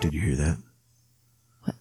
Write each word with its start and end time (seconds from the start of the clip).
Did 0.00 0.14
you 0.14 0.20
hear 0.20 0.36
that? 0.36 0.56
What? 1.64 1.74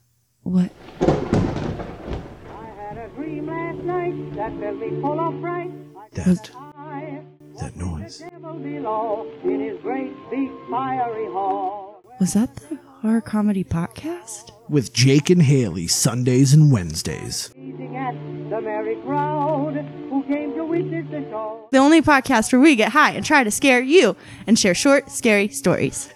What? 0.43 0.71
I 1.01 2.65
had 2.77 2.97
a 2.97 3.07
dream 3.15 3.47
last 3.47 3.77
night 3.79 4.35
that 4.35 4.59
filled 4.59 4.79
me 4.79 5.01
full 5.01 5.19
of 5.19 5.39
fright. 5.41 5.71
I 5.95 7.21
That- 7.61 7.75
noise. 7.77 8.19
The 8.19 8.29
devil 8.29 8.53
below 8.53 9.27
in 9.43 9.59
his 9.61 9.77
great 9.81 10.11
big 10.29 10.49
fiery 10.69 11.25
hall. 11.27 12.03
Was 12.19 12.33
that 12.33 12.55
the 12.57 12.77
horror 13.01 13.21
comedy 13.21 13.63
podcast? 13.63 14.51
With 14.67 14.93
Jake 14.93 15.29
and 15.29 15.41
Haley 15.41 15.87
Sundays 15.87 16.53
and 16.53 16.71
Wednesdays. 16.71 17.49
The 17.55 18.61
merry 18.61 18.95
crowd 19.05 19.75
who 20.09 20.23
came 20.23 20.55
to 20.55 20.65
witness 20.65 21.05
the 21.11 21.21
show. 21.29 21.67
The 21.71 21.77
only 21.77 22.01
podcast 22.01 22.51
where 22.51 22.59
we 22.59 22.75
get 22.75 22.91
high 22.91 23.11
and 23.11 23.23
try 23.23 23.43
to 23.43 23.51
scare 23.51 23.79
you 23.79 24.15
and 24.47 24.57
share 24.57 24.73
short, 24.73 25.11
scary 25.11 25.47
stories. 25.49 26.09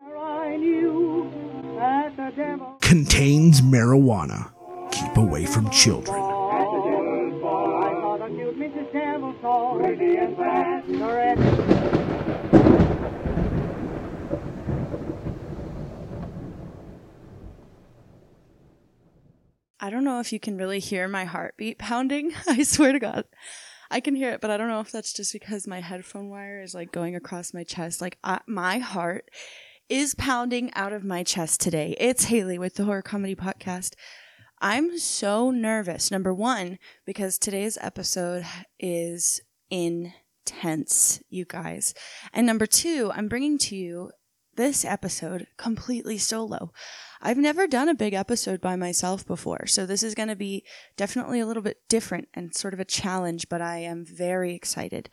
Contains 2.93 3.59
marijuana. 3.59 4.51
Keep 4.91 5.17
away 5.17 5.47
from 5.47 5.67
children. 5.71 6.21
I 19.79 19.89
don't 19.89 20.03
know 20.03 20.19
if 20.19 20.31
you 20.31 20.39
can 20.39 20.55
really 20.55 20.77
hear 20.77 21.07
my 21.07 21.25
heartbeat 21.25 21.79
pounding. 21.79 22.31
I 22.47 22.61
swear 22.61 22.91
to 22.91 22.99
God. 22.99 23.25
I 23.89 24.01
can 24.01 24.13
hear 24.13 24.29
it, 24.33 24.39
but 24.39 24.51
I 24.51 24.57
don't 24.57 24.67
know 24.67 24.81
if 24.81 24.91
that's 24.91 25.13
just 25.13 25.33
because 25.33 25.65
my 25.65 25.81
headphone 25.81 26.29
wire 26.29 26.61
is 26.61 26.75
like 26.75 26.91
going 26.91 27.15
across 27.15 27.55
my 27.55 27.63
chest. 27.63 28.01
Like 28.01 28.19
I, 28.23 28.41
my 28.45 28.77
heart 28.77 29.31
is 29.89 30.15
pounding 30.15 30.73
out 30.73 30.93
of 30.93 31.03
my 31.03 31.23
chest 31.23 31.59
today. 31.59 31.95
It's 31.99 32.25
Haley 32.25 32.57
with 32.57 32.75
the 32.75 32.85
Horror 32.85 33.01
Comedy 33.01 33.35
Podcast. 33.35 33.93
I'm 34.61 34.97
so 34.97 35.51
nervous. 35.51 36.09
Number 36.09 36.33
one, 36.33 36.79
because 37.05 37.37
today's 37.37 37.77
episode 37.81 38.45
is 38.79 39.41
intense, 39.69 41.21
you 41.29 41.45
guys. 41.45 41.93
And 42.31 42.47
number 42.47 42.65
two, 42.65 43.11
I'm 43.13 43.27
bringing 43.27 43.57
to 43.59 43.75
you 43.75 44.11
this 44.55 44.85
episode 44.85 45.47
completely 45.57 46.17
solo. 46.17 46.71
I've 47.21 47.37
never 47.37 47.67
done 47.67 47.89
a 47.89 47.95
big 47.95 48.13
episode 48.13 48.61
by 48.61 48.75
myself 48.75 49.25
before, 49.25 49.65
so 49.65 49.85
this 49.85 50.03
is 50.03 50.15
going 50.15 50.29
to 50.29 50.35
be 50.35 50.63
definitely 50.95 51.39
a 51.39 51.45
little 51.45 51.63
bit 51.63 51.77
different 51.89 52.29
and 52.33 52.55
sort 52.55 52.73
of 52.73 52.79
a 52.79 52.85
challenge, 52.85 53.49
but 53.49 53.61
I 53.61 53.79
am 53.79 54.05
very 54.05 54.53
excited. 54.53 55.09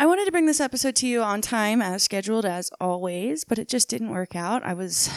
I 0.00 0.06
wanted 0.06 0.24
to 0.24 0.32
bring 0.32 0.46
this 0.46 0.60
episode 0.60 0.96
to 0.96 1.06
you 1.06 1.20
on 1.20 1.42
time 1.42 1.82
as 1.82 2.02
scheduled 2.02 2.46
as 2.46 2.70
always, 2.80 3.44
but 3.44 3.58
it 3.58 3.68
just 3.68 3.90
didn't 3.90 4.08
work 4.08 4.34
out. 4.34 4.64
I 4.64 4.72
was, 4.72 5.10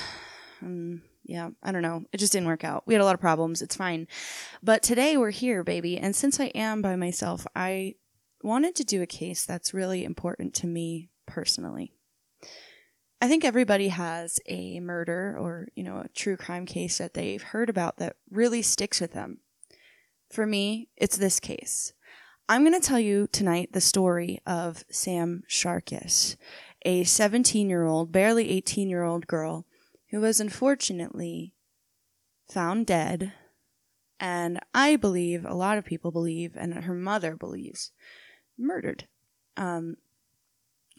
um, 0.61 1.03
yeah, 1.23 1.51
I 1.63 1.71
don't 1.71 1.81
know. 1.81 2.03
It 2.11 2.17
just 2.17 2.33
didn't 2.33 2.49
work 2.49 2.65
out. 2.65 2.83
We 2.85 2.93
had 2.93 2.99
a 2.99 3.05
lot 3.05 3.13
of 3.13 3.21
problems. 3.21 3.61
It's 3.61 3.77
fine. 3.77 4.09
But 4.61 4.83
today 4.83 5.15
we're 5.15 5.29
here, 5.29 5.63
baby. 5.63 5.97
And 5.97 6.13
since 6.13 6.37
I 6.37 6.47
am 6.47 6.81
by 6.81 6.97
myself, 6.97 7.47
I 7.55 7.95
wanted 8.41 8.75
to 8.75 8.83
do 8.83 9.01
a 9.01 9.07
case 9.07 9.45
that's 9.45 9.73
really 9.73 10.03
important 10.03 10.53
to 10.55 10.67
me 10.67 11.11
personally. 11.25 11.93
I 13.21 13.29
think 13.29 13.45
everybody 13.45 13.87
has 13.87 14.37
a 14.47 14.81
murder 14.81 15.37
or, 15.39 15.69
you 15.75 15.83
know, 15.85 15.99
a 15.99 16.09
true 16.09 16.35
crime 16.35 16.65
case 16.65 16.97
that 16.97 17.13
they've 17.13 17.41
heard 17.41 17.69
about 17.69 17.99
that 17.99 18.17
really 18.29 18.61
sticks 18.61 18.99
with 18.99 19.13
them. 19.13 19.37
For 20.29 20.45
me, 20.45 20.89
it's 20.97 21.15
this 21.15 21.39
case. 21.39 21.93
I'm 22.49 22.63
going 22.63 22.79
to 22.79 22.85
tell 22.85 22.99
you 22.99 23.27
tonight 23.31 23.71
the 23.71 23.79
story 23.79 24.41
of 24.45 24.83
Sam 24.91 25.43
Sharkus, 25.49 26.35
a 26.83 27.05
17 27.05 27.69
year 27.69 27.85
old, 27.85 28.11
barely 28.11 28.49
18 28.49 28.89
year 28.89 29.03
old 29.03 29.27
girl 29.27 29.65
who 30.09 30.19
was 30.19 30.41
unfortunately 30.41 31.53
found 32.49 32.85
dead. 32.85 33.31
And 34.19 34.59
I 34.73 34.97
believe, 34.97 35.45
a 35.45 35.53
lot 35.53 35.77
of 35.77 35.85
people 35.85 36.11
believe, 36.11 36.57
and 36.57 36.73
her 36.73 36.93
mother 36.93 37.37
believes, 37.37 37.91
murdered. 38.57 39.07
Um, 39.55 39.95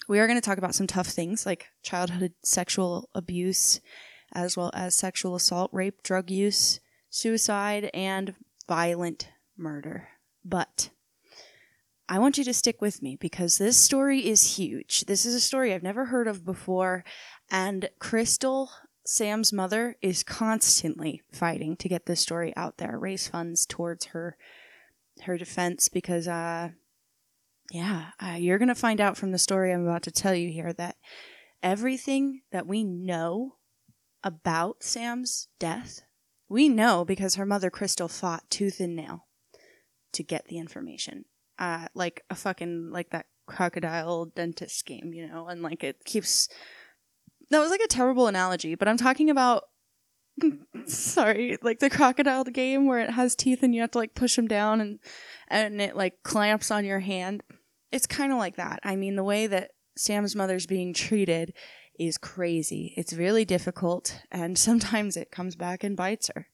we 0.09 0.19
are 0.21 0.27
going 0.27 0.41
to 0.41 0.45
talk 0.45 0.59
about 0.59 0.75
some 0.75 0.87
tough 0.87 1.09
things 1.09 1.45
like 1.45 1.67
childhood 1.83 2.33
sexual 2.43 3.11
abuse, 3.15 3.81
as 4.33 4.57
well 4.57 4.71
as 4.73 4.95
sexual 4.95 5.35
assault, 5.35 5.71
rape, 5.75 6.03
drug 6.03 6.31
use, 6.31 6.81
suicide, 7.11 7.91
and 7.93 8.35
violent 8.67 9.29
murder. 9.57 10.09
But 10.45 10.91
I 12.09 12.19
want 12.19 12.37
you 12.37 12.45
to 12.45 12.55
stick 12.55 12.81
with 12.81 13.03
me 13.03 13.17
because 13.19 13.57
this 13.57 13.79
story 13.79 14.29
is 14.29 14.57
huge. 14.57 15.05
This 15.07 15.25
is 15.25 15.35
a 15.35 15.41
story 15.41 15.73
I've 15.73 15.83
never 15.83 16.07
heard 16.07 16.29
of 16.29 16.45
before. 16.45 17.05
And 17.51 17.89
Krystal, 17.99 18.69
Sam's 19.07 19.53
mother, 19.53 19.97
is 20.03 20.23
constantly 20.23 21.23
fighting 21.33 21.77
to 21.77 21.89
get 21.89 22.07
this 22.07 22.21
story 22.21 22.55
out 22.57 22.77
there, 22.77 22.99
raise 22.99 23.29
funds 23.29 23.65
towards 23.65 24.07
her 24.07 24.37
her 25.23 25.39
defense 25.39 25.89
because 25.89 26.27
uh 26.27 26.71
yeah, 27.71 28.07
uh, 28.21 28.37
you're 28.39 28.59
going 28.59 28.69
to 28.69 28.75
find 28.75 29.01
out 29.01 29.17
from 29.17 29.33
the 29.33 29.39
story 29.39 29.73
I'm 29.73 29.87
about 29.87 30.03
to 30.03 30.11
tell 30.11 30.35
you 30.35 30.51
here 30.51 30.73
that 30.75 30.97
everything 31.63 32.43
that 32.53 32.67
we 32.67 32.85
know 32.85 33.57
about 34.23 34.83
Sam's 34.83 35.49
death, 35.59 36.03
we 36.49 36.69
know 36.69 37.05
because 37.05 37.37
her 37.37 37.47
mother, 37.47 37.71
Krystal, 37.71 38.11
fought 38.11 38.49
tooth 38.51 38.81
and 38.81 38.95
nail 38.95 39.27
to 40.13 40.23
get 40.23 40.47
the 40.47 40.59
information. 40.59 41.25
Uh, 41.59 41.87
like 41.95 42.23
a 42.31 42.35
fucking, 42.35 42.91
like 42.91 43.11
that 43.11 43.27
crocodile 43.47 44.27
dentist 44.27 44.85
game, 44.87 45.13
you 45.13 45.27
know, 45.27 45.47
and 45.49 45.63
like 45.63 45.85
it 45.85 46.05
keeps. 46.05 46.49
That 47.51 47.61
was 47.61 47.71
like 47.71 47.83
a 47.83 47.89
terrible 47.89 48.27
analogy, 48.27 48.75
but 48.75 48.89
I'm 48.89 48.97
talking 48.97 49.31
about. 49.31 49.65
Sorry, 50.87 51.57
like 51.63 51.79
the 51.79 51.89
crocodile 51.89 52.43
game 52.43 52.87
where 52.87 52.99
it 52.99 53.11
has 53.11 53.37
teeth 53.37 53.63
and 53.63 53.73
you 53.73 53.83
have 53.83 53.93
to 53.93 53.99
like 53.99 54.17
push 54.17 54.35
them 54.35 54.49
down 54.49 54.81
and 54.81 54.99
and 55.47 55.81
it 55.81 55.95
like 55.95 56.25
clamps 56.25 56.73
on 56.73 56.85
your 56.85 56.99
hand. 56.99 57.45
It's 57.93 58.09
kind 58.09 58.33
of 58.33 58.39
like 58.39 58.57
that. 58.57 58.81
I 58.83 58.97
mean, 58.97 59.15
the 59.15 59.23
way 59.23 59.47
that 59.47 59.71
Sam's 59.97 60.35
mother's 60.35 60.67
being 60.67 60.93
treated 60.93 61.55
is 61.99 62.19
crazy. 62.19 62.93
It's 62.97 63.13
really 63.13 63.45
difficult, 63.45 64.21
and 64.31 64.59
sometimes 64.59 65.17
it 65.17 65.31
comes 65.31 65.57
back 65.57 65.85
and 65.85 65.97
bites 65.97 66.31
her. 66.35 66.49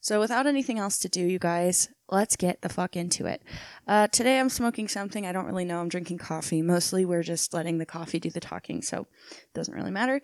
So, 0.00 0.20
without 0.20 0.46
anything 0.46 0.78
else 0.78 0.98
to 0.98 1.08
do, 1.08 1.20
you 1.20 1.38
guys, 1.38 1.88
let's 2.12 2.36
get 2.36 2.62
the 2.62 2.68
fuck 2.68 2.94
into 2.94 3.26
it. 3.26 3.42
Uh, 3.88 4.06
today, 4.08 4.38
I'm 4.38 4.48
smoking 4.48 4.86
something. 4.86 5.26
I 5.26 5.32
don't 5.32 5.46
really 5.46 5.64
know. 5.64 5.80
I'm 5.80 5.88
drinking 5.88 6.18
coffee. 6.18 6.62
Mostly, 6.62 7.04
we're 7.04 7.22
just 7.22 7.52
letting 7.52 7.78
the 7.78 7.86
coffee 7.86 8.20
do 8.20 8.30
the 8.30 8.40
talking, 8.40 8.82
so 8.82 9.06
it 9.30 9.54
doesn't 9.54 9.74
really 9.74 9.90
matter. 9.90 10.20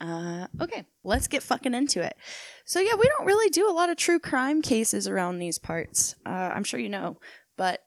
Uh, 0.00 0.46
okay, 0.60 0.84
let's 1.02 1.28
get 1.28 1.42
fucking 1.42 1.74
into 1.74 2.02
it. 2.02 2.16
So, 2.64 2.80
yeah, 2.80 2.94
we 2.94 3.08
don't 3.08 3.26
really 3.26 3.48
do 3.50 3.68
a 3.68 3.72
lot 3.72 3.88
of 3.88 3.96
true 3.96 4.18
crime 4.20 4.60
cases 4.62 5.08
around 5.08 5.38
these 5.38 5.58
parts. 5.58 6.14
Uh, 6.26 6.50
I'm 6.54 6.64
sure 6.64 6.78
you 6.78 6.88
know, 6.88 7.18
but 7.56 7.82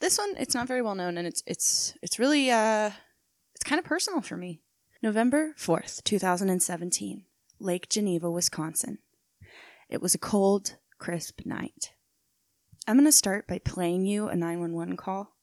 this 0.00 0.18
one 0.18 0.34
it's 0.38 0.54
not 0.54 0.66
very 0.66 0.82
well 0.82 0.94
known 0.94 1.16
and 1.16 1.26
it's 1.26 1.42
it's 1.46 1.94
it's 2.02 2.18
really 2.18 2.50
uh 2.50 2.90
it's 3.54 3.64
kind 3.64 3.78
of 3.78 3.84
personal 3.84 4.20
for 4.20 4.36
me 4.36 4.60
november 5.02 5.54
4th 5.58 6.02
2017 6.04 7.24
lake 7.60 7.88
geneva 7.88 8.30
wisconsin 8.30 8.98
it 9.88 10.02
was 10.02 10.14
a 10.14 10.18
cold 10.18 10.76
crisp 10.98 11.42
night 11.44 11.92
i'm 12.86 12.96
going 12.96 13.04
to 13.04 13.12
start 13.12 13.46
by 13.46 13.58
playing 13.58 14.04
you 14.04 14.28
a 14.28 14.36
911 14.36 14.96
call 14.96 15.36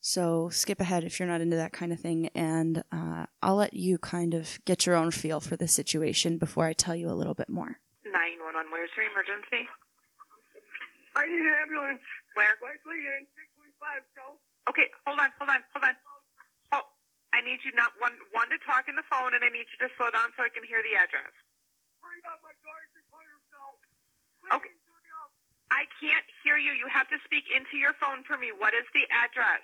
so 0.00 0.48
skip 0.48 0.80
ahead 0.80 1.04
if 1.04 1.18
you're 1.18 1.28
not 1.28 1.40
into 1.40 1.56
that 1.56 1.72
kind 1.72 1.92
of 1.92 2.00
thing 2.00 2.28
and 2.34 2.82
uh, 2.92 3.26
i'll 3.42 3.56
let 3.56 3.74
you 3.74 3.98
kind 3.98 4.34
of 4.34 4.58
get 4.64 4.86
your 4.86 4.94
own 4.96 5.10
feel 5.10 5.40
for 5.40 5.56
the 5.56 5.68
situation 5.68 6.38
before 6.38 6.64
i 6.66 6.72
tell 6.72 6.94
you 6.96 7.10
a 7.10 7.12
little 7.16 7.34
bit 7.34 7.48
more 7.48 7.78
911, 8.08 8.72
where's 8.72 8.90
your 8.96 9.04
emergency? 9.12 9.68
I 11.16 11.26
need 11.26 11.44
an 11.44 11.56
ambulance. 11.66 12.04
Where? 12.38 12.54
Likely 12.62 13.02
in 13.04 13.26
635 13.34 14.06
South. 14.14 14.38
Okay, 14.70 14.88
hold 15.02 15.18
on, 15.18 15.28
hold 15.36 15.50
on, 15.50 15.60
hold 15.74 15.84
on. 15.84 15.96
Oh, 16.72 16.84
I 17.34 17.42
need 17.42 17.58
you 17.66 17.74
not 17.74 17.90
one 17.98 18.14
one 18.30 18.46
to 18.54 18.58
talk 18.62 18.86
in 18.86 18.94
the 18.94 19.06
phone, 19.10 19.34
and 19.34 19.42
I 19.42 19.50
need 19.50 19.66
you 19.66 19.78
to 19.82 19.90
slow 19.98 20.08
down 20.14 20.30
so 20.38 20.46
I 20.46 20.50
can 20.52 20.62
hear 20.62 20.78
the 20.84 20.94
address. 20.94 21.32
Hurry 22.00 22.22
up, 22.30 22.38
my 22.46 22.54
daughter 22.62 22.86
just 22.94 23.08
hurt 23.10 23.26
herself. 23.26 23.74
Okay. 24.62 24.77
I 25.70 25.84
can't 26.00 26.24
hear 26.44 26.56
you. 26.56 26.72
You 26.72 26.88
have 26.88 27.08
to 27.12 27.18
speak 27.24 27.44
into 27.52 27.76
your 27.76 27.92
phone 28.00 28.24
for 28.24 28.40
me. 28.40 28.52
What 28.56 28.72
is 28.72 28.88
the 28.96 29.04
address? 29.12 29.60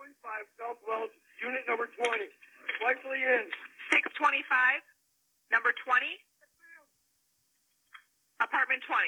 625 0.00 0.48
South 0.56 0.80
Wells, 0.88 1.12
unit 1.40 1.64
number 1.68 1.88
20. 1.88 2.08
Likely 2.80 3.20
in. 3.20 3.44
625, 3.92 4.46
number 5.50 5.74
20, 5.82 6.06
apartment 8.38 8.80
20. 8.86 9.02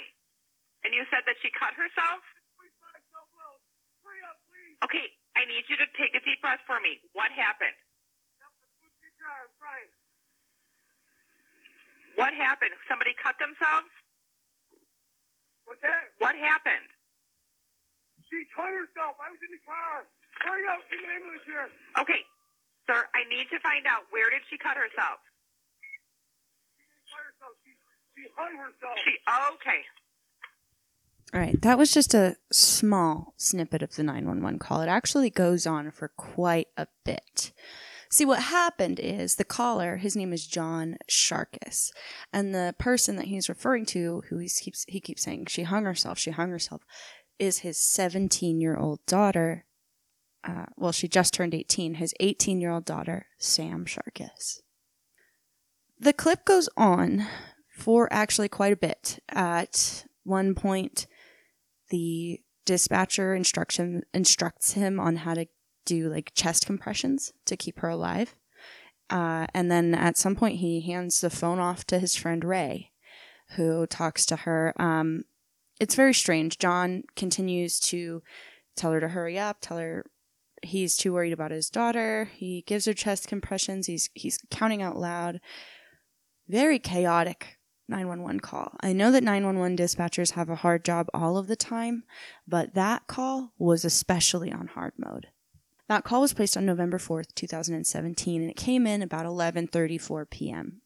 And 0.82 0.90
you 0.90 1.06
said 1.14 1.22
that 1.30 1.38
she 1.38 1.48
cut 1.54 1.72
herself? 1.78 2.20
625 2.58 3.14
South 3.14 3.30
Wells. 3.38 3.62
Hurry 4.02 4.20
up, 4.26 4.42
please. 4.50 4.74
Okay, 4.82 5.06
I 5.38 5.46
need 5.46 5.64
you 5.70 5.78
to 5.78 5.86
take 5.94 6.12
a 6.18 6.22
deep 6.26 6.42
breath 6.42 6.60
for 6.66 6.82
me. 6.82 6.98
What 7.14 7.30
happened? 7.30 7.78
Help 8.42 8.52
the 8.58 8.68
food 8.82 8.90
be 8.98 9.08
jar, 9.22 9.46
Brian. 9.62 9.86
What 12.18 12.34
happened? 12.34 12.74
Somebody 12.90 13.14
cut 13.16 13.38
themselves? 13.38 13.88
What's 15.72 15.80
that? 15.88 16.12
What 16.20 16.36
happened? 16.36 16.84
She 18.28 18.44
cut 18.52 18.69
herself. 18.69 19.16
I 19.16 19.32
was 19.32 19.40
in 19.40 19.56
the 19.56 19.62
car. 19.64 20.04
Hurry 20.44 20.69
up. 20.69 20.84
Get 20.92 21.00
an 21.00 21.16
ambulance 21.16 21.48
here. 21.48 21.64
Okay. 21.96 22.20
Sir, 22.84 23.08
I 23.16 23.24
need 23.32 23.48
to 23.48 23.56
find 23.64 23.88
out 23.88 24.04
where 24.12 24.28
did 24.28 24.44
she 24.52 24.60
cut 24.60 24.76
herself? 24.76 25.24
She 25.80 27.08
cut 27.08 27.24
herself. 27.24 27.56
She 27.64 28.28
hung 28.36 28.52
herself. 28.52 29.00
She, 29.00 29.16
okay. 29.56 29.80
All 31.32 31.40
right, 31.40 31.56
that 31.62 31.78
was 31.78 31.88
just 31.88 32.12
a 32.12 32.36
small 32.52 33.32
snippet 33.38 33.80
of 33.80 33.96
the 33.96 34.02
911 34.02 34.58
call. 34.58 34.82
It 34.82 34.92
actually 34.92 35.30
goes 35.30 35.66
on 35.66 35.90
for 35.90 36.08
quite 36.08 36.68
a 36.76 36.86
bit. 37.02 37.52
See, 38.12 38.26
what 38.26 38.43
happened 38.43 39.00
is 39.00 39.37
the 39.37 39.44
caller, 39.44 39.97
his 39.97 40.14
name 40.14 40.35
is 40.35 40.47
John 40.47 40.99
Sharkus, 41.11 41.91
and 42.31 42.55
the 42.55 42.75
person 42.79 43.17
that 43.17 43.25
he's 43.25 43.49
referring 43.49 43.87
to, 43.87 44.23
who 44.29 44.37
he 44.37 44.50
keeps 44.50 44.85
he 44.87 45.00
keeps 45.00 45.23
saying 45.23 45.47
she 45.47 45.62
hung 45.62 45.87
herself, 45.87 46.19
she 46.19 46.31
hung 46.31 46.50
herself, 46.50 46.82
is 47.38 47.61
his 47.61 47.79
17 47.79 48.61
year 48.61 48.76
old 48.76 49.00
daughter. 49.06 49.64
Uh, 50.44 50.67
well, 50.76 50.93
she 50.93 51.09
just 51.09 51.32
turned 51.32 51.55
18. 51.55 51.94
His 51.94 52.12
18 52.20 52.61
year 52.61 52.70
old 52.70 52.85
daughter, 52.85 53.29
Sam 53.38 53.87
Sharkus. 53.87 54.61
The 55.99 56.12
clip 56.12 56.44
goes 56.44 56.69
on 56.76 57.26
for 57.75 58.12
actually 58.12 58.50
quite 58.50 58.75
a 58.75 58.76
bit. 58.76 59.20
At 59.31 60.05
one 60.23 60.55
point, 60.55 61.06
the 61.88 62.41
dispatcher 62.67 63.35
instruction 63.35 64.03
instructs 64.12 64.75
him 64.75 65.00
on 65.00 65.17
how 65.17 65.32
to 65.32 65.47
do 65.84 66.08
like 66.08 66.32
chest 66.34 66.67
compressions 66.67 67.32
to 67.46 67.56
keep 67.56 67.81
her 67.81 67.88
alive. 67.88 68.34
Uh, 69.11 69.46
and 69.52 69.70
then 69.70 69.94
at 69.94 70.17
some 70.17 70.34
point, 70.34 70.56
he 70.56 70.81
hands 70.81 71.20
the 71.20 71.31
phone 71.31 71.58
off 71.58 71.84
to 71.84 71.99
his 71.99 72.17
friend 72.17 72.44
Ray, 72.44 72.90
who 73.56 73.87
talks 73.87 74.25
to 74.26 74.37
her. 74.37 74.73
Um, 74.81 75.25
it's 75.79 75.94
very 75.94 76.14
strange. 76.14 76.58
John 76.58 77.02
continues 77.17 77.79
to 77.81 78.23
tell 78.76 78.93
her 78.93 79.00
to 79.00 79.08
hurry 79.08 79.38
up, 79.38 79.58
tell 79.61 79.79
her 79.79 80.05
he's 80.62 80.96
too 80.96 81.12
worried 81.12 81.32
about 81.32 81.50
his 81.50 81.69
daughter. 81.69 82.31
He 82.35 82.62
gives 82.67 82.87
her 82.87 82.94
chest 82.94 83.28
compressions. 83.28 83.87
He's 83.87 84.08
he's 84.14 84.38
counting 84.50 84.81
out 84.82 84.96
loud. 84.96 85.40
Very 86.49 86.78
chaotic 86.78 87.58
911 87.88 88.40
call. 88.40 88.76
I 88.81 88.93
know 88.93 89.11
that 89.11 89.23
911 89.25 89.76
dispatchers 89.76 90.32
have 90.32 90.49
a 90.49 90.56
hard 90.56 90.85
job 90.85 91.08
all 91.12 91.37
of 91.37 91.46
the 91.46 91.56
time, 91.56 92.05
but 92.46 92.75
that 92.75 93.06
call 93.06 93.52
was 93.58 93.85
especially 93.85 94.52
on 94.52 94.69
hard 94.69 94.93
mode. 94.96 95.28
That 95.92 96.04
call 96.04 96.22
was 96.22 96.32
placed 96.32 96.56
on 96.56 96.64
November 96.64 96.96
4th, 96.96 97.34
2017, 97.34 98.40
and 98.40 98.50
it 98.50 98.56
came 98.56 98.86
in 98.86 99.02
about 99.02 99.26
11:34 99.26 100.30
p.m. 100.30 100.80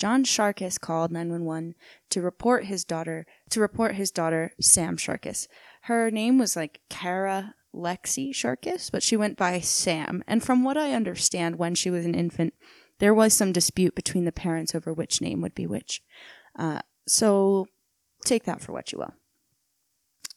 John 0.00 0.24
Sharkus 0.24 0.80
called 0.80 1.12
911 1.12 1.76
to 2.10 2.20
report 2.20 2.64
his 2.64 2.82
daughter 2.84 3.26
to 3.50 3.60
report 3.60 3.94
his 3.94 4.10
daughter 4.10 4.54
Sam 4.60 4.96
Sharkus. 4.96 5.46
Her 5.82 6.10
name 6.10 6.36
was 6.36 6.56
like 6.56 6.80
Kara 6.88 7.54
Lexi 7.72 8.30
Sharkus, 8.30 8.90
but 8.90 9.04
she 9.04 9.16
went 9.16 9.38
by 9.38 9.60
Sam. 9.60 10.24
And 10.26 10.42
from 10.42 10.64
what 10.64 10.76
I 10.76 10.94
understand, 10.94 11.56
when 11.56 11.76
she 11.76 11.88
was 11.88 12.04
an 12.04 12.16
infant, 12.16 12.54
there 12.98 13.14
was 13.14 13.34
some 13.34 13.52
dispute 13.52 13.94
between 13.94 14.24
the 14.24 14.32
parents 14.32 14.74
over 14.74 14.92
which 14.92 15.20
name 15.20 15.42
would 15.42 15.54
be 15.54 15.68
which. 15.68 16.02
Uh, 16.58 16.80
so 17.06 17.68
take 18.24 18.42
that 18.46 18.60
for 18.60 18.72
what 18.72 18.90
you 18.90 18.98
will. 18.98 19.14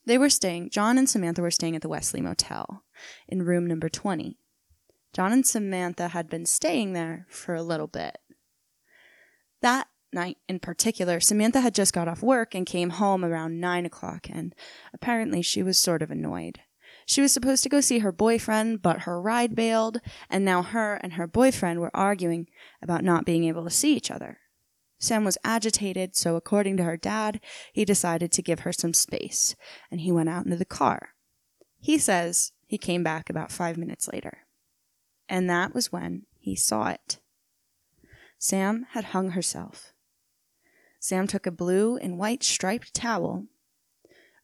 They 0.06 0.20
were 0.20 0.30
staying, 0.30 0.70
John 0.70 1.00
and 1.00 1.10
Samantha 1.10 1.42
were 1.42 1.50
staying 1.50 1.76
at 1.76 1.82
the 1.82 1.90
Wesley 1.90 2.22
Motel 2.22 2.84
in 3.28 3.44
room 3.44 3.66
number 3.66 3.90
20. 3.90 4.38
John 5.14 5.34
and 5.34 5.46
Samantha 5.46 6.10
had 6.10 6.30
been 6.30 6.46
staying 6.46 6.94
there 6.94 7.26
for 7.30 7.54
a 7.54 7.64
little 7.64 7.88
bit. 7.88 8.18
That 9.62 9.88
night 10.14 10.38
in 10.48 10.60
particular, 10.60 11.20
Samantha 11.20 11.62
had 11.62 11.76
just 11.76 11.94
got 11.94 12.08
off 12.08 12.24
work 12.24 12.56
and 12.56 12.66
came 12.66 12.92
home 12.92 13.24
around 13.24 13.60
9 13.60 13.86
o'clock, 13.86 14.28
and 14.30 14.56
apparently 14.94 15.42
she 15.42 15.64
was 15.64 15.78
sort 15.78 16.02
of 16.02 16.12
annoyed. 16.12 16.60
She 17.06 17.22
was 17.22 17.32
supposed 17.32 17.64
to 17.64 17.70
go 17.70 17.82
see 17.82 18.00
her 18.00 18.12
boyfriend, 18.12 18.82
but 18.82 19.02
her 19.02 19.22
ride 19.22 19.56
bailed, 19.56 20.00
and 20.30 20.46
now 20.46 20.62
her 20.62 20.96
and 20.96 21.14
her 21.14 21.28
boyfriend 21.28 21.80
were 21.80 21.92
arguing 21.94 22.48
about 22.82 23.04
not 23.04 23.26
being 23.26 23.44
able 23.46 23.64
to 23.64 23.70
see 23.70 23.96
each 23.96 24.12
other. 24.12 24.40
Sam 25.00 25.24
was 25.24 25.38
agitated, 25.44 26.16
so 26.16 26.36
according 26.36 26.78
to 26.78 26.84
her 26.84 26.96
dad, 26.96 27.42
he 27.74 27.86
decided 27.86 28.32
to 28.32 28.44
give 28.44 28.62
her 28.62 28.72
some 28.72 28.94
space, 28.94 29.56
and 29.90 30.02
he 30.02 30.12
went 30.12 30.30
out 30.30 30.46
into 30.46 30.58
the 30.58 30.66
car. 30.66 31.10
He 31.80 31.98
says 31.98 32.52
he 32.72 32.78
came 32.78 33.04
back 33.04 33.30
about 33.30 33.52
five 33.52 33.76
minutes 33.76 34.08
later. 34.14 34.46
And 35.28 35.50
that 35.50 35.74
was 35.74 35.92
when 35.92 36.26
he 36.40 36.56
saw 36.56 36.88
it. 36.88 37.20
Sam 38.40 38.86
had 38.92 39.04
hung 39.12 39.32
herself. 39.32 39.92
Sam 40.98 41.28
took 41.28 41.46
a 41.46 41.52
blue 41.52 41.98
and 41.98 42.18
white 42.18 42.44
striped 42.44 42.94
towel, 42.94 43.48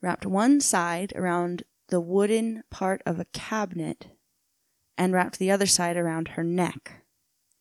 wrapped 0.01 0.25
one 0.25 0.59
side 0.59 1.13
around 1.15 1.63
the 1.88 2.01
wooden 2.01 2.65
part 2.69 3.01
of 3.06 3.18
a 3.18 3.27
cabinet, 3.31 4.07
and 4.97 5.13
wrapped 5.13 5.39
the 5.39 5.50
other 5.50 5.65
side 5.65 5.95
around 5.95 6.27
her 6.30 6.44
neck 6.44 7.06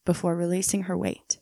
before 0.04 0.34
releasing 0.34 0.82
her 0.82 0.98
weight. 0.98 1.38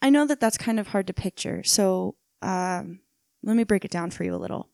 I 0.00 0.10
know 0.10 0.26
that 0.26 0.38
that's 0.38 0.58
kind 0.58 0.78
of 0.78 0.86
hard 0.86 1.08
to 1.08 1.12
picture, 1.12 1.64
so 1.64 2.14
um, 2.40 3.00
let 3.42 3.56
me 3.56 3.64
break 3.64 3.84
it 3.84 3.90
down 3.90 4.12
for 4.12 4.22
you 4.22 4.32
a 4.32 4.36
little. 4.36 4.68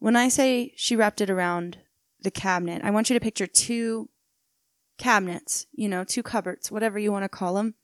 When 0.00 0.16
I 0.16 0.28
say 0.28 0.72
she 0.76 0.96
wrapped 0.96 1.20
it 1.20 1.30
around 1.30 1.78
the 2.20 2.30
cabinet, 2.30 2.82
I 2.84 2.90
want 2.90 3.08
you 3.08 3.14
to 3.14 3.24
picture 3.24 3.46
two 3.46 4.08
cabinets, 4.98 5.66
you 5.72 5.88
know, 5.88 6.04
two 6.04 6.22
cupboards, 6.22 6.70
whatever 6.72 6.98
you 6.98 7.12
want 7.12 7.24
to 7.24 7.28
call 7.28 7.54
them. 7.54 7.74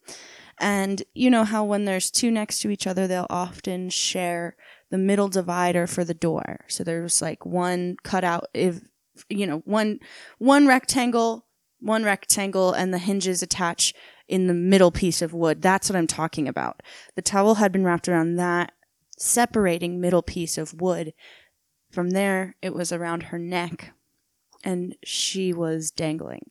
And 0.59 1.03
you 1.15 1.31
know 1.31 1.45
how 1.45 1.65
when 1.65 1.85
there's 1.85 2.11
two 2.11 2.31
next 2.31 2.61
to 2.61 2.71
each 2.71 2.87
other, 2.87 3.07
they'll 3.07 3.27
often 3.29 3.91
share 3.91 4.57
the 4.91 4.99
middle 4.99 5.29
divider 5.29 5.87
for 5.87 6.05
the 6.05 6.15
door. 6.15 6.65
So 6.69 6.83
there's 6.83 7.21
like 7.21 7.45
one 7.45 7.97
cutout 8.03 8.47
if 8.55 8.81
you 9.29 9.47
know, 9.47 9.59
one 9.65 9.99
one 10.39 10.67
rectangle, 10.67 11.47
one 11.81 12.05
rectangle 12.05 12.73
and 12.73 12.93
the 12.93 12.99
hinges 12.99 13.43
attach 13.43 13.95
in 14.29 14.47
the 14.47 14.55
middle 14.55 14.91
piece 14.91 15.23
of 15.23 15.35
wood. 15.35 15.63
That's 15.63 15.91
what 15.91 15.97
I'm 15.97 16.07
talking 16.07 16.49
about. 16.49 16.83
The 17.15 17.23
towel 17.23 17.57
had 17.57 17.73
been 17.73 17.85
wrapped 17.85 18.09
around 18.09 18.37
that 18.37 18.73
separating 19.19 20.01
middle 20.01 20.23
piece 20.23 20.59
of 20.59 20.81
wood. 20.81 21.13
From 21.97 22.11
there, 22.11 22.57
it 22.61 22.75
was 22.75 22.93
around 22.93 23.23
her 23.23 23.39
neck 23.39 23.95
and 24.63 24.97
she 25.03 25.55
was 25.55 25.91
dangling. 25.91 26.51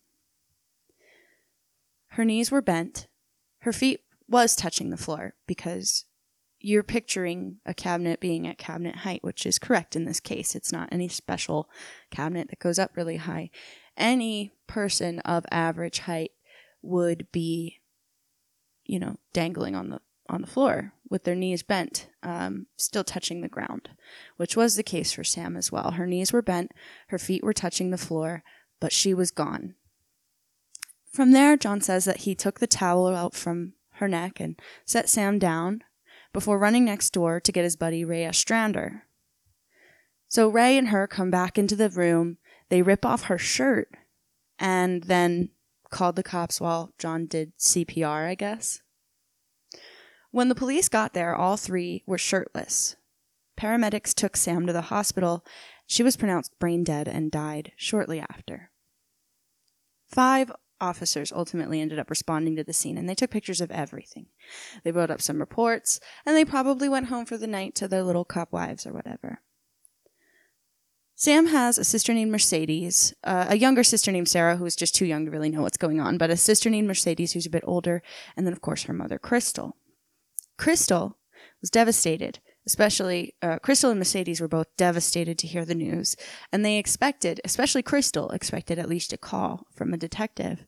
Her 2.08 2.26
knees 2.26 2.50
were 2.50 2.64
bent. 2.64 3.06
Her 3.60 3.72
feet 3.72 4.00
was 4.28 4.56
touching 4.56 4.90
the 4.90 4.98
floor 4.98 5.36
because 5.46 6.06
you're 6.58 6.82
picturing 6.82 7.58
a 7.64 7.76
cabinet 7.76 8.20
being 8.20 8.48
at 8.48 8.58
cabinet 8.58 8.96
height, 8.96 9.24
which 9.24 9.46
is 9.46 9.60
correct 9.60 9.96
in 9.96 10.06
this 10.06 10.20
case. 10.20 10.56
It's 10.56 10.72
not 10.72 10.90
any 10.92 11.08
special 11.08 11.70
cabinet 12.10 12.50
that 12.50 12.58
goes 12.58 12.80
up 12.80 12.98
really 12.98 13.18
high. 13.18 13.52
Any 13.96 14.52
person 14.66 15.20
of 15.20 15.46
average 15.52 16.00
height 16.00 16.32
would 16.82 17.28
be, 17.32 17.82
you 18.84 18.98
know, 18.98 19.18
dangling 19.32 19.76
on 19.76 19.92
the 19.92 20.02
on 20.30 20.42
the 20.42 20.48
floor 20.48 20.94
with 21.10 21.24
their 21.24 21.36
knees 21.36 21.64
bent, 21.64 22.08
um, 22.24 22.66
still 22.78 23.04
touching 23.04 23.42
the 23.42 23.48
ground, 23.48 23.90
which 24.38 24.58
was 24.58 24.76
the 24.76 24.84
case 24.84 25.12
for 25.14 25.24
Sam 25.24 25.56
as 25.56 25.72
well. 25.72 25.92
Her 25.92 26.08
knees 26.08 26.34
were 26.34 26.42
bent, 26.42 26.72
her 27.08 27.20
feet 27.20 27.44
were 27.44 27.54
touching 27.54 27.92
the 27.92 27.98
floor, 27.98 28.44
but 28.80 28.92
she 28.92 29.14
was 29.14 29.32
gone. 29.32 29.76
From 31.12 31.32
there, 31.32 31.56
John 31.56 31.80
says 31.80 32.06
that 32.06 32.22
he 32.22 32.36
took 32.36 32.60
the 32.60 32.68
towel 32.68 33.08
out 33.08 33.34
from 33.34 33.74
her 33.94 34.08
neck 34.08 34.40
and 34.40 34.60
set 34.84 35.08
Sam 35.08 35.40
down 35.40 35.82
before 36.34 36.60
running 36.60 36.84
next 36.86 37.12
door 37.12 37.40
to 37.40 37.52
get 37.52 37.64
his 37.64 37.78
buddy 37.78 38.04
Ray 38.04 38.28
Ostrander. 38.28 39.04
So 40.28 40.50
Ray 40.50 40.78
and 40.78 40.90
her 40.90 41.08
come 41.08 41.32
back 41.32 41.58
into 41.58 41.76
the 41.76 41.90
room, 41.90 42.38
they 42.70 42.82
rip 42.82 43.06
off 43.06 43.24
her 43.24 43.38
shirt, 43.38 43.90
and 44.60 45.04
then 45.04 45.52
called 45.92 46.18
the 46.18 46.24
cops 46.24 46.60
while 46.60 46.92
John 46.98 47.26
did 47.26 47.58
CPR, 47.58 48.28
I 48.28 48.36
guess. 48.36 48.82
When 50.36 50.50
the 50.50 50.54
police 50.54 50.90
got 50.90 51.14
there, 51.14 51.34
all 51.34 51.56
three 51.56 52.04
were 52.06 52.18
shirtless. 52.18 52.98
Paramedics 53.58 54.14
took 54.14 54.36
Sam 54.36 54.68
to 54.68 54.74
the 54.74 54.92
hospital. 54.92 55.46
She 55.88 56.04
was 56.04 56.18
pronounced 56.18 56.60
brain 56.60 56.84
dead 56.84 57.08
and 57.08 57.32
died 57.32 57.72
shortly 57.78 58.20
after. 58.20 58.70
Five 60.06 60.52
officers 60.82 61.32
ultimately 61.32 61.80
ended 61.80 62.00
up 62.00 62.10
responding 62.10 62.58
to 62.58 62.66
the 62.66 62.74
scene 62.74 62.98
and 62.98 63.08
they 63.08 63.16
took 63.16 63.32
pictures 63.32 63.62
of 63.62 63.72
everything. 63.72 64.26
They 64.84 64.92
wrote 64.92 65.10
up 65.10 65.22
some 65.22 65.40
reports 65.40 66.02
and 66.26 66.36
they 66.36 66.44
probably 66.44 66.90
went 66.90 67.08
home 67.08 67.26
for 67.26 67.38
the 67.38 67.48
night 67.48 67.74
to 67.76 67.88
their 67.88 68.04
little 68.04 68.26
cop 68.26 68.52
wives 68.52 68.86
or 68.86 68.92
whatever. 68.92 69.40
Sam 71.16 71.48
has 71.48 71.78
a 71.78 71.86
sister 71.86 72.14
named 72.14 72.34
Mercedes, 72.34 73.14
uh, 73.24 73.46
a 73.48 73.56
younger 73.56 73.86
sister 73.86 74.12
named 74.12 74.28
Sarah, 74.28 74.58
who's 74.58 74.76
just 74.76 74.96
too 74.96 75.06
young 75.06 75.24
to 75.24 75.32
really 75.32 75.50
know 75.50 75.62
what's 75.62 75.78
going 75.78 76.02
on, 76.02 76.18
but 76.18 76.30
a 76.30 76.36
sister 76.36 76.70
named 76.70 76.90
Mercedes 76.90 77.32
who's 77.32 77.46
a 77.46 77.50
bit 77.50 77.64
older, 77.66 78.04
and 78.36 78.46
then, 78.46 78.52
of 78.52 78.60
course, 78.60 78.84
her 78.84 78.94
mother, 78.94 79.18
Krystal. 79.18 79.76
Krystal 80.58 81.16
was 81.62 81.70
devastated, 81.70 82.40
especially 82.66 83.36
uh, 83.42 83.60
Krystal 83.60 83.92
and 83.92 84.00
Mercedes 84.00 84.42
were 84.42 84.48
both 84.48 84.68
devastated 84.78 85.38
to 85.40 85.48
hear 85.48 85.66
the 85.66 85.76
news, 85.76 86.16
and 86.52 86.64
they 86.64 86.78
expected, 86.78 87.42
especially 87.44 87.84
Krystal, 87.84 88.34
expected 88.34 88.80
at 88.80 88.90
least 88.90 89.14
a 89.14 89.18
call 89.18 89.68
from 89.74 89.94
a 89.94 89.98
detective, 89.98 90.66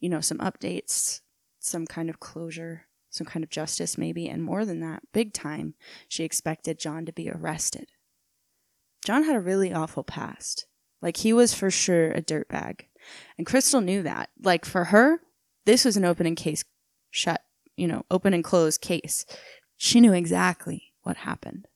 you 0.00 0.08
know, 0.08 0.20
some 0.20 0.38
updates, 0.38 1.20
some 1.58 1.86
kind 1.86 2.10
of 2.10 2.20
closure, 2.20 2.86
some 3.10 3.26
kind 3.26 3.42
of 3.42 3.50
justice, 3.50 3.96
maybe, 3.96 4.28
and 4.28 4.42
more 4.42 4.64
than 4.64 4.80
that, 4.80 5.02
big 5.12 5.32
time, 5.32 5.74
she 6.08 6.24
expected 6.24 6.78
John 6.78 7.06
to 7.06 7.12
be 7.12 7.30
arrested. 7.30 7.90
John 9.04 9.24
had 9.24 9.36
a 9.36 9.40
really 9.40 9.72
awful 9.72 10.04
past. 10.04 10.66
Like, 11.00 11.18
he 11.18 11.32
was 11.32 11.54
for 11.54 11.70
sure 11.70 12.10
a 12.10 12.20
dirtbag. 12.20 12.82
And 13.38 13.46
Krystal 13.46 13.82
knew 13.82 14.02
that. 14.02 14.30
Like, 14.42 14.64
for 14.64 14.86
her, 14.86 15.20
this 15.64 15.84
was 15.84 15.96
an 15.96 16.04
open 16.04 16.26
and 16.26 16.36
case 16.36 16.64
shut 17.10 17.42
you 17.78 17.86
know, 17.86 18.04
open 18.10 18.34
and 18.34 18.44
closed 18.44 18.80
case. 18.80 19.24
She 19.76 20.00
knew 20.00 20.12
exactly 20.12 20.92
what 21.02 21.18
happened. 21.18 21.68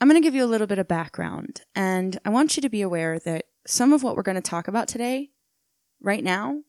I'm 0.00 0.08
going 0.08 0.20
to 0.20 0.26
give 0.26 0.34
you 0.34 0.44
a 0.44 0.46
little 0.46 0.66
bit 0.66 0.80
of 0.80 0.88
background, 0.88 1.62
and 1.76 2.18
I 2.24 2.30
want 2.30 2.56
you 2.56 2.60
to 2.62 2.68
be 2.68 2.82
aware 2.82 3.20
that 3.20 3.44
some 3.66 3.92
of 3.92 4.02
what 4.02 4.16
we're 4.16 4.24
going 4.24 4.34
to 4.34 4.40
talk 4.40 4.66
about 4.66 4.88
today, 4.88 5.30
right 6.00 6.24
now, 6.24 6.62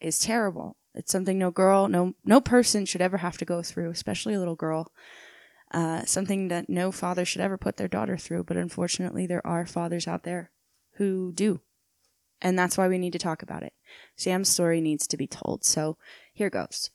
is 0.00 0.18
terrible. 0.18 0.76
It's 0.92 1.12
something 1.12 1.38
no 1.38 1.50
girl, 1.50 1.88
no 1.88 2.14
no 2.24 2.40
person 2.40 2.84
should 2.84 3.02
ever 3.02 3.18
have 3.18 3.38
to 3.38 3.44
go 3.44 3.62
through, 3.62 3.90
especially 3.90 4.34
a 4.34 4.38
little 4.38 4.56
girl. 4.56 4.90
Uh, 5.70 6.04
something 6.04 6.48
that 6.48 6.68
no 6.68 6.90
father 6.90 7.24
should 7.24 7.40
ever 7.40 7.58
put 7.58 7.76
their 7.76 7.88
daughter 7.88 8.16
through, 8.16 8.44
but 8.44 8.56
unfortunately, 8.56 9.26
there 9.26 9.46
are 9.46 9.66
fathers 9.66 10.08
out 10.08 10.22
there 10.24 10.50
who 10.94 11.32
do, 11.32 11.60
and 12.40 12.58
that's 12.58 12.76
why 12.76 12.88
we 12.88 12.98
need 12.98 13.12
to 13.12 13.18
talk 13.18 13.42
about 13.42 13.62
it. 13.62 13.74
Sam's 14.16 14.48
story 14.48 14.80
needs 14.80 15.06
to 15.06 15.16
be 15.16 15.26
told. 15.26 15.64
So 15.64 15.98
here 16.32 16.50
goes. 16.50 16.90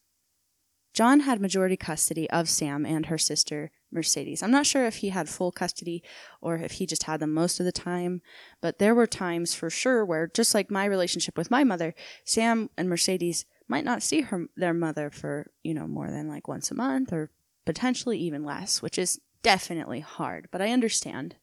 John 0.94 1.22
had 1.22 1.40
majority 1.40 1.78
custody 1.78 2.30
of 2.30 2.50
Sam 2.50 2.86
and 2.86 3.06
her 3.06 3.18
sister 3.18 3.72
Mercedes. 3.92 4.44
I'm 4.44 4.52
not 4.52 4.66
sure 4.66 4.86
if 4.86 4.98
he 4.98 5.10
had 5.10 5.30
full 5.30 5.52
custody 5.52 6.04
or 6.42 6.56
if 6.58 6.74
he 6.74 6.86
just 6.86 7.04
had 7.04 7.20
them 7.20 7.34
most 7.34 7.60
of 7.60 7.66
the 7.66 7.72
time, 7.72 8.22
but 8.62 8.80
there 8.80 8.96
were 8.96 9.08
times 9.08 9.54
for 9.54 9.70
sure 9.70 10.06
where, 10.06 10.28
just 10.28 10.54
like 10.54 10.72
my 10.72 10.86
relationship 10.86 11.38
with 11.38 11.52
my 11.52 11.64
mother, 11.64 11.94
Sam 12.26 12.70
and 12.78 12.90
Mercedes 12.90 13.46
might 13.68 13.86
not 13.86 14.04
see 14.04 14.22
her 14.22 14.48
their 14.58 14.74
mother 14.74 15.10
for 15.10 15.52
you 15.64 15.74
know 15.74 15.88
more 15.88 16.10
than 16.10 16.28
like 16.28 16.48
once 16.48 16.72
a 16.72 16.76
month 16.76 17.14
or 17.14 17.32
potentially 17.66 18.18
even 18.18 18.44
less, 18.44 18.82
which 18.82 18.98
is 18.98 19.22
definitely 19.44 20.02
hard. 20.02 20.48
But 20.52 20.62
I 20.62 20.72
understand. 20.72 21.36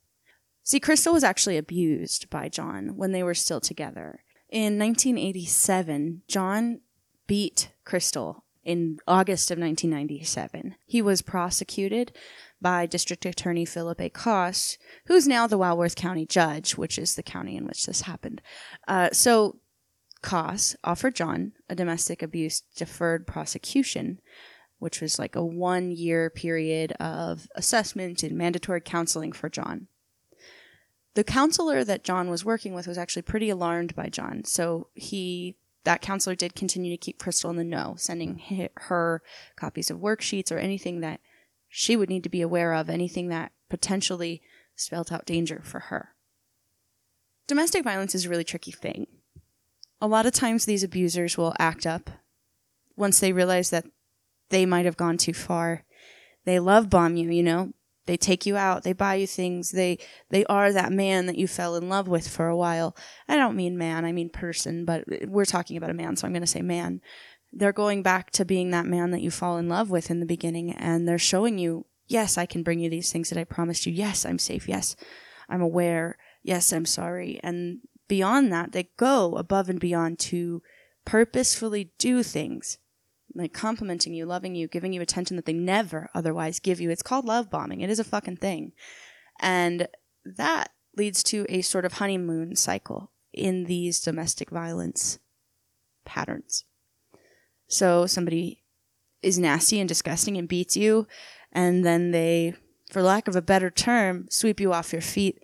See, 0.62 0.80
Krystal 0.80 1.14
was 1.14 1.24
actually 1.24 1.56
abused 1.56 2.28
by 2.28 2.50
John 2.50 2.96
when 2.96 3.12
they 3.12 3.22
were 3.22 3.34
still 3.34 3.60
together. 3.60 4.24
In 4.50 4.78
1987, 4.78 6.22
John 6.28 6.80
beat 7.26 7.70
Krystal 7.86 8.42
in 8.68 8.98
August 9.08 9.50
of 9.50 9.58
1997. 9.58 10.74
He 10.84 11.00
was 11.00 11.22
prosecuted 11.22 12.12
by 12.60 12.84
District 12.84 13.24
Attorney 13.24 13.64
Philip 13.64 13.98
A. 13.98 14.10
Koss, 14.10 14.76
who's 15.06 15.26
now 15.26 15.46
the 15.46 15.56
Walworth 15.56 15.96
County 15.96 16.26
Judge, 16.26 16.76
which 16.76 16.98
is 16.98 17.14
the 17.14 17.22
county 17.22 17.56
in 17.56 17.66
which 17.66 17.86
this 17.86 18.02
happened. 18.02 18.42
Uh, 18.86 19.08
so 19.10 19.56
Koss 20.22 20.76
offered 20.84 21.14
John 21.14 21.52
a 21.70 21.74
domestic 21.74 22.22
abuse 22.22 22.60
deferred 22.76 23.26
prosecution, 23.26 24.20
which 24.78 25.00
was 25.00 25.18
like 25.18 25.34
a 25.34 25.42
one 25.42 25.90
year 25.90 26.28
period 26.28 26.92
of 27.00 27.48
assessment 27.54 28.22
and 28.22 28.36
mandatory 28.36 28.82
counseling 28.82 29.32
for 29.32 29.48
John. 29.48 29.86
The 31.14 31.24
counselor 31.24 31.84
that 31.84 32.04
John 32.04 32.28
was 32.28 32.44
working 32.44 32.74
with 32.74 32.86
was 32.86 32.98
actually 32.98 33.22
pretty 33.22 33.48
alarmed 33.48 33.96
by 33.96 34.10
John, 34.10 34.44
so 34.44 34.88
he 34.92 35.56
that 35.88 36.02
counselor 36.02 36.36
did 36.36 36.54
continue 36.54 36.90
to 36.90 36.98
keep 36.98 37.18
Krystal 37.18 37.48
in 37.48 37.56
the 37.56 37.64
know, 37.64 37.94
sending 37.96 38.42
her 38.76 39.22
copies 39.56 39.90
of 39.90 40.00
worksheets 40.00 40.52
or 40.52 40.58
anything 40.58 41.00
that 41.00 41.18
she 41.66 41.96
would 41.96 42.10
need 42.10 42.22
to 42.24 42.28
be 42.28 42.42
aware 42.42 42.74
of, 42.74 42.90
anything 42.90 43.28
that 43.28 43.52
potentially 43.70 44.42
spelled 44.76 45.10
out 45.10 45.24
danger 45.24 45.62
for 45.64 45.80
her. 45.80 46.10
Domestic 47.46 47.84
violence 47.84 48.14
is 48.14 48.26
a 48.26 48.28
really 48.28 48.44
tricky 48.44 48.70
thing. 48.70 49.06
A 49.98 50.06
lot 50.06 50.26
of 50.26 50.34
times 50.34 50.66
these 50.66 50.84
abusers 50.84 51.38
will 51.38 51.54
act 51.58 51.86
up 51.86 52.10
once 52.94 53.18
they 53.18 53.32
realize 53.32 53.70
that 53.70 53.86
they 54.50 54.66
might 54.66 54.84
have 54.84 54.98
gone 54.98 55.16
too 55.16 55.32
far. 55.32 55.86
They 56.44 56.60
love 56.60 56.90
bomb 56.90 57.16
you, 57.16 57.30
you 57.30 57.42
know, 57.42 57.72
they 58.08 58.16
take 58.16 58.46
you 58.46 58.56
out, 58.56 58.82
they 58.82 58.94
buy 58.94 59.14
you 59.14 59.26
things, 59.26 59.70
they 59.70 59.98
they 60.30 60.44
are 60.46 60.72
that 60.72 60.90
man 60.90 61.26
that 61.26 61.36
you 61.36 61.46
fell 61.46 61.76
in 61.76 61.88
love 61.88 62.08
with 62.08 62.26
for 62.26 62.48
a 62.48 62.56
while. 62.56 62.96
I 63.28 63.36
don't 63.36 63.54
mean 63.54 63.78
man, 63.78 64.04
I 64.04 64.12
mean 64.12 64.30
person, 64.30 64.84
but 64.84 65.04
we're 65.26 65.44
talking 65.44 65.76
about 65.76 65.90
a 65.90 65.94
man, 65.94 66.16
so 66.16 66.26
I'm 66.26 66.32
going 66.32 66.40
to 66.40 66.46
say 66.46 66.62
man. 66.62 67.00
They're 67.52 67.72
going 67.72 68.02
back 68.02 68.30
to 68.32 68.44
being 68.44 68.70
that 68.70 68.86
man 68.86 69.10
that 69.12 69.22
you 69.22 69.30
fall 69.30 69.58
in 69.58 69.68
love 69.68 69.90
with 69.90 70.10
in 70.10 70.20
the 70.20 70.26
beginning 70.26 70.72
and 70.72 71.06
they're 71.06 71.18
showing 71.18 71.58
you, 71.58 71.86
yes, 72.06 72.36
I 72.36 72.44
can 72.44 72.62
bring 72.62 72.78
you 72.78 72.90
these 72.90 73.12
things 73.12 73.30
that 73.30 73.38
I 73.38 73.44
promised 73.44 73.86
you. 73.86 73.92
Yes, 73.92 74.26
I'm 74.26 74.38
safe. 74.38 74.68
Yes, 74.68 74.96
I'm 75.48 75.62
aware. 75.62 76.18
Yes, 76.42 76.72
I'm 76.72 76.84
sorry. 76.84 77.40
And 77.42 77.78
beyond 78.06 78.52
that, 78.52 78.72
they 78.72 78.90
go 78.98 79.36
above 79.36 79.70
and 79.70 79.80
beyond 79.80 80.18
to 80.18 80.62
purposefully 81.06 81.92
do 81.98 82.22
things 82.22 82.78
like 83.34 83.52
complimenting 83.52 84.14
you, 84.14 84.26
loving 84.26 84.54
you, 84.54 84.68
giving 84.68 84.92
you 84.92 85.00
attention 85.00 85.36
that 85.36 85.46
they 85.46 85.52
never 85.52 86.10
otherwise 86.14 86.60
give 86.60 86.80
you. 86.80 86.90
It's 86.90 87.02
called 87.02 87.24
love 87.24 87.50
bombing. 87.50 87.80
It 87.80 87.90
is 87.90 87.98
a 87.98 88.04
fucking 88.04 88.36
thing. 88.36 88.72
And 89.40 89.88
that 90.24 90.70
leads 90.96 91.22
to 91.24 91.46
a 91.48 91.62
sort 91.62 91.84
of 91.84 91.94
honeymoon 91.94 92.56
cycle 92.56 93.12
in 93.32 93.64
these 93.64 94.00
domestic 94.00 94.50
violence 94.50 95.18
patterns. 96.04 96.64
So 97.68 98.06
somebody 98.06 98.62
is 99.22 99.38
nasty 99.38 99.78
and 99.78 99.88
disgusting 99.88 100.36
and 100.36 100.48
beats 100.48 100.76
you, 100.76 101.06
and 101.52 101.84
then 101.84 102.12
they, 102.12 102.54
for 102.90 103.02
lack 103.02 103.28
of 103.28 103.36
a 103.36 103.42
better 103.42 103.70
term, 103.70 104.26
sweep 104.30 104.60
you 104.60 104.72
off 104.72 104.92
your 104.92 105.02
feet 105.02 105.42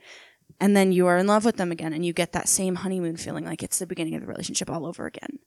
and 0.61 0.77
then 0.77 0.93
you 0.93 1.07
are 1.07 1.19
in 1.19 1.27
love 1.27 1.45
with 1.45 1.57
them 1.57 1.73
again 1.73 1.93
and 1.93 2.05
you 2.05 2.13
get 2.13 2.33
that 2.33 2.49
same 2.49 2.77
honeymoon 2.77 3.17
feeling 3.17 3.45
like 3.45 3.63
it's 3.63 3.79
the 3.79 3.87
beginning 3.87 4.15
of 4.15 4.21
the 4.21 4.27
relationship 4.27 4.71
all 4.71 4.87
over 4.87 5.07
again. 5.07 5.39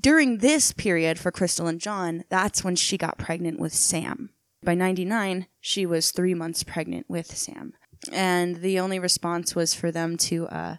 During 0.00 0.38
this 0.38 0.72
period 0.72 1.18
for 1.18 1.32
Krystal 1.32 1.68
and 1.68 1.80
John, 1.80 2.24
that's 2.28 2.64
when 2.64 2.76
she 2.76 2.96
got 2.96 3.18
pregnant 3.18 3.58
with 3.58 3.74
Sam. 3.74 4.30
By 4.62 4.74
99, 4.74 5.46
she 5.60 5.86
was 5.86 6.10
three 6.10 6.34
months 6.34 6.62
pregnant 6.62 7.06
with 7.08 7.36
Sam. 7.36 7.72
And 8.12 8.56
the 8.56 8.78
only 8.78 8.98
response 8.98 9.54
was 9.54 9.74
for 9.74 9.90
them 9.90 10.16
to 10.18 10.46
uh, 10.48 10.76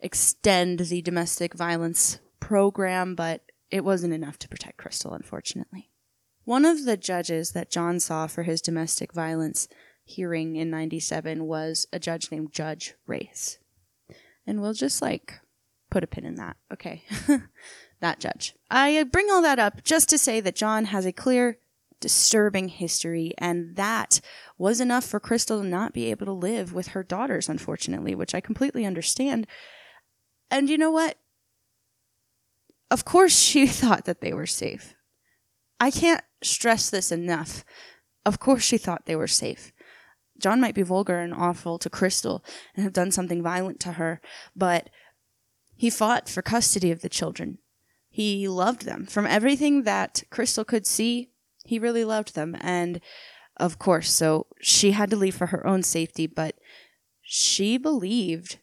extend 0.00 0.80
the 0.80 1.02
domestic 1.02 1.54
violence 1.54 2.20
program, 2.40 3.14
but 3.14 3.42
it 3.70 3.84
wasn't 3.84 4.12
enough 4.12 4.38
to 4.40 4.48
protect 4.48 4.78
Krystal, 4.78 5.14
unfortunately. 5.14 5.90
One 6.44 6.64
of 6.64 6.84
the 6.84 6.96
judges 6.96 7.52
that 7.52 7.70
John 7.70 8.00
saw 8.00 8.26
for 8.26 8.42
his 8.42 8.60
domestic 8.60 9.12
violence 9.12 9.66
hearing 10.04 10.56
in 10.56 10.70
97 10.70 11.44
was 11.44 11.86
a 11.92 11.98
judge 11.98 12.30
named 12.30 12.52
Judge 12.52 12.94
Race. 13.06 13.58
And 14.46 14.60
we'll 14.60 14.74
just 14.74 15.00
like 15.00 15.40
put 15.90 16.04
a 16.04 16.06
pin 16.06 16.24
in 16.24 16.34
that. 16.36 16.56
Okay. 16.72 17.02
that 18.00 18.20
judge. 18.20 18.54
I 18.70 19.02
bring 19.04 19.30
all 19.30 19.42
that 19.42 19.58
up 19.58 19.82
just 19.82 20.08
to 20.10 20.18
say 20.18 20.40
that 20.40 20.56
John 20.56 20.86
has 20.86 21.06
a 21.06 21.12
clear, 21.12 21.58
disturbing 22.00 22.68
history, 22.68 23.32
and 23.38 23.76
that 23.76 24.20
was 24.58 24.80
enough 24.80 25.04
for 25.04 25.20
Krystal 25.20 25.62
to 25.62 25.66
not 25.66 25.94
be 25.94 26.10
able 26.10 26.26
to 26.26 26.32
live 26.32 26.74
with 26.74 26.88
her 26.88 27.02
daughters, 27.02 27.48
unfortunately, 27.48 28.14
which 28.14 28.34
I 28.34 28.40
completely 28.40 28.84
understand. 28.84 29.46
And 30.50 30.68
you 30.68 30.76
know 30.76 30.90
what? 30.90 31.16
Of 32.90 33.04
course, 33.04 33.38
she 33.38 33.66
thought 33.80 34.04
that 34.04 34.20
they 34.20 34.32
were 34.32 34.46
safe. 34.46 34.94
I 35.80 35.90
can't 35.90 36.22
stress 36.42 36.90
this 36.90 37.10
enough. 37.10 37.64
Of 38.26 38.38
course, 38.38 38.62
she 38.62 38.78
thought 38.78 39.06
they 39.06 39.16
were 39.16 39.26
safe. 39.26 39.72
John 40.44 40.60
might 40.60 40.74
be 40.74 40.82
vulgar 40.82 41.20
and 41.20 41.32
awful 41.32 41.78
to 41.78 41.88
Krystal 41.88 42.44
and 42.76 42.84
have 42.84 42.92
done 42.92 43.10
something 43.10 43.42
violent 43.42 43.80
to 43.80 43.92
her, 43.92 44.20
but 44.54 44.90
he 45.74 45.88
fought 45.88 46.28
for 46.28 46.42
custody 46.42 46.90
of 46.90 47.00
the 47.00 47.08
children. 47.08 47.56
He 48.10 48.46
loved 48.46 48.84
them. 48.84 49.06
From 49.06 49.24
everything 49.24 49.84
that 49.84 50.22
Krystal 50.30 50.66
could 50.66 50.86
see, 50.86 51.30
he 51.64 51.78
really 51.78 52.04
loved 52.04 52.34
them. 52.34 52.58
And 52.60 53.00
of 53.56 53.78
course, 53.78 54.10
so 54.10 54.48
she 54.60 54.90
had 54.90 55.08
to 55.08 55.16
leave 55.16 55.34
for 55.34 55.46
her 55.46 55.66
own 55.66 55.82
safety, 55.82 56.26
but 56.26 56.56
she 57.22 57.78
believed 57.78 58.58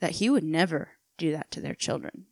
that 0.00 0.16
he 0.16 0.28
would 0.28 0.42
never 0.42 0.94
do 1.16 1.30
that 1.30 1.52
to 1.52 1.60
their 1.60 1.76
children. 1.76 2.26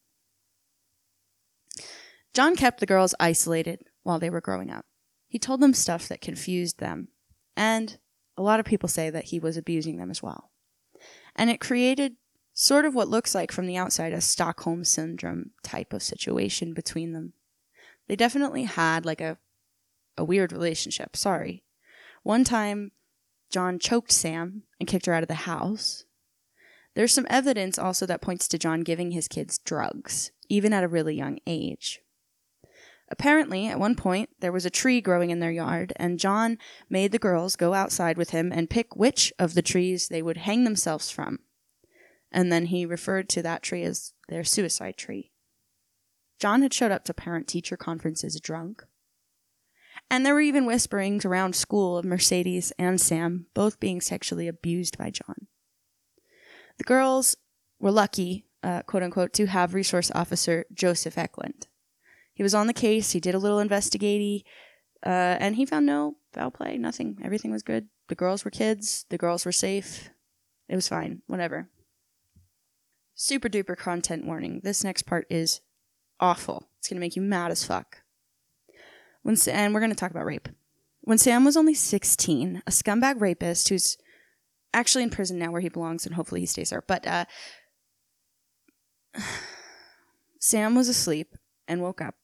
John 2.35 2.57
kept 2.57 2.81
the 2.81 2.85
girls 2.85 3.15
isolated 3.21 3.85
while 4.03 4.19
they 4.19 4.29
were 4.29 4.41
growing 4.41 4.73
up. 4.73 4.87
He 5.29 5.39
told 5.39 5.61
them 5.61 5.73
stuff 5.73 6.09
that 6.09 6.21
confused 6.21 6.81
them, 6.81 7.11
and 7.57 7.99
a 8.39 8.43
lot 8.43 8.61
of 8.61 8.67
people 8.67 8.89
say 8.89 9.11
that 9.11 9.27
he 9.27 9.39
was 9.39 9.57
abusing 9.57 9.99
them 9.99 10.11
as 10.11 10.23
well. 10.23 10.51
And 11.37 11.51
it 11.51 11.61
created 11.61 12.17
sort 12.55 12.85
of 12.85 12.95
what 12.95 13.09
looks 13.09 13.35
like 13.35 13.53
from 13.53 13.67
the 13.67 13.77
outside 13.77 14.13
a 14.13 14.21
Stockholm 14.21 14.85
syndrome 14.85 15.51
type 15.63 15.93
of 15.93 16.03
situation 16.03 16.73
between 16.73 17.13
them. 17.13 17.35
They 18.07 18.17
definitely 18.17 18.65
had 18.65 19.05
like 19.05 19.21
a 19.21 19.39
a 20.17 20.25
weird 20.25 20.53
relationship, 20.53 21.17
sorry. 21.17 21.63
One 22.25 22.43
time 22.43 22.91
John 23.51 23.79
choked 23.79 24.11
Sam 24.11 24.65
and 24.81 24.89
kicked 24.89 25.07
her 25.07 25.15
out 25.15 25.23
of 25.23 25.29
the 25.29 25.35
house. 25.35 26.05
There's 26.95 27.13
some 27.13 27.27
evidence 27.31 27.79
also 27.79 28.05
that 28.07 28.21
points 28.21 28.49
to 28.49 28.59
John 28.59 28.81
giving 28.81 29.13
his 29.13 29.29
kids 29.29 29.59
drugs, 29.59 30.33
even 30.49 30.73
at 30.73 30.83
a 30.83 30.89
really 30.89 31.15
young 31.15 31.39
age. 31.47 32.01
Apparently, 33.11 33.67
at 33.67 33.81
one 33.81 33.95
point, 33.95 34.29
there 34.41 34.53
was 34.53 34.67
a 34.67 34.71
tree 34.71 35.01
growing 35.01 35.31
in 35.31 35.41
their 35.41 35.51
yard, 35.51 35.93
and 35.97 36.19
John 36.19 36.59
made 36.91 37.11
the 37.13 37.19
girls 37.19 37.57
go 37.57 37.73
outside 37.73 38.19
with 38.19 38.31
him 38.31 38.53
and 38.53 38.69
pick 38.69 38.95
which 38.95 39.33
of 39.39 39.55
the 39.55 39.63
trees 39.63 40.09
they 40.09 40.23
would 40.23 40.39
hang 40.39 40.65
themselves 40.65 41.11
from. 41.11 41.39
And 42.31 42.53
then 42.53 42.67
he 42.67 42.85
referred 42.85 43.29
to 43.31 43.43
that 43.43 43.63
tree 43.63 43.83
as 43.83 44.13
their 44.29 44.45
suicide 44.45 44.99
tree. 44.99 45.33
John 46.39 46.63
had 46.63 46.75
showed 46.75 46.93
up 46.93 47.05
to 47.05 47.15
parent 47.15 47.49
teacher 47.49 47.77
conferences 47.77 48.39
drunk. 48.41 48.85
And 50.11 50.25
there 50.25 50.35
were 50.35 50.41
even 50.41 50.67
whisperings 50.67 51.25
around 51.25 51.57
school 51.57 51.97
of 51.97 52.05
Mercedes 52.05 52.73
and 52.79 53.01
Sam 53.01 53.47
both 53.55 53.81
being 53.81 54.01
sexually 54.01 54.47
abused 54.47 54.97
by 54.97 55.11
John. 55.11 55.49
The 56.77 56.85
girls 56.85 57.37
were 57.81 57.91
lucky, 57.91 58.47
uh, 58.63 58.83
quote 58.83 59.03
unquote, 59.03 59.33
to 59.35 59.47
have 59.47 59.75
resource 59.75 60.11
officer 60.15 60.67
Joseph 60.73 61.19
Eklund. 61.19 61.67
He 62.39 62.45
was 62.45 62.55
on 62.55 62.69
the 62.69 62.73
case. 62.73 63.11
He 63.11 63.19
did 63.19 63.35
a 63.35 63.39
little 63.39 63.59
investigating, 63.59 64.45
uh, 65.05 65.37
and 65.41 65.57
he 65.57 65.67
found 65.67 65.87
no 65.87 66.19
foul 66.33 66.53
play, 66.53 66.79
nothing. 66.79 67.19
Everything 67.23 67.51
was 67.51 67.65
good. 67.65 67.89
The 68.07 68.15
girls 68.15 68.45
were 68.45 68.53
kids, 68.53 69.05
the 69.11 69.19
girls 69.19 69.45
were 69.45 69.51
safe. 69.51 70.11
It 70.69 70.77
was 70.77 70.87
fine, 70.87 71.23
whatever. 71.27 71.69
Super 73.17 73.49
duper 73.49 73.77
content 73.77 74.25
warning. 74.25 74.61
This 74.63 74.85
next 74.85 75.03
part 75.03 75.27
is 75.29 75.63
awful. 76.21 76.69
It's 76.79 76.87
going 76.89 76.99
to 76.99 77.01
make 77.01 77.17
you 77.17 77.23
mad 77.23 77.51
as 77.51 77.65
fuck. 77.65 78.03
When 79.23 79.37
and 79.51 79.75
we're 79.75 79.81
going 79.81 79.91
to 79.91 79.97
talk 79.97 80.13
about 80.13 80.25
rape. 80.25 80.49
When 81.01 81.19
Sam 81.19 81.45
was 81.45 81.57
only 81.57 81.75
16, 81.75 82.63
a 82.65 82.71
scumbag 82.71 83.21
rapist 83.21 83.69
who's 83.69 83.99
actually 84.73 85.03
in 85.03 85.11
prison 85.11 85.41
now 85.41 85.51
where 85.51 85.61
he 85.61 85.69
belongs 85.69 86.07
and 86.07 86.15
hopefully 86.15 86.43
he 86.43 86.47
stays 86.47 86.71
there. 86.71 86.85
But 86.87 87.05
uh 87.05 87.25
Sam 90.39 90.77
was 90.77 90.89
asleep 90.89 91.35
and 91.67 91.83
woke 91.83 92.01
up 92.01 92.15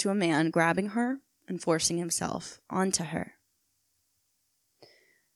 to 0.00 0.10
a 0.10 0.14
man 0.14 0.50
grabbing 0.50 0.88
her 0.88 1.20
and 1.48 1.62
forcing 1.62 1.98
himself 1.98 2.60
onto 2.68 3.04
her. 3.04 3.34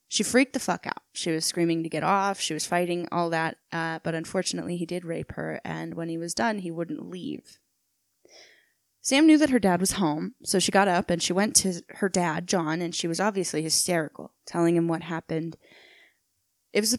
She 0.09 0.23
freaked 0.23 0.53
the 0.53 0.61
fuck 0.61 0.87
out. 0.87 1.03
She 1.13 1.31
was 1.31 1.45
screaming 1.45 1.83
to 1.83 1.89
get 1.89 2.05
off. 2.05 2.39
She 2.39 2.55
was 2.55 2.67
fighting, 2.67 3.09
all 3.11 3.31
that. 3.31 3.57
Uh, 3.73 3.99
but 4.03 4.15
unfortunately, 4.15 4.77
he 4.77 4.87
did 4.87 5.05
rape 5.05 5.33
her, 5.33 5.61
and 5.65 5.95
when 5.95 6.09
he 6.09 6.17
was 6.17 6.35
done, 6.35 6.59
he 6.59 6.71
wouldn't 6.71 7.11
leave. 7.11 7.59
Sam 9.01 9.27
knew 9.27 9.37
that 9.39 9.51
her 9.51 9.59
dad 9.59 9.81
was 9.81 9.93
home, 9.93 10.35
so 10.45 10.59
she 10.59 10.73
got 10.73 10.89
up 10.89 11.11
and 11.11 11.23
she 11.23 11.35
went 11.35 11.55
to 11.57 11.83
her 11.97 12.09
dad, 12.09 12.47
John, 12.47 12.81
and 12.81 12.95
she 12.95 13.07
was 13.07 13.21
obviously 13.21 13.61
hysterical, 13.61 14.33
telling 14.47 14.77
him 14.77 14.89
what 14.89 15.03
happened. 15.03 15.57
It 16.73 16.81
was 16.81 16.99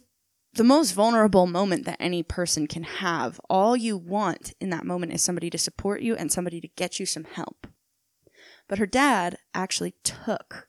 the 0.56 0.64
most 0.64 0.92
vulnerable 0.94 1.48
moment 1.48 1.86
that 1.86 1.98
any 2.00 2.24
person 2.24 2.66
can 2.66 2.84
have. 2.84 3.40
All 3.50 3.76
you 3.76 3.98
want 3.98 4.54
in 4.60 4.70
that 4.70 4.86
moment 4.86 5.14
is 5.14 5.22
somebody 5.22 5.50
to 5.50 5.58
support 5.58 6.02
you 6.02 6.16
and 6.16 6.32
somebody 6.32 6.62
to 6.62 6.68
get 6.70 7.00
you 7.00 7.06
some 7.06 7.26
help. 7.26 7.68
But 8.68 8.80
her 8.80 8.86
dad 8.86 9.38
actually 9.54 9.96
took 10.04 10.68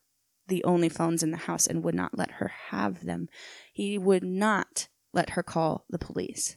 the 0.48 0.62
only 0.64 0.88
phones 0.88 1.22
in 1.22 1.30
the 1.30 1.36
house 1.38 1.66
and 1.66 1.82
would 1.82 1.94
not 1.94 2.18
let 2.18 2.32
her 2.32 2.52
have 2.70 3.04
them. 3.04 3.28
He 3.72 3.96
would 3.96 4.22
not 4.22 4.88
let 5.12 5.30
her 5.30 5.42
call 5.42 5.84
the 5.88 5.98
police. 5.98 6.56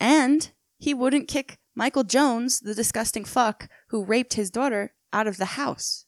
And 0.00 0.50
he 0.78 0.94
wouldn't 0.94 1.28
kick 1.28 1.58
Michael 1.74 2.04
Jones, 2.04 2.60
the 2.60 2.74
disgusting 2.74 3.24
fuck 3.24 3.68
who 3.88 4.04
raped 4.04 4.34
his 4.34 4.50
daughter, 4.50 4.94
out 5.12 5.26
of 5.26 5.38
the 5.38 5.44
house. 5.44 6.06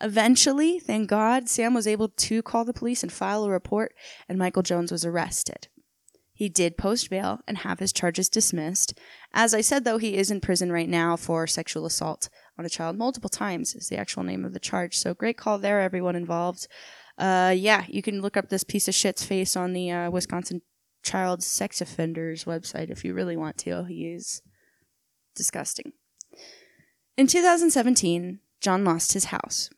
Eventually, 0.00 0.78
thank 0.78 1.08
God, 1.08 1.48
Sam 1.48 1.74
was 1.74 1.86
able 1.86 2.08
to 2.08 2.42
call 2.42 2.64
the 2.64 2.72
police 2.72 3.02
and 3.02 3.12
file 3.12 3.44
a 3.44 3.50
report, 3.50 3.94
and 4.28 4.38
Michael 4.38 4.62
Jones 4.62 4.90
was 4.90 5.04
arrested. 5.04 5.68
He 6.32 6.48
did 6.48 6.76
post 6.76 7.10
bail 7.10 7.40
and 7.46 7.58
have 7.58 7.78
his 7.78 7.92
charges 7.92 8.28
dismissed. 8.28 8.98
As 9.32 9.54
I 9.54 9.60
said, 9.60 9.84
though, 9.84 9.98
he 9.98 10.16
is 10.16 10.32
in 10.32 10.40
prison 10.40 10.72
right 10.72 10.88
now 10.88 11.16
for 11.16 11.46
sexual 11.46 11.86
assault 11.86 12.28
on 12.58 12.64
a 12.64 12.70
child 12.70 12.98
multiple 12.98 13.30
times, 13.30 13.74
is 13.74 13.88
the 13.88 13.96
actual 13.96 14.24
name 14.24 14.44
of 14.44 14.52
the 14.52 14.58
charge. 14.58 14.98
So 14.98 15.14
great 15.14 15.38
call 15.38 15.58
there, 15.58 15.80
everyone 15.80 16.16
involved. 16.16 16.66
Uh, 17.16 17.54
yeah, 17.56 17.84
you 17.88 18.02
can 18.02 18.20
look 18.20 18.36
up 18.36 18.48
this 18.48 18.64
piece 18.64 18.88
of 18.88 18.94
shit's 18.94 19.24
face 19.24 19.54
on 19.54 19.72
the 19.72 19.90
uh, 19.92 20.10
Wisconsin 20.10 20.62
Child 21.04 21.44
Sex 21.44 21.80
Offenders 21.80 22.44
website 22.44 22.90
if 22.90 23.04
you 23.04 23.14
really 23.14 23.36
want 23.36 23.56
to. 23.58 23.84
He 23.84 24.06
is 24.08 24.42
disgusting. 25.36 25.92
In 27.16 27.28
2017, 27.28 28.40
John 28.60 28.84
lost 28.84 29.12
his 29.12 29.26
house. 29.26 29.70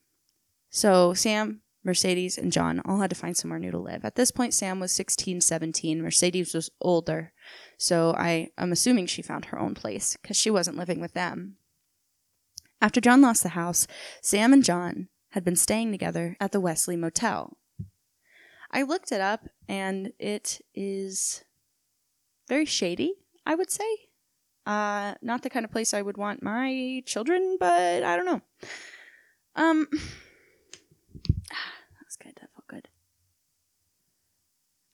So 0.71 1.15
Sam, 1.15 1.63
Mercedes, 1.85 2.39
and 2.39 2.53
John 2.53 2.81
all 2.85 3.01
had 3.01 3.11
to 3.11 3.17
find 3.17 3.37
somewhere 3.37 3.59
new 3.59 3.71
to 3.71 3.79
live. 3.79 4.05
At 4.05 4.17
this 4.17 4.31
point, 4.31 4.55
Sam 4.55 4.81
was 4.81 4.93
16, 4.93 5.41
17. 5.41 6.03
Mercedes 6.03 6.55
was 6.55 6.71
older. 6.81 7.33
So 7.79 8.15
I 8.17 8.51
am 8.59 8.73
assuming 8.73 9.07
she 9.07 9.23
found 9.23 9.47
her 9.47 9.59
own 9.59 9.75
place 9.75 10.17
because 10.21 10.37
she 10.37 10.51
wasn't 10.51 10.77
living 10.77 11.01
with 11.01 11.15
them. 11.15 11.57
After 12.81 13.01
John 13.01 13.23
lost 13.23 13.43
the 13.43 13.51
house, 13.51 13.87
Sam 14.21 14.53
and 14.53 14.65
John 14.65 15.09
had 15.31 15.45
been 15.45 15.57
staying 15.57 15.93
together 15.93 16.37
at 16.41 16.53
the 16.53 16.61
Wesley 16.61 16.97
Motel. 16.97 17.57
I 18.71 18.83
looked 18.83 19.13
it 19.13 19.21
up 19.21 19.49
and 19.69 20.13
it 20.19 20.61
is 20.75 21.45
very 22.49 22.65
shady, 22.65 23.15
I 23.45 23.55
would 23.55 23.71
say. 23.71 23.85
Uh, 24.67 25.15
not 25.23 25.43
the 25.43 25.51
kind 25.51 25.65
of 25.65 25.71
place 25.71 25.95
I 25.95 26.03
would 26.03 26.17
want 26.17 26.43
my 26.43 27.03
children, 27.07 27.57
but 27.59 28.03
I 28.03 28.17
don't 28.17 28.27
know. 28.27 28.43
Um, 29.55 29.87
that 29.93 32.05
was 32.05 32.17
good. 32.21 32.35
That 32.41 32.51
felt 32.53 32.67
good. 32.67 32.89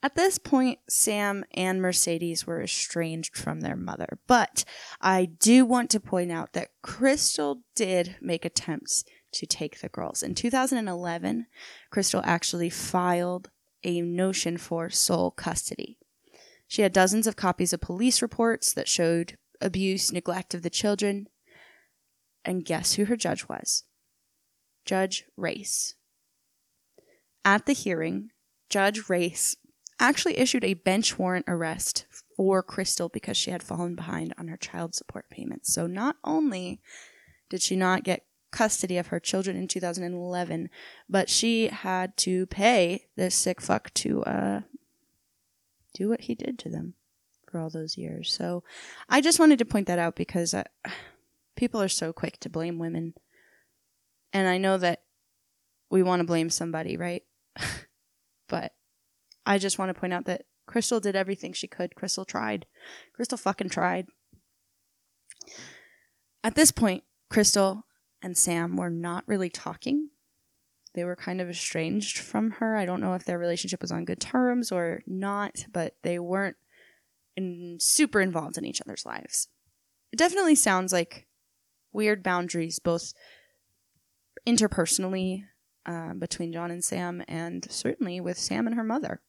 At 0.03 0.17
this 0.17 0.37
point, 0.37 0.81
Sam 0.89 1.45
and 1.55 1.81
Mercedes 1.81 2.45
were 2.45 2.61
estranged 2.61 3.37
from 3.37 3.61
their 3.61 3.77
mother, 3.77 4.19
but 4.27 4.65
I 5.01 5.27
do 5.27 5.65
want 5.65 5.91
to 5.91 6.01
point 6.01 6.33
out 6.33 6.55
that 6.55 6.71
Krystal 6.83 7.63
did 7.77 8.17
make 8.21 8.45
attempts 8.45 9.05
to 9.33 9.47
take 9.47 9.81
the 9.81 9.89
girls. 9.89 10.23
In 10.23 10.35
2011, 10.35 11.47
Krystal 11.93 12.23
actually 12.25 12.69
filed 12.69 13.51
a 13.85 14.01
notion 14.01 14.57
for 14.57 14.91
sole 14.91 15.31
custody. 15.31 15.99
She 16.67 16.83
had 16.83 16.93
dozens 16.93 17.27
of 17.27 17.37
copies 17.37 17.73
of 17.73 17.81
police 17.81 18.23
reports 18.23 18.73
that 18.73 18.89
showed 18.89 19.37
abuse, 19.61 20.11
neglect 20.11 20.53
of 20.53 20.63
the 20.63 20.71
children. 20.71 21.29
And 22.45 22.65
guess 22.65 22.95
who 22.95 23.05
her 23.05 23.17
judge 23.17 23.49
was? 23.49 23.85
Judge 24.85 25.25
Race. 25.37 25.95
At 27.45 27.67
the 27.67 27.73
hearing, 27.73 28.31
Judge 28.69 29.09
Race 29.09 29.55
actually 30.03 30.39
issued 30.39 30.65
a 30.65 30.75
bench 30.75 31.19
warrant 31.19 31.47
arrest 31.49 32.07
for 32.37 32.63
Krystal 32.63 33.11
because 33.11 33.37
she 33.37 33.51
had 33.51 33.63
fallen 33.63 33.95
behind 33.95 34.35
on 34.37 34.49
her 34.49 34.57
child 34.57 34.95
support 34.95 35.31
payments. 35.31 35.73
So 35.73 35.87
not 35.87 36.17
only 36.25 36.81
did 37.49 37.63
she 37.63 37.77
not 37.77 38.05
get 38.05 38.25
custody 38.51 38.99
of 38.99 39.09
her 39.09 39.21
children 39.21 39.57
in 39.57 39.69
2011, 39.69 40.69
but 41.09 41.31
she 41.31 41.69
had 41.69 42.17
to 42.19 42.47
pay 42.47 43.07
this 43.17 43.35
sick 43.35 43.61
fuck 43.61 43.93
to 43.95 44.23
uh, 44.25 44.61
do 45.95 46.09
what 46.09 46.23
he 46.23 46.35
did 46.35 46.59
to 46.59 46.69
them 46.69 46.95
for 47.51 47.61
all 47.61 47.71
those 47.71 47.97
years. 47.97 48.33
So 48.33 48.65
I 49.09 49.21
just 49.21 49.39
wanted 49.39 49.59
to 49.59 49.65
point 49.65 49.87
that 49.87 49.99
out 49.99 50.17
because 50.17 50.53
uh, 50.55 50.65
people 51.57 51.81
are 51.81 51.89
so 51.89 52.13
quick 52.13 52.39
to 52.41 52.51
blame 52.51 52.79
women. 52.79 53.15
And 54.33 54.49
I 54.49 54.59
know 54.59 54.79
that 54.79 55.03
we 55.91 56.03
want 56.03 56.21
to 56.21 56.27
blame 56.27 56.51
somebody, 56.51 56.97
right? 56.97 57.23
but 58.49 58.73
I 59.45 59.59
just 59.59 59.79
want 59.79 59.95
to 59.95 59.99
point 59.99 60.13
out 60.13 60.25
that 60.27 60.45
Krystal 60.69 61.01
did 61.01 61.17
everything 61.17 61.53
she 61.53 61.67
could. 61.67 61.95
Krystal 61.95 62.27
tried. 62.27 62.67
Krystal 63.19 63.39
fucking 63.39 63.69
tried. 63.71 64.07
At 66.45 66.55
this 66.55 66.73
point, 66.73 67.05
Krystal 67.31 67.83
and 68.23 68.37
Sam 68.37 68.77
were 68.77 68.91
not 68.91 69.25
really 69.27 69.51
talking. 69.51 70.11
They 70.95 71.05
were 71.05 71.17
kind 71.17 71.41
of 71.41 71.49
estranged 71.49 72.19
from 72.19 72.53
her. 72.53 72.77
I 72.77 72.85
don't 72.85 73.01
know 73.01 73.15
if 73.15 73.25
their 73.25 73.39
relationship 73.39 73.81
was 73.81 73.93
on 73.93 74.05
good 74.05 74.21
terms 74.21 74.71
or 74.71 75.03
not, 75.07 75.67
but 75.73 75.97
they 76.03 76.19
weren't 76.19 76.57
in, 77.37 77.79
super 77.81 78.21
involved 78.21 78.59
in 78.59 78.65
each 78.65 78.81
other's 78.81 79.07
lives. 79.07 79.49
It 80.13 80.19
definitely 80.19 80.55
sounds 80.55 80.93
like 80.93 81.27
weird 81.93 82.23
boundaries, 82.23 82.79
both 82.79 83.15
interpersonally 84.47 85.45
uh, 85.87 86.15
between 86.15 86.53
John 86.53 86.71
and 86.71 86.85
Sam, 86.85 87.23
and 87.27 87.67
certainly 87.71 88.21
with 88.21 88.39
Sam 88.39 88.67
and 88.67 88.77
her 88.77 88.85
mother. 88.85 89.21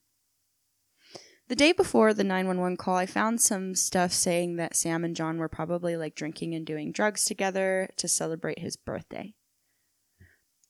The 1.50 1.56
day 1.56 1.74
before 1.74 2.14
the 2.14 2.24
911 2.24 2.78
call, 2.78 2.96
I 2.96 3.06
found 3.06 3.42
some 3.42 3.76
stuff 3.76 4.14
saying 4.14 4.56
that 4.56 4.76
Sam 4.76 5.04
and 5.04 5.16
John 5.16 5.38
were 5.38 5.50
probably 5.50 5.98
like 5.98 6.16
drinking 6.16 6.56
and 6.56 6.66
doing 6.66 6.92
drugs 6.92 7.26
together 7.26 7.90
to 7.98 8.08
celebrate 8.08 8.60
his 8.60 8.78
birthday. 8.78 9.34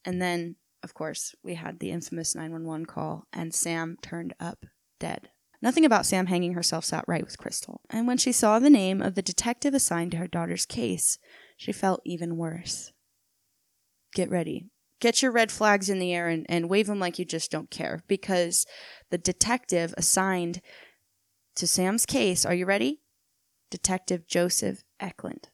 And 0.03 0.21
then, 0.21 0.55
of 0.81 0.93
course, 0.93 1.35
we 1.43 1.55
had 1.55 1.79
the 1.79 1.91
infamous 1.91 2.35
911 2.35 2.87
call, 2.87 3.27
and 3.31 3.53
Sam 3.53 3.97
turned 4.01 4.33
up 4.39 4.65
dead. 4.99 5.29
Nothing 5.61 5.85
about 5.85 6.05
Sam 6.05 6.25
hanging 6.25 6.55
herself 6.55 6.83
sat 6.83 7.05
right 7.07 7.23
with 7.23 7.37
Krystal. 7.37 7.77
And 7.89 8.05
when 8.05 8.17
she 8.17 8.33
saw 8.33 8.59
the 8.59 8.69
name 8.69 9.01
of 9.01 9.15
the 9.15 9.21
detective 9.21 9.73
assigned 9.73 10.11
to 10.11 10.17
her 10.17 10.27
daughter's 10.27 10.65
case, 10.65 11.19
she 11.55 11.71
felt 11.71 12.01
even 12.03 12.35
worse. 12.35 12.91
Get 14.13 14.29
ready. 14.29 14.65
Get 15.03 15.21
your 15.21 15.33
red 15.33 15.51
flags 15.51 15.89
in 15.89 15.99
the 15.99 16.13
air 16.13 16.29
and, 16.29 16.45
and 16.47 16.69
wave 16.69 16.87
them 16.87 16.97
like 16.97 17.19
you 17.19 17.25
just 17.25 17.51
don't 17.51 17.69
care 17.69 18.03
because 18.07 18.65
the 19.09 19.17
detective 19.17 19.93
assigned 19.97 20.61
to 21.57 21.67
Sam's 21.67 22.05
case, 22.05 22.45
are 22.45 22.53
you 22.53 22.65
ready? 22.65 23.01
Detective 23.69 24.25
Joseph 24.29 24.85
Eklund. 25.01 25.49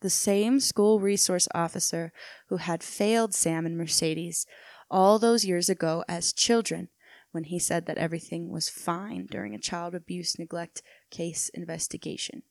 The 0.00 0.10
same 0.10 0.58
school 0.58 0.98
resource 0.98 1.46
officer 1.54 2.10
who 2.48 2.56
had 2.56 2.82
failed 2.82 3.34
Sam 3.34 3.66
and 3.66 3.78
Mercedes 3.78 4.46
all 4.90 5.20
those 5.20 5.44
years 5.44 5.68
ago 5.68 6.02
as 6.08 6.32
children 6.32 6.88
when 7.30 7.44
he 7.44 7.60
said 7.60 7.86
that 7.86 7.98
everything 7.98 8.50
was 8.50 8.68
fine 8.68 9.28
during 9.30 9.54
a 9.54 9.60
child 9.60 9.94
abuse 9.94 10.40
neglect 10.40 10.82
case 11.12 11.50
investigation. 11.50 12.42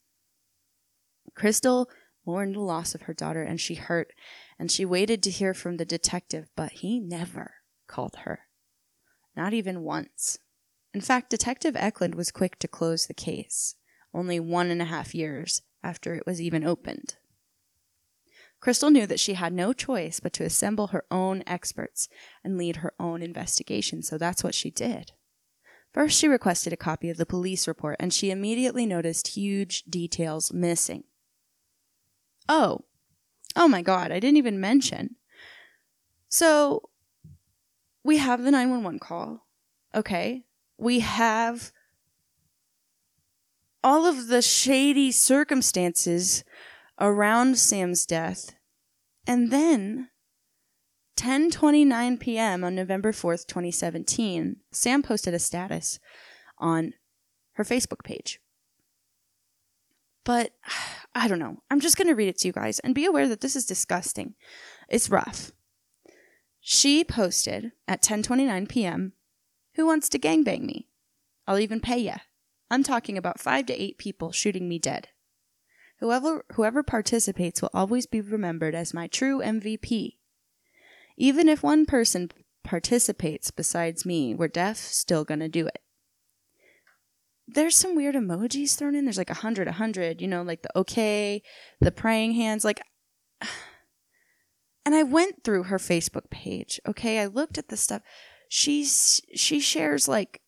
Krystal 1.37 1.87
mourned 2.25 2.55
the 2.55 2.59
loss 2.59 2.95
of 2.95 3.03
her 3.03 3.13
daughter 3.13 3.43
and 3.43 3.59
she 3.59 3.75
hurt 3.75 4.13
and 4.57 4.71
she 4.71 4.85
waited 4.85 5.21
to 5.23 5.29
hear 5.29 5.53
from 5.53 5.77
the 5.77 5.85
detective, 5.85 6.49
but 6.55 6.71
he 6.71 6.99
never 6.99 7.55
called 7.87 8.17
her. 8.23 8.41
Not 9.35 9.53
even 9.53 9.81
once. 9.81 10.39
In 10.93 11.01
fact, 11.01 11.29
Detective 11.29 11.75
Eklund 11.75 12.15
was 12.15 12.31
quick 12.31 12.57
to 12.59 12.69
close 12.69 13.05
the 13.05 13.13
case, 13.13 13.75
only 14.13 14.39
one 14.39 14.71
and 14.71 14.81
a 14.81 14.85
half 14.85 15.13
years 15.13 15.61
after 15.83 16.15
it 16.15 16.25
was 16.25 16.41
even 16.41 16.63
opened. 16.63 17.17
Krystal 18.61 18.91
knew 18.91 19.05
that 19.05 19.19
she 19.19 19.33
had 19.33 19.53
no 19.53 19.73
choice 19.73 20.19
but 20.19 20.33
to 20.33 20.43
assemble 20.43 20.87
her 20.87 21.03
own 21.11 21.43
experts 21.45 22.07
and 22.43 22.57
lead 22.57 22.77
her 22.77 22.93
own 22.99 23.21
investigation, 23.21 24.01
so 24.01 24.17
that's 24.17 24.43
what 24.43 24.55
she 24.55 24.71
did. 24.71 25.11
First, 25.93 26.17
she 26.19 26.27
requested 26.27 26.73
a 26.73 26.77
copy 26.77 27.09
of 27.09 27.17
the 27.17 27.25
police 27.25 27.67
report, 27.67 27.97
and 27.99 28.13
she 28.13 28.31
immediately 28.31 28.85
noticed 28.85 29.29
huge 29.29 29.83
details 29.83 30.51
missing. 30.51 31.03
Oh, 32.47 32.81
oh 33.55 33.67
my 33.67 33.81
God, 33.81 34.11
I 34.11 34.19
didn't 34.19 34.37
even 34.37 34.59
mention. 34.59 35.15
So, 36.29 36.89
we 38.03 38.17
have 38.17 38.43
the 38.43 38.51
911 38.51 38.99
call. 38.99 39.47
Okay. 39.95 40.43
We 40.77 40.99
have 40.99 41.71
all 43.83 44.05
of 44.05 44.27
the 44.27 44.41
shady 44.41 45.11
circumstances 45.11 46.43
around 46.99 47.57
Sam's 47.57 48.05
death. 48.05 48.55
And 49.25 49.51
then 49.51 50.09
10:29 51.17 52.19
p.m. 52.19 52.63
on 52.63 52.75
November 52.75 53.11
4th, 53.11 53.47
2017, 53.47 54.57
Sam 54.71 55.01
posted 55.01 55.33
a 55.33 55.39
status 55.39 55.99
on 56.57 56.93
her 57.53 57.63
Facebook 57.63 58.03
page. 58.03 58.39
But 60.25 60.51
I 61.15 61.29
don't 61.29 61.39
know. 61.39 61.59
I'm 61.71 61.79
just 61.79 61.95
going 61.95 62.09
to 62.09 62.15
read 62.15 62.27
it 62.27 62.37
to 62.39 62.47
you 62.49 62.51
guys 62.51 62.79
and 62.79 62.93
be 62.93 63.05
aware 63.05 63.29
that 63.29 63.39
this 63.39 63.55
is 63.55 63.65
disgusting. 63.65 64.33
It's 64.89 65.09
rough. 65.09 65.53
She 66.59 67.05
posted 67.05 67.71
at 67.87 68.01
10:29 68.01 68.67
p.m., 68.67 69.13
"Who 69.75 69.85
wants 69.85 70.09
to 70.09 70.19
gangbang 70.19 70.63
me? 70.63 70.89
I'll 71.47 71.59
even 71.59 71.79
pay 71.79 71.99
ya. 71.99 72.17
I'm 72.69 72.83
talking 72.83 73.17
about 73.17 73.39
5 73.39 73.67
to 73.67 73.81
8 73.81 73.97
people 73.99 74.31
shooting 74.31 74.67
me 74.67 74.79
dead. 74.79 75.09
Whoever 75.99 76.43
whoever 76.53 76.83
participates 76.83 77.61
will 77.61 77.69
always 77.73 78.07
be 78.07 78.19
remembered 78.19 78.75
as 78.75 78.93
my 78.93 79.07
true 79.07 79.41
MVP. 79.41 80.17
Even 81.15 81.47
if 81.47 81.63
one 81.63 81.85
person 81.85 82.31
participates 82.63 83.51
besides 83.51 84.05
me, 84.05 84.33
we're 84.33 84.49
deaf 84.49 84.77
still 84.77 85.23
to 85.23 85.47
do 85.47 85.67
it." 85.67 85.84
There's 87.47 87.75
some 87.75 87.95
weird 87.95 88.15
emojis 88.15 88.75
thrown 88.75 88.95
in. 88.95 89.05
There's 89.05 89.17
like 89.17 89.29
a 89.29 89.35
hundred, 89.35 89.67
a 89.67 89.73
hundred, 89.73 90.21
you 90.21 90.27
know, 90.27 90.41
like 90.41 90.63
the 90.63 90.77
okay, 90.77 91.41
the 91.79 91.91
praying 91.91 92.33
hands, 92.33 92.65
like 92.65 92.81
and 94.85 94.95
I 94.95 95.03
went 95.03 95.43
through 95.43 95.63
her 95.63 95.77
Facebook 95.77 96.29
page. 96.29 96.79
Okay, 96.87 97.19
I 97.19 97.25
looked 97.27 97.57
at 97.57 97.69
the 97.69 97.77
stuff. 97.77 98.01
She's 98.49 99.21
she 99.35 99.59
shares 99.59 100.07
like 100.07 100.41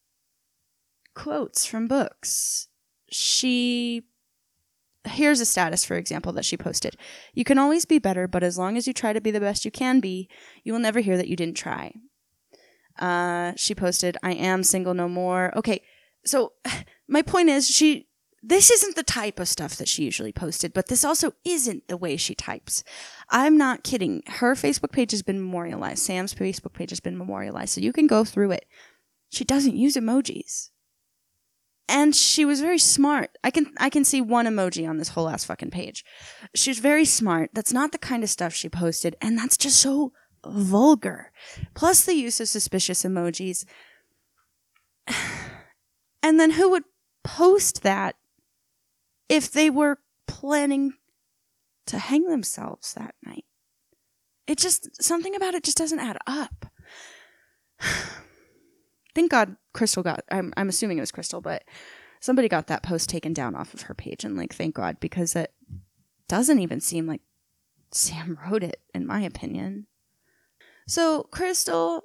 quotes 1.14 1.66
from 1.66 1.88
books. 1.88 2.68
She 3.10 4.04
here's 5.08 5.40
a 5.40 5.46
status 5.46 5.86
for 5.86 5.96
example 5.96 6.34
that 6.34 6.46
she 6.46 6.58
posted. 6.58 6.98
You 7.34 7.44
can 7.44 7.58
always 7.58 7.86
be 7.86 8.00
better, 8.00 8.28
but 8.28 8.44
as 8.44 8.58
long 8.58 8.76
as 8.76 8.88
you 8.88 8.94
try 8.94 9.14
to 9.14 9.22
be 9.22 9.32
the 9.32 9.40
best 9.40 9.66
you 9.66 9.72
can 9.72 10.00
be, 10.00 10.30
you 10.64 10.74
will 10.74 10.80
never 10.80 11.00
hear 11.00 11.18
that 11.18 11.28
you 11.28 11.36
didn't 11.36 11.58
try. 11.58 11.94
Uh, 13.00 13.54
she 13.56 13.76
posted, 13.76 14.18
"I 14.24 14.34
am 14.34 14.64
single 14.64 14.94
no 14.94 15.08
more." 15.08 15.56
Okay, 15.58 15.82
so 16.28 16.54
my 17.08 17.22
point 17.22 17.50
is 17.50 17.70
she 17.70 18.08
this 18.44 18.72
isn't 18.72 18.96
the 18.96 19.04
type 19.04 19.40
of 19.40 19.48
stuff 19.48 19.76
that 19.76 19.88
she 19.90 20.04
usually 20.04 20.32
posted, 20.32 20.72
but 20.72 20.88
this 20.88 21.04
also 21.04 21.34
isn't 21.44 21.88
the 21.88 21.98
way 21.98 22.16
she 22.16 22.36
types. 22.36 22.84
I'm 23.30 23.58
not 23.58 23.84
kidding. 23.84 24.24
Her 24.28 24.54
Facebook 24.54 24.92
page 24.92 25.12
has 25.12 25.22
been 25.22 25.40
memorialized. 25.40 26.00
Sam's 26.00 26.34
Facebook 26.34 26.74
page 26.74 26.92
has 26.92 27.00
been 27.00 27.18
memorialized. 27.18 27.74
So 27.74 27.82
you 27.82 27.92
can 27.92 28.08
go 28.08 28.24
through 28.24 28.52
it. 28.52 28.66
She 29.30 29.44
doesn't 29.44 29.76
use 29.76 29.96
emojis. 29.96 30.70
And 31.90 32.16
she 32.16 32.46
was 32.46 32.62
very 32.62 32.80
smart. 32.80 33.38
I 33.44 33.52
can 33.52 33.74
I 33.80 33.90
can 33.90 34.04
see 34.04 34.22
one 34.22 34.46
emoji 34.46 34.88
on 34.88 34.98
this 34.98 35.10
whole 35.10 35.30
ass 35.30 35.46
fucking 35.46 35.72
page. 35.72 36.06
She's 36.54 36.80
very 36.80 37.06
smart. 37.06 37.50
That's 37.54 37.74
not 37.74 37.92
the 37.92 37.98
kind 37.98 38.24
of 38.24 38.30
stuff 38.30 38.54
she 38.54 38.70
posted, 38.70 39.16
and 39.22 39.38
that's 39.38 39.58
just 39.58 39.80
so 39.80 40.12
vulgar. 40.46 41.32
Plus 41.74 42.04
the 42.04 42.14
use 42.14 42.40
of 42.42 42.50
suspicious 42.50 43.04
emojis. 43.04 43.66
And 46.28 46.42
then 46.42 46.52
who 46.52 46.70
would 46.72 46.84
post 47.24 47.84
that 47.84 48.18
if 49.30 49.50
they 49.50 49.70
were 49.70 50.00
planning 50.28 50.96
to 51.86 51.98
hang 51.98 52.26
themselves 52.26 52.94
that 52.96 53.16
night. 53.26 53.46
It 54.46 54.58
just, 54.58 55.02
something 55.02 55.38
about 55.38 55.54
it 55.54 55.64
just 55.64 55.78
doesn't 55.78 56.02
add 56.02 56.18
up. 56.28 56.66
Thank 59.16 59.32
God 59.32 59.56
Krystal 59.74 60.04
got, 60.04 60.26
I'm, 60.30 60.52
I'm 60.58 60.68
assuming 60.68 60.98
it 60.98 61.02
was 61.02 61.14
Krystal, 61.14 61.42
but 61.42 61.64
somebody 62.20 62.50
got 62.50 62.68
that 62.68 62.84
post 62.84 63.08
taken 63.08 63.32
down 63.32 63.56
off 63.56 63.74
of 63.74 63.84
her 63.84 63.94
page. 63.94 64.26
And 64.26 64.36
like, 64.36 64.54
thank 64.54 64.76
God, 64.76 65.00
because 65.00 65.34
it 65.34 65.54
doesn't 66.28 66.60
even 66.60 66.82
seem 66.82 67.08
like 67.08 67.22
Sam 67.94 68.38
wrote 68.46 68.64
it, 68.64 68.82
in 68.94 69.08
my 69.08 69.22
opinion. 69.22 69.88
So 70.88 71.30
Krystal 71.32 72.02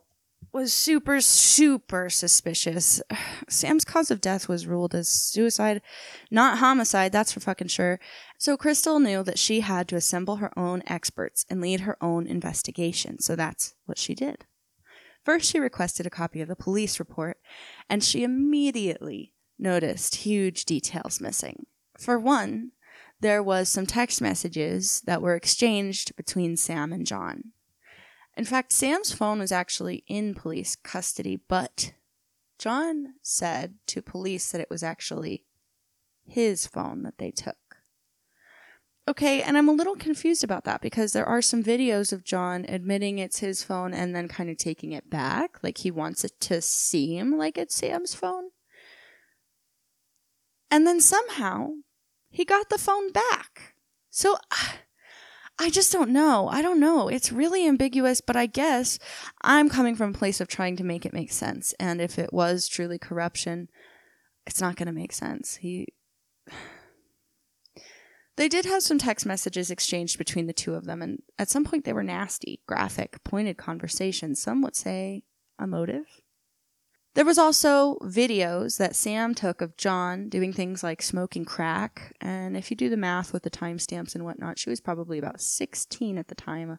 was 0.53 0.73
super, 0.73 1.21
super 1.21 2.11
suspicious. 2.11 3.03
Sam's 3.49 3.85
cause 3.85 4.11
of 4.11 4.21
death 4.21 4.49
was 4.49 4.67
ruled 4.67 4.95
as 4.95 5.09
suicide, 5.09 5.83
not 6.31 6.59
homicide, 6.59 7.13
that's 7.13 7.33
for 7.33 7.41
fucking 7.41 7.69
sure. 7.69 8.01
So 8.39 8.57
Krystal 8.57 9.01
knew 9.01 9.23
that 9.23 9.39
she 9.39 9.61
had 9.61 9.89
to 9.89 9.97
assemble 9.97 10.37
her 10.37 10.57
own 10.59 10.83
experts 10.87 11.47
and 11.49 11.61
lead 11.61 11.81
her 11.81 11.97
own 12.03 12.27
investigation, 12.27 13.21
so 13.21 13.37
that's 13.37 13.75
what 13.87 13.99
she 13.99 14.15
did. 14.15 14.45
First, 15.25 15.51
she 15.51 15.61
requested 15.61 16.07
a 16.07 16.11
copy 16.11 16.41
of 16.41 16.49
the 16.49 16.57
police 16.57 16.99
report, 16.99 17.39
and 17.89 18.03
she 18.03 18.25
immediately 18.25 19.35
noticed 19.59 20.17
huge 20.17 20.65
details 20.65 21.21
missing. 21.21 21.67
For 21.97 22.19
one, 22.19 22.73
there 23.21 23.43
was 23.43 23.69
some 23.69 23.87
text 23.87 24.21
messages 24.21 25.01
that 25.07 25.23
were 25.23 25.37
exchanged 25.37 26.17
between 26.17 26.57
Sam 26.57 26.93
and 26.93 27.07
John. 27.07 27.53
In 28.37 28.45
fact, 28.45 28.73
Sam's 28.73 29.13
phone 29.13 29.41
was 29.41 29.53
actually 29.53 30.05
in 30.07 30.35
police 30.35 30.77
custody, 30.77 31.41
but 31.49 31.93
John 32.59 33.15
said 33.23 33.75
to 33.89 34.01
police 34.01 34.51
that 34.53 34.61
it 34.61 34.71
was 34.71 34.83
actually 34.83 35.45
his 36.25 36.67
phone 36.67 37.03
that 37.03 37.19
they 37.19 37.31
took. 37.31 37.57
Okay, 39.09 39.43
and 39.43 39.59
I'm 39.59 39.69
a 39.69 39.73
little 39.73 39.97
confused 39.97 40.45
about 40.45 40.65
that 40.65 40.81
because 40.81 41.13
there 41.13 41.27
are 41.27 41.43
some 41.43 41.65
videos 41.65 42.13
of 42.13 42.23
John 42.23 42.65
admitting 42.69 43.19
it's 43.19 43.41
his 43.41 43.65
phone 43.65 43.93
and 43.93 44.15
then 44.15 44.29
kind 44.29 44.49
of 44.49 44.57
taking 44.59 44.93
it 44.93 45.11
back. 45.11 45.59
Like 45.63 45.79
he 45.79 45.91
wants 45.91 46.25
it 46.25 46.39
to 46.43 46.63
seem 46.63 47.37
like 47.37 47.59
it's 47.59 47.75
Sam's 47.75 48.15
phone. 48.15 48.51
And 50.71 50.87
then 50.87 51.01
somehow 51.01 51.71
he 52.31 52.45
got 52.45 52.71
the 52.71 52.79
phone 52.79 53.11
back. 53.11 53.75
So 54.09 54.37
ah, 54.53 54.77
I 55.63 55.71
just 55.71 55.93
don't 55.93 56.11
know. 56.11 56.49
I 56.49 56.61
don't 56.61 56.81
know. 56.81 57.07
It's 57.07 57.31
really 57.31 57.69
ambiguous, 57.69 58.21
but 58.21 58.35
I 58.35 58.47
guess 58.47 58.99
I'm 59.43 59.69
coming 59.69 59.95
from 59.95 60.11
a 60.11 60.19
place 60.19 60.41
of 60.41 60.49
trying 60.49 60.75
to 60.79 60.83
make 60.83 61.07
it 61.07 61.13
make 61.13 61.31
sense. 61.31 61.73
And 61.79 62.01
if 62.01 62.19
it 62.19 62.33
was 62.33 62.67
truly 62.67 62.99
corruption, 62.99 63.69
it's 64.45 64.61
not 64.61 64.75
going 64.75 64.89
to 64.89 64.93
make 64.93 65.13
sense. 65.13 65.57
He. 65.57 65.87
They 68.39 68.49
did 68.49 68.65
have 68.65 68.83
some 68.83 68.99
text 68.99 69.27
messages 69.27 69.71
exchanged 69.71 70.17
between 70.17 70.47
the 70.47 70.55
two 70.55 70.73
of 70.73 70.87
them, 70.87 71.03
and 71.03 71.23
at 71.39 71.51
some 71.51 71.65
point 71.65 71.85
they 71.85 71.93
were 71.93 72.03
nasty, 72.03 72.63
graphic, 72.67 73.23
pointed 73.25 73.59
conversations. 73.59 74.41
Some 74.41 74.63
would 74.63 74.75
say 74.75 75.23
emotive. 75.61 76.22
There 77.15 77.25
was 77.27 77.37
also 77.37 77.97
videos 78.03 78.79
that 78.79 78.97
Sam 78.97 79.35
took 79.35 79.61
of 79.61 79.77
John 79.77 80.31
doing 80.31 80.53
things 80.53 80.83
like 80.83 81.03
smoking 81.03 81.45
crack, 81.45 82.17
and 82.23 82.57
if 82.57 82.71
you 82.71 82.77
do 82.77 82.89
the 82.89 82.97
math 82.97 83.35
with 83.35 83.43
the 83.43 83.51
timestamps 83.51 84.15
and 84.15 84.25
whatnot, 84.25 84.59
she 84.59 84.71
was 84.71 84.81
probably 84.81 85.19
about 85.19 85.41
16 85.41 86.17
at 86.17 86.29
the 86.29 86.35
time. 86.35 86.79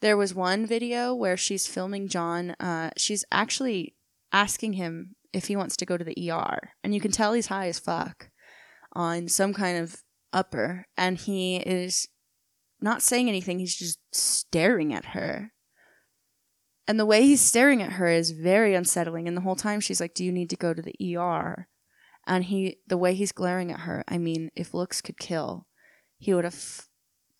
There 0.00 0.16
was 0.16 0.34
one 0.34 0.66
video 0.66 1.14
where 1.14 1.36
she's 1.36 1.68
filming 1.68 2.08
John. 2.08 2.50
Uh, 2.58 2.90
she's 2.96 3.24
actually 3.30 3.94
asking 4.32 4.74
him 4.74 5.14
if 5.32 5.46
he 5.46 5.56
wants 5.56 5.76
to 5.76 5.86
go 5.86 5.96
to 5.96 6.04
the 6.04 6.30
ER, 6.30 6.72
and 6.82 6.92
you 6.92 7.00
can 7.00 7.12
tell 7.12 7.32
he's 7.32 7.46
high 7.46 7.68
as 7.68 7.78
fuck 7.78 8.30
on 8.92 9.28
some 9.28 9.54
kind 9.54 9.78
of 9.78 10.02
upper, 10.32 10.86
and 10.96 11.16
he 11.16 11.58
is 11.58 12.08
not 12.80 13.02
saying 13.02 13.28
anything. 13.28 13.60
He's 13.60 13.76
just 13.76 14.00
staring 14.12 14.92
at 14.92 15.06
her. 15.06 15.52
And 16.88 16.98
the 16.98 17.06
way 17.06 17.22
he's 17.22 17.42
staring 17.42 17.82
at 17.82 17.92
her 17.92 18.08
is 18.08 18.30
very 18.30 18.74
unsettling. 18.74 19.28
And 19.28 19.36
the 19.36 19.42
whole 19.42 19.54
time 19.54 19.78
she's 19.78 20.00
like, 20.00 20.14
Do 20.14 20.24
you 20.24 20.32
need 20.32 20.48
to 20.50 20.56
go 20.56 20.72
to 20.72 20.80
the 20.80 21.16
ER? 21.16 21.68
And 22.26 22.44
he, 22.44 22.78
the 22.86 22.96
way 22.96 23.14
he's 23.14 23.30
glaring 23.30 23.70
at 23.70 23.80
her, 23.80 24.04
I 24.08 24.16
mean, 24.16 24.50
if 24.56 24.72
looks 24.72 25.02
could 25.02 25.18
kill, 25.18 25.66
he 26.18 26.32
would 26.32 26.44
have 26.44 26.88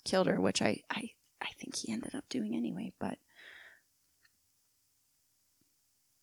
killed 0.05 0.27
her, 0.27 0.41
which 0.41 0.63
I, 0.63 0.83
I, 0.91 1.11
I 1.43 1.49
think 1.59 1.77
he 1.77 1.93
ended 1.93 2.15
up 2.15 2.25
doing 2.29 2.55
anyway. 2.55 2.93
But, 3.01 3.19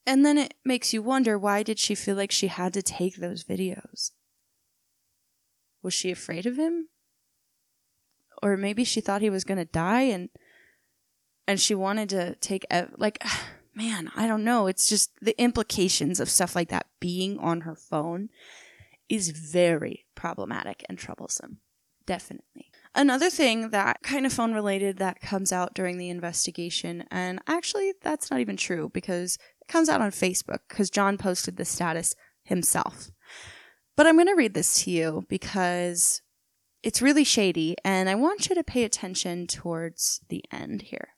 and 0.06 0.24
then 0.24 0.38
it 0.38 0.54
makes 0.64 0.94
you 0.94 1.02
wonder 1.02 1.38
why 1.38 1.64
did 1.64 1.80
she 1.80 1.96
feel 1.96 2.16
like 2.16 2.32
she 2.32 2.48
had 2.48 2.74
to 2.74 2.82
take 2.82 3.18
those 3.18 3.44
videos? 3.44 4.12
Was 5.82 5.94
she 5.94 6.12
afraid 6.12 6.46
of 6.46 6.58
him? 6.58 6.90
Or 8.42 8.58
maybe 8.58 8.84
she 8.84 9.02
thought 9.02 9.22
he 9.22 9.30
was 9.30 9.44
going 9.44 9.60
to 9.60 9.66
die 9.66 10.04
and 10.04 10.30
and 11.48 11.60
she 11.60 11.76
wanted 11.76 12.10
to 12.10 12.36
take 12.36 12.66
ev- 12.70 12.94
like 12.98 13.24
man 13.76 14.10
i 14.16 14.26
don't 14.26 14.44
know 14.44 14.68
it's 14.68 14.88
just 14.88 15.12
the 15.22 15.40
implications 15.42 16.20
of 16.20 16.30
stuff 16.30 16.56
like 16.56 16.70
that 16.70 16.86
being 17.00 17.38
on 17.40 17.62
her 17.62 17.76
phone 17.76 18.30
is 19.10 19.30
very 19.30 20.06
problematic 20.16 20.84
and 20.88 20.98
troublesome 20.98 21.60
definitely 22.06 22.72
Another 22.98 23.30
thing 23.30 23.72
that 23.72 24.04
kind 24.04 24.26
of 24.26 24.32
phone 24.32 24.54
related 24.54 24.98
that 24.98 25.20
comes 25.20 25.52
out 25.52 25.74
during 25.74 25.98
the 25.98 26.10
investigation, 26.10 27.04
and 27.12 27.42
actually 27.46 27.92
that's 28.02 28.32
not 28.32 28.40
even 28.40 28.56
true 28.56 28.90
because 28.94 29.38
it 29.62 29.68
comes 29.68 29.90
out 29.90 30.00
on 30.00 30.12
Facebook 30.12 30.60
because 30.70 30.90
John 30.90 31.18
posted 31.18 31.58
the 31.58 31.66
status 31.66 32.16
himself. 32.46 33.12
But 33.98 34.08
I'm 34.08 34.16
going 34.16 34.28
to 34.28 34.34
read 34.34 34.54
this 34.54 34.82
to 34.84 34.92
you 34.92 35.26
because 35.28 36.22
it's 36.84 37.02
really 37.02 37.26
shady 37.26 37.76
and 37.84 38.08
I 38.08 38.16
want 38.16 38.48
you 38.48 38.56
to 38.56 38.64
pay 38.64 38.86
attention 38.86 39.46
towards 39.46 40.22
the 40.30 40.46
end 40.50 40.84
here. 40.84 41.10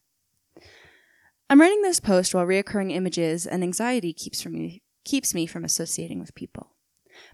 I'm 1.49 1.61
writing 1.61 1.81
this 1.81 2.01
post 2.01 2.35
while 2.35 2.45
reoccurring 2.45 2.91
images 2.91 3.47
and 3.47 3.63
anxiety 3.63 4.11
keeps 4.11 4.41
from 4.41 4.53
me 4.53 4.81
keeps 5.05 5.33
me 5.33 5.45
from 5.45 5.63
associating 5.63 6.19
with 6.19 6.35
people. 6.35 6.73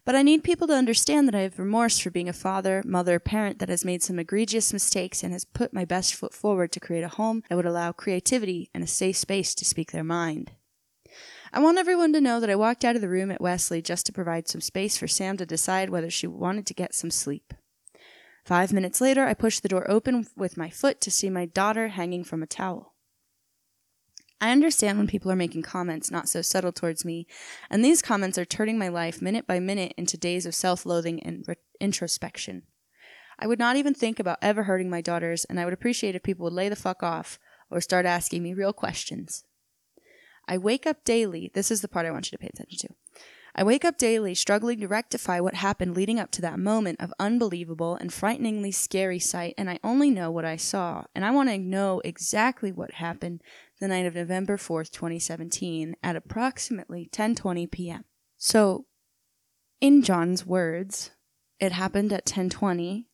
But 0.06 0.16
I 0.16 0.22
need 0.22 0.44
people 0.44 0.68
to 0.68 0.76
understand 0.76 1.28
that 1.28 1.34
I 1.34 1.42
have 1.42 1.58
remorse 1.58 1.98
for 1.98 2.12
being 2.12 2.30
a 2.30 2.34
father, 2.34 2.84
mother, 2.86 3.20
parent 3.20 3.58
that 3.58 3.70
has 3.70 3.84
made 3.84 4.04
some 4.04 4.20
egregious 4.20 4.72
mistakes 4.72 5.24
and 5.24 5.34
has 5.34 5.44
put 5.44 5.74
my 5.74 5.84
best 5.84 6.14
foot 6.14 6.36
forward 6.36 6.72
to 6.74 6.80
create 6.80 7.04
a 7.04 7.10
home 7.10 7.42
that 7.50 7.56
would 7.56 7.66
allow 7.66 7.92
creativity 7.92 8.70
and 8.76 8.84
a 8.84 8.88
safe 8.88 9.18
space 9.18 9.56
to 9.56 9.66
speak 9.66 9.92
their 9.92 10.04
mind. 10.04 10.52
I 11.52 11.60
want 11.60 11.80
everyone 11.80 12.14
to 12.14 12.22
know 12.22 12.40
that 12.40 12.50
I 12.52 12.56
walked 12.56 12.86
out 12.86 12.96
of 12.96 13.02
the 13.02 13.10
room 13.10 13.32
at 13.32 13.42
Wesley 13.42 13.82
just 13.82 14.06
to 14.06 14.14
provide 14.14 14.48
some 14.48 14.62
space 14.62 14.96
for 14.96 15.08
Sam 15.08 15.36
to 15.38 15.46
decide 15.48 15.90
whether 15.90 16.12
she 16.12 16.28
wanted 16.28 16.68
to 16.68 16.76
get 16.76 16.94
some 16.94 17.10
sleep. 17.10 17.56
Five 18.46 18.72
minutes 18.72 19.02
later, 19.02 19.26
I 19.26 19.34
pushed 19.34 19.64
the 19.64 19.70
door 19.70 19.90
open 19.90 20.28
with 20.36 20.58
my 20.58 20.70
foot 20.70 21.02
to 21.02 21.12
see 21.12 21.32
my 21.32 21.48
daughter 21.48 21.88
hanging 21.88 22.24
from 22.24 22.44
a 22.44 22.48
towel. 22.48 22.93
I 24.42 24.52
understand 24.52 24.98
when 24.98 25.08
people 25.08 25.32
are 25.32 25.38
making 25.38 25.62
comments 25.62 26.12
not 26.12 26.28
so 26.28 26.42
subtle 26.42 26.72
towards 26.72 27.06
me, 27.06 27.28
and 27.70 27.84
these 27.84 28.02
comments 28.02 28.38
are 28.38 28.46
turning 28.46 28.78
my 28.78 28.90
life 28.90 29.22
minute 29.22 29.48
by 29.48 29.60
minute 29.60 29.94
into 29.98 30.18
days 30.18 30.46
of 30.46 30.54
self 30.56 30.86
loathing 30.86 31.24
and 31.24 31.46
re- 31.48 31.56
introspection. 31.80 32.64
I 33.40 33.48
would 33.48 33.60
not 33.60 33.78
even 33.78 33.94
think 33.94 34.20
about 34.20 34.40
ever 34.42 34.64
hurting 34.64 34.90
my 34.90 35.02
daughters, 35.02 35.46
and 35.46 35.60
I 35.60 35.66
would 35.66 35.74
appreciate 35.74 36.16
if 36.16 36.24
people 36.24 36.44
would 36.44 36.54
lay 36.54 36.70
the 36.70 36.76
fuck 36.76 37.04
off 37.04 37.40
or 37.70 37.82
start 37.82 38.06
asking 38.06 38.44
me 38.44 38.54
real 38.54 38.74
questions. 38.74 39.44
I 40.48 40.58
wake 40.58 40.86
up 40.86 41.04
daily. 41.06 41.50
This 41.54 41.72
is 41.72 41.82
the 41.82 41.88
part 41.88 42.06
I 42.06 42.12
want 42.12 42.32
you 42.32 42.38
to 42.38 42.42
pay 42.42 42.52
attention 42.54 42.90
to. 42.90 42.96
I 43.56 43.64
wake 43.64 43.86
up 43.86 43.98
daily 44.00 44.34
struggling 44.34 44.80
to 44.80 44.88
rectify 44.88 45.40
what 45.40 45.54
happened 45.54 45.96
leading 45.96 46.20
up 46.20 46.32
to 46.32 46.42
that 46.42 46.58
moment 46.58 47.00
of 47.00 47.14
unbelievable 47.20 47.96
and 47.96 48.12
frighteningly 48.12 48.72
scary 48.72 49.20
sight, 49.20 49.54
and 49.60 49.70
I 49.70 49.80
only 49.84 50.10
know 50.10 50.32
what 50.32 50.44
I 50.44 50.56
saw, 50.56 51.04
and 51.14 51.24
I 51.24 51.30
want 51.30 51.50
to 51.50 51.60
know 51.60 52.02
exactly 52.04 52.72
what 52.72 52.96
happened 52.96 53.42
the 53.84 53.90
night 53.90 54.06
of 54.06 54.16
November 54.16 54.56
4th, 54.56 54.92
2017 54.92 55.98
at 56.02 56.16
approximately 56.16 57.10
10:20 57.12 57.70
p.m. 57.70 58.06
So, 58.38 58.86
in 59.82 60.02
John's 60.02 60.46
words, 60.46 61.12
it 61.60 61.74
happened 61.74 62.14
at 62.14 62.26
10:20. 62.26 63.08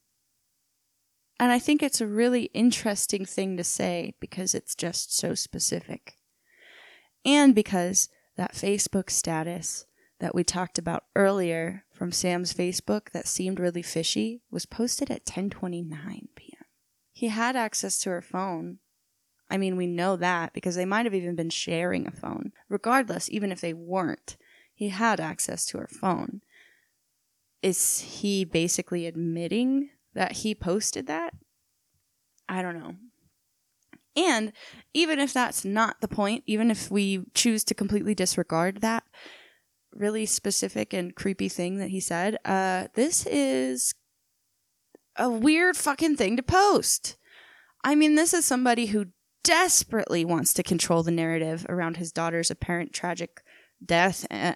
And 1.39 1.51
I 1.51 1.57
think 1.57 1.81
it's 1.81 2.01
a 2.01 2.05
really 2.05 2.51
interesting 2.53 3.25
thing 3.25 3.57
to 3.57 3.63
say 3.63 4.13
because 4.19 4.53
it's 4.53 4.75
just 4.75 5.17
so 5.17 5.33
specific. 5.33 6.17
And 7.25 7.55
because 7.55 8.07
that 8.37 8.53
Facebook 8.53 9.09
status 9.09 9.87
that 10.19 10.35
we 10.35 10.43
talked 10.43 10.77
about 10.77 11.05
earlier 11.15 11.85
from 11.91 12.11
Sam's 12.11 12.53
Facebook 12.53 13.09
that 13.09 13.27
seemed 13.27 13.59
really 13.59 13.81
fishy 13.81 14.43
was 14.51 14.67
posted 14.67 15.09
at 15.09 15.25
10:29 15.25 16.27
p.m. 16.35 16.65
He 17.11 17.29
had 17.29 17.55
access 17.55 17.97
to 18.01 18.11
her 18.11 18.21
phone. 18.21 18.77
I 19.49 19.57
mean, 19.57 19.75
we 19.77 19.87
know 19.87 20.15
that 20.15 20.53
because 20.53 20.75
they 20.75 20.85
might 20.85 21.05
have 21.05 21.15
even 21.15 21.35
been 21.35 21.49
sharing 21.49 22.07
a 22.07 22.11
phone. 22.11 22.51
Regardless, 22.69 23.29
even 23.29 23.51
if 23.51 23.61
they 23.61 23.73
weren't, 23.73 24.37
he 24.73 24.89
had 24.89 25.19
access 25.19 25.65
to 25.67 25.79
her 25.79 25.87
phone. 25.87 26.41
Is 27.61 27.99
he 27.99 28.45
basically 28.45 29.05
admitting 29.05 29.89
that 30.13 30.33
he 30.33 30.55
posted 30.55 31.07
that? 31.07 31.33
I 32.47 32.61
don't 32.61 32.79
know. 32.79 32.95
And 34.15 34.53
even 34.93 35.19
if 35.19 35.33
that's 35.33 35.63
not 35.63 36.01
the 36.01 36.07
point, 36.07 36.43
even 36.45 36.71
if 36.71 36.89
we 36.89 37.25
choose 37.33 37.63
to 37.65 37.73
completely 37.73 38.15
disregard 38.15 38.81
that, 38.81 39.03
really 39.93 40.25
specific 40.25 40.93
and 40.93 41.15
creepy 41.15 41.49
thing 41.49 41.77
that 41.77 41.89
he 41.89 41.99
said, 41.99 42.37
uh, 42.45 42.87
this 42.95 43.25
is 43.25 43.93
a 45.15 45.29
weird 45.29 45.77
fucking 45.77 46.15
thing 46.15 46.37
to 46.37 46.43
post. 46.43 47.17
I 47.83 47.95
mean, 47.95 48.15
this 48.15 48.33
is 48.33 48.45
somebody 48.45 48.87
who 48.87 49.07
desperately 49.43 50.25
wants 50.25 50.53
to 50.53 50.63
control 50.63 51.03
the 51.03 51.11
narrative 51.11 51.65
around 51.69 51.97
his 51.97 52.11
daughter's 52.11 52.51
apparent 52.51 52.93
tragic 52.93 53.41
death. 53.83 54.25
Uh, 54.29 54.55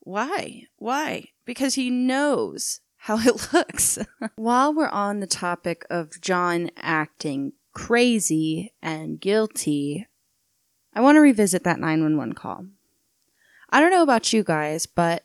why? 0.00 0.64
Why? 0.76 1.28
Because 1.44 1.74
he 1.74 1.90
knows 1.90 2.80
how 2.96 3.18
it 3.18 3.48
looks. 3.52 3.98
While 4.36 4.74
we're 4.74 4.88
on 4.88 5.20
the 5.20 5.26
topic 5.26 5.84
of 5.90 6.20
John 6.20 6.70
acting 6.76 7.52
crazy 7.72 8.72
and 8.82 9.20
guilty, 9.20 10.06
I 10.94 11.00
want 11.00 11.16
to 11.16 11.20
revisit 11.20 11.64
that 11.64 11.78
911 11.78 12.34
call. 12.34 12.66
I 13.70 13.80
don't 13.80 13.90
know 13.90 14.02
about 14.02 14.32
you 14.32 14.42
guys, 14.42 14.86
but 14.86 15.24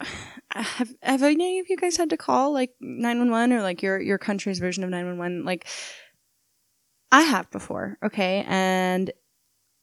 have 0.50 0.94
have 1.02 1.22
any 1.22 1.60
of 1.60 1.68
you 1.68 1.76
guys 1.76 1.96
had 1.96 2.10
to 2.10 2.16
call 2.16 2.52
like 2.52 2.70
911 2.80 3.56
or 3.56 3.62
like 3.62 3.82
your 3.82 4.00
your 4.00 4.18
country's 4.18 4.58
version 4.58 4.84
of 4.84 4.90
911 4.90 5.44
like 5.44 5.66
I 7.12 7.22
have 7.22 7.50
before, 7.50 7.98
okay? 8.02 8.44
And 8.48 9.12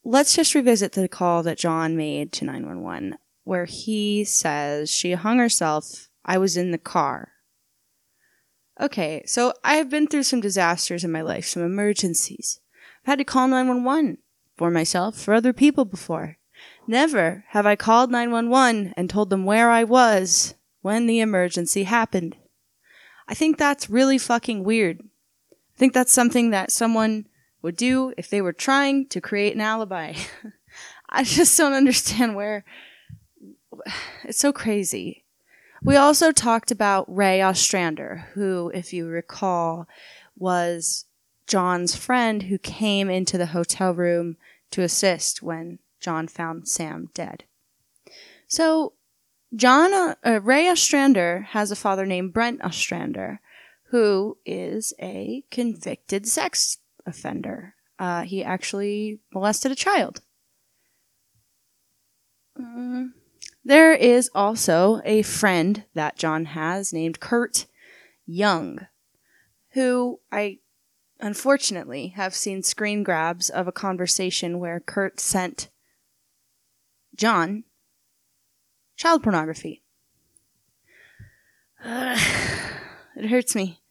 let's 0.04 0.36
just 0.36 0.56
revisit 0.56 0.94
the 0.94 1.08
call 1.08 1.44
that 1.44 1.60
John 1.60 1.96
made 1.96 2.34
to 2.34 2.46
911 2.46 3.18
where 3.50 3.66
he 3.66 4.24
says 4.24 4.92
she 4.92 5.14
hung 5.14 5.40
herself. 5.40 6.10
I 6.24 6.38
was 6.38 6.56
in 6.56 6.70
the 6.70 6.78
car. 6.78 7.30
Okay, 8.80 9.24
so 9.26 9.54
I've 9.64 9.90
been 9.90 10.06
through 10.06 10.24
some 10.24 10.40
disasters 10.40 11.04
in 11.04 11.12
my 11.12 11.22
life, 11.22 11.46
some 11.46 11.64
emergencies. 11.64 12.60
I've 13.02 13.14
had 13.14 13.18
to 13.18 13.26
call 13.26 13.48
911 13.48 14.20
for 14.56 14.70
myself, 14.70 15.20
for 15.20 15.34
other 15.34 15.52
people 15.52 15.84
before. 15.84 16.38
Never 16.88 17.46
have 17.50 17.66
I 17.66 17.76
called 17.76 18.12
911 18.12 18.94
and 18.96 19.10
told 19.10 19.32
them 19.32 19.46
where 19.46 19.72
I 19.72 19.84
was 19.84 20.54
when 20.82 21.08
the 21.08 21.20
emergency 21.20 21.84
happened. 21.84 22.38
I 23.28 23.34
think 23.34 23.58
that's 23.58 23.90
really 23.90 24.20
fucking 24.20 24.64
weird. 24.64 25.02
I 25.80 25.82
think 25.82 25.94
that's 25.94 26.12
something 26.12 26.50
that 26.50 26.72
someone 26.72 27.26
would 27.62 27.78
do 27.78 28.14
if 28.18 28.30
they 28.30 28.42
were 28.42 28.52
trying 28.52 29.08
to 29.08 29.22
create 29.22 29.56
an 29.56 29.62
alibi. 29.62 30.14
I 31.10 31.24
just 31.24 31.58
don't 31.58 31.72
understand 31.72 32.36
where. 32.36 32.66
It's 34.26 34.40
so 34.40 34.52
crazy. 34.52 35.24
We 35.82 35.96
also 35.96 36.34
talked 36.34 36.70
about 36.70 37.06
Ray 37.08 37.42
Ostrander, 37.42 38.26
who, 38.34 38.70
if 38.74 38.92
you 38.92 39.08
recall, 39.08 39.88
was 40.36 41.06
John's 41.48 41.96
friend 41.96 42.44
who 42.44 42.58
came 42.58 43.10
into 43.10 43.38
the 43.38 43.46
hotel 43.46 43.94
room 43.94 44.36
to 44.72 44.82
assist 44.82 45.42
when 45.42 45.80
John 46.02 46.28
found 46.28 46.68
Sam 46.68 47.08
dead. 47.14 47.46
So, 48.50 48.92
John 49.56 49.94
uh, 49.94 50.42
Ray 50.42 50.68
Ostrander 50.68 51.48
has 51.52 51.72
a 51.72 51.78
father 51.78 52.06
named 52.06 52.34
Brent 52.34 52.62
Ostrander, 52.66 53.40
who 53.90 54.38
is 54.46 54.94
a 55.02 55.44
convicted 55.50 56.28
sex 56.28 56.78
offender. 57.06 57.74
Uh, 57.98 58.22
he 58.22 58.44
actually 58.44 59.20
molested 59.34 59.72
a 59.72 59.76
child. 59.76 60.22
Mm. 62.60 63.10
There 63.66 63.94
is 63.94 64.30
also 64.36 65.02
a 65.06 65.24
friend 65.24 65.86
that 65.96 66.18
John 66.18 66.46
has 66.46 66.94
named 66.94 67.20
Kurt 67.20 67.66
Young, 68.26 68.88
who 69.72 70.20
I 70.32 70.60
unfortunately 71.20 72.10
have 72.10 72.36
seen 72.36 72.62
screen 72.62 73.04
grabs 73.04 73.50
of 73.50 73.68
a 73.68 73.74
conversation 73.74 74.60
where 74.60 74.80
Kurt 74.80 75.20
sent 75.20 75.70
John 77.16 77.64
child 78.96 79.24
pornography. 79.24 79.82
Uh, 81.84 82.18
it 83.20 83.30
hurts 83.30 83.54
me. 83.54 83.82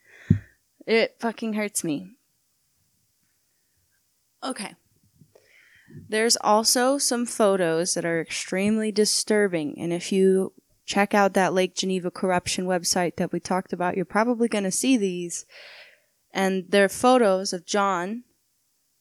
It 0.86 1.16
fucking 1.20 1.52
hurts 1.52 1.84
me. 1.84 2.16
Okay. 4.42 4.74
There's 6.08 6.38
also 6.40 6.96
some 6.96 7.26
photos 7.26 7.92
that 7.94 8.06
are 8.06 8.20
extremely 8.20 8.90
disturbing, 8.90 9.78
and 9.78 9.92
if 9.92 10.12
you 10.12 10.54
check 10.86 11.12
out 11.12 11.34
that 11.34 11.52
Lake 11.52 11.74
Geneva 11.74 12.10
corruption 12.10 12.64
website 12.64 13.16
that 13.16 13.32
we 13.32 13.38
talked 13.38 13.74
about, 13.74 13.96
you're 13.96 14.06
probably 14.06 14.48
going 14.48 14.64
to 14.64 14.70
see 14.70 14.96
these. 14.96 15.44
And 16.32 16.64
they're 16.70 16.88
photos 16.88 17.52
of 17.52 17.66
John, 17.66 18.24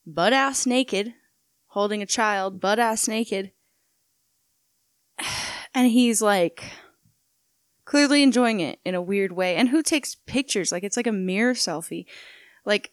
butt 0.06 0.34
ass 0.34 0.66
naked, 0.66 1.14
holding 1.68 2.02
a 2.02 2.06
child, 2.06 2.60
butt 2.60 2.78
ass 2.78 3.08
naked. 3.08 3.52
And 5.74 5.92
he's 5.92 6.22
like 6.22 6.64
clearly 7.88 8.22
enjoying 8.22 8.60
it 8.60 8.78
in 8.84 8.94
a 8.94 9.00
weird 9.00 9.32
way. 9.32 9.56
And 9.56 9.70
who 9.70 9.82
takes 9.82 10.14
pictures? 10.26 10.70
Like 10.70 10.84
it's 10.84 10.96
like 10.98 11.06
a 11.06 11.12
mirror 11.12 11.54
selfie. 11.54 12.04
Like 12.66 12.92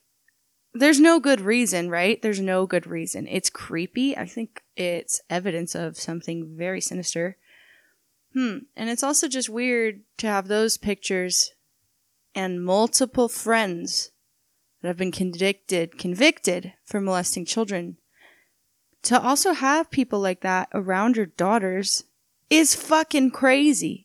there's 0.73 1.01
no 1.01 1.19
good 1.19 1.41
reason, 1.41 1.89
right? 1.89 2.21
There's 2.21 2.39
no 2.39 2.65
good 2.65 2.87
reason. 2.87 3.27
It's 3.27 3.49
creepy. 3.49 4.17
I 4.17 4.25
think 4.25 4.63
it's 4.77 5.19
evidence 5.29 5.75
of 5.75 5.97
something 5.97 6.55
very 6.57 6.79
sinister. 6.79 7.35
Hmm. 8.33 8.59
And 8.77 8.89
it's 8.89 9.03
also 9.03 9.27
just 9.27 9.49
weird 9.49 9.99
to 10.19 10.27
have 10.27 10.47
those 10.47 10.77
pictures 10.77 11.51
and 12.33 12.63
multiple 12.63 13.27
friends 13.27 14.11
that 14.81 14.87
have 14.87 14.97
been 14.97 15.11
convicted 15.11 15.97
convicted 15.97 16.71
for 16.85 17.01
molesting 17.01 17.43
children 17.43 17.97
to 19.03 19.21
also 19.21 19.51
have 19.51 19.91
people 19.91 20.21
like 20.21 20.39
that 20.39 20.69
around 20.73 21.17
your 21.17 21.25
daughters 21.25 22.05
is 22.49 22.75
fucking 22.75 23.31
crazy. 23.31 24.04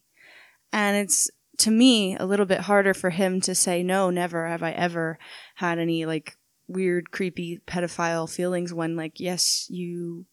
And 0.73 0.97
it's 0.97 1.31
to 1.59 1.71
me 1.71 2.17
a 2.17 2.27
little 2.27 2.47
bit 2.47 2.61
harder 2.61 2.95
for 2.95 3.11
him 3.11 3.41
to 3.43 3.55
say 3.55 3.83
no, 3.83 4.11
never 4.11 4.47
have 4.47 4.63
I 4.63 4.73
ever 4.73 5.19
had 5.57 5.79
any 5.79 6.07
like 6.07 6.37
weird 6.69 7.11
creepy 7.11 7.61
pedophile 7.67 8.33
feelings 8.33 8.73
when 8.73 8.97
like 8.97 9.21
yes, 9.21 9.67
you 9.69 10.27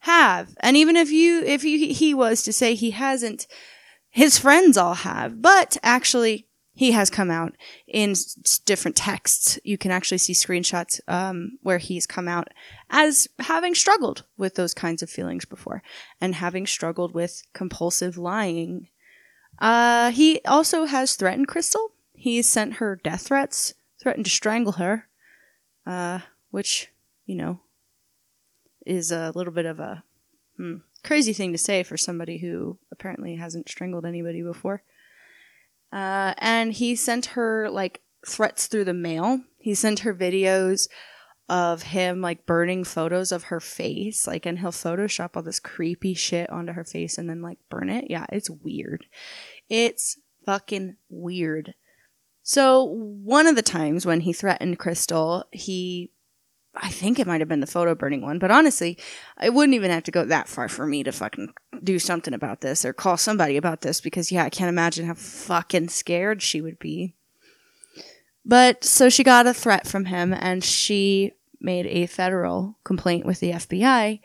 have. 0.00 0.54
And 0.60 0.76
even 0.76 0.96
if 0.96 1.10
you 1.10 1.42
if 1.42 1.64
you, 1.64 1.92
he 1.94 2.14
was 2.14 2.42
to 2.42 2.52
say 2.52 2.74
he 2.74 2.92
hasn't 2.92 3.46
his 4.10 4.38
friends 4.38 4.76
all 4.76 4.94
have, 4.94 5.40
but 5.40 5.78
actually 5.82 6.46
he 6.74 6.92
has 6.92 7.10
come 7.10 7.30
out 7.30 7.54
in 7.86 8.14
different 8.64 8.96
texts. 8.96 9.58
You 9.62 9.76
can 9.76 9.90
actually 9.90 10.18
see 10.18 10.32
screenshots 10.32 11.00
um, 11.06 11.58
where 11.62 11.78
he's 11.78 12.06
come 12.06 12.28
out 12.28 12.48
as 12.88 13.28
having 13.40 13.74
struggled 13.74 14.24
with 14.36 14.54
those 14.54 14.74
kinds 14.74 15.02
of 15.02 15.10
feelings 15.10 15.44
before 15.44 15.82
and 16.20 16.34
having 16.34 16.66
struggled 16.66 17.14
with 17.14 17.42
compulsive 17.52 18.16
lying. 18.16 18.88
Uh, 19.62 20.10
he 20.10 20.40
also 20.44 20.86
has 20.86 21.14
threatened 21.14 21.46
Krystal. 21.46 21.90
He 22.12 22.42
sent 22.42 22.74
her 22.74 22.96
death 22.96 23.22
threats, 23.22 23.74
threatened 24.02 24.24
to 24.24 24.30
strangle 24.30 24.72
her, 24.72 25.08
uh, 25.86 26.18
which, 26.50 26.88
you 27.26 27.36
know, 27.36 27.60
is 28.84 29.12
a 29.12 29.30
little 29.36 29.52
bit 29.52 29.64
of 29.64 29.78
a 29.78 30.02
hmm, 30.56 30.78
crazy 31.04 31.32
thing 31.32 31.52
to 31.52 31.58
say 31.58 31.84
for 31.84 31.96
somebody 31.96 32.38
who 32.38 32.76
apparently 32.90 33.36
hasn't 33.36 33.68
strangled 33.68 34.04
anybody 34.04 34.42
before. 34.42 34.82
Uh, 35.92 36.34
and 36.38 36.72
he 36.72 36.96
sent 36.96 37.26
her 37.26 37.70
like 37.70 38.00
threats 38.26 38.66
through 38.66 38.84
the 38.84 38.92
mail. 38.92 39.42
He 39.58 39.76
sent 39.76 40.00
her 40.00 40.12
videos 40.12 40.88
of 41.48 41.82
him 41.82 42.20
like 42.20 42.46
burning 42.46 42.82
photos 42.82 43.30
of 43.30 43.44
her 43.44 43.60
face, 43.60 44.26
like, 44.26 44.46
and 44.46 44.58
he'll 44.58 44.70
Photoshop 44.70 45.30
all 45.36 45.42
this 45.42 45.60
creepy 45.60 46.14
shit 46.14 46.48
onto 46.50 46.72
her 46.72 46.84
face 46.84 47.18
and 47.18 47.28
then 47.28 47.42
like 47.42 47.58
burn 47.68 47.90
it. 47.90 48.06
Yeah, 48.08 48.26
it's 48.30 48.48
weird. 48.48 49.04
It's 49.72 50.18
fucking 50.44 50.96
weird. 51.08 51.72
So 52.42 52.82
one 52.84 53.46
of 53.46 53.56
the 53.56 53.62
times 53.62 54.04
when 54.04 54.20
he 54.20 54.34
threatened 54.34 54.78
Krystal, 54.78 55.44
he 55.50 56.10
I 56.74 56.90
think 56.90 57.18
it 57.18 57.26
might 57.26 57.40
have 57.40 57.48
been 57.48 57.60
the 57.60 57.66
photo 57.66 57.94
burning 57.94 58.20
one, 58.20 58.38
but 58.38 58.50
honestly, 58.50 58.98
I 59.38 59.48
wouldn't 59.48 59.74
even 59.74 59.90
have 59.90 60.04
to 60.04 60.10
go 60.10 60.24
that 60.26 60.48
far 60.48 60.68
for 60.68 60.86
me 60.86 61.02
to 61.04 61.12
fucking 61.12 61.52
do 61.82 61.98
something 61.98 62.34
about 62.34 62.60
this 62.60 62.84
or 62.84 62.92
call 62.92 63.16
somebody 63.16 63.56
about 63.56 63.80
this 63.80 64.00
because, 64.00 64.30
yeah, 64.32 64.44
I 64.44 64.50
can't 64.50 64.70
imagine 64.70 65.06
how 65.06 65.14
fucking 65.14 65.88
scared 65.88 66.42
she 66.42 66.60
would 66.60 66.78
be. 66.78 67.14
But 68.44 68.84
so 68.84 69.08
she 69.08 69.22
got 69.22 69.46
a 69.46 69.54
threat 69.54 69.86
from 69.86 70.06
him 70.06 70.32
and 70.32 70.64
she 70.64 71.32
made 71.60 71.86
a 71.86 72.06
federal 72.06 72.78
complaint 72.84 73.26
with 73.26 73.40
the 73.40 73.52
FBI. 73.52 74.20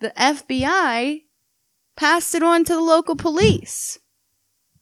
The 0.00 0.12
FBI 0.16 1.22
passed 1.94 2.34
it 2.34 2.42
on 2.42 2.64
to 2.64 2.74
the 2.74 2.80
local 2.80 3.14
police. 3.14 4.00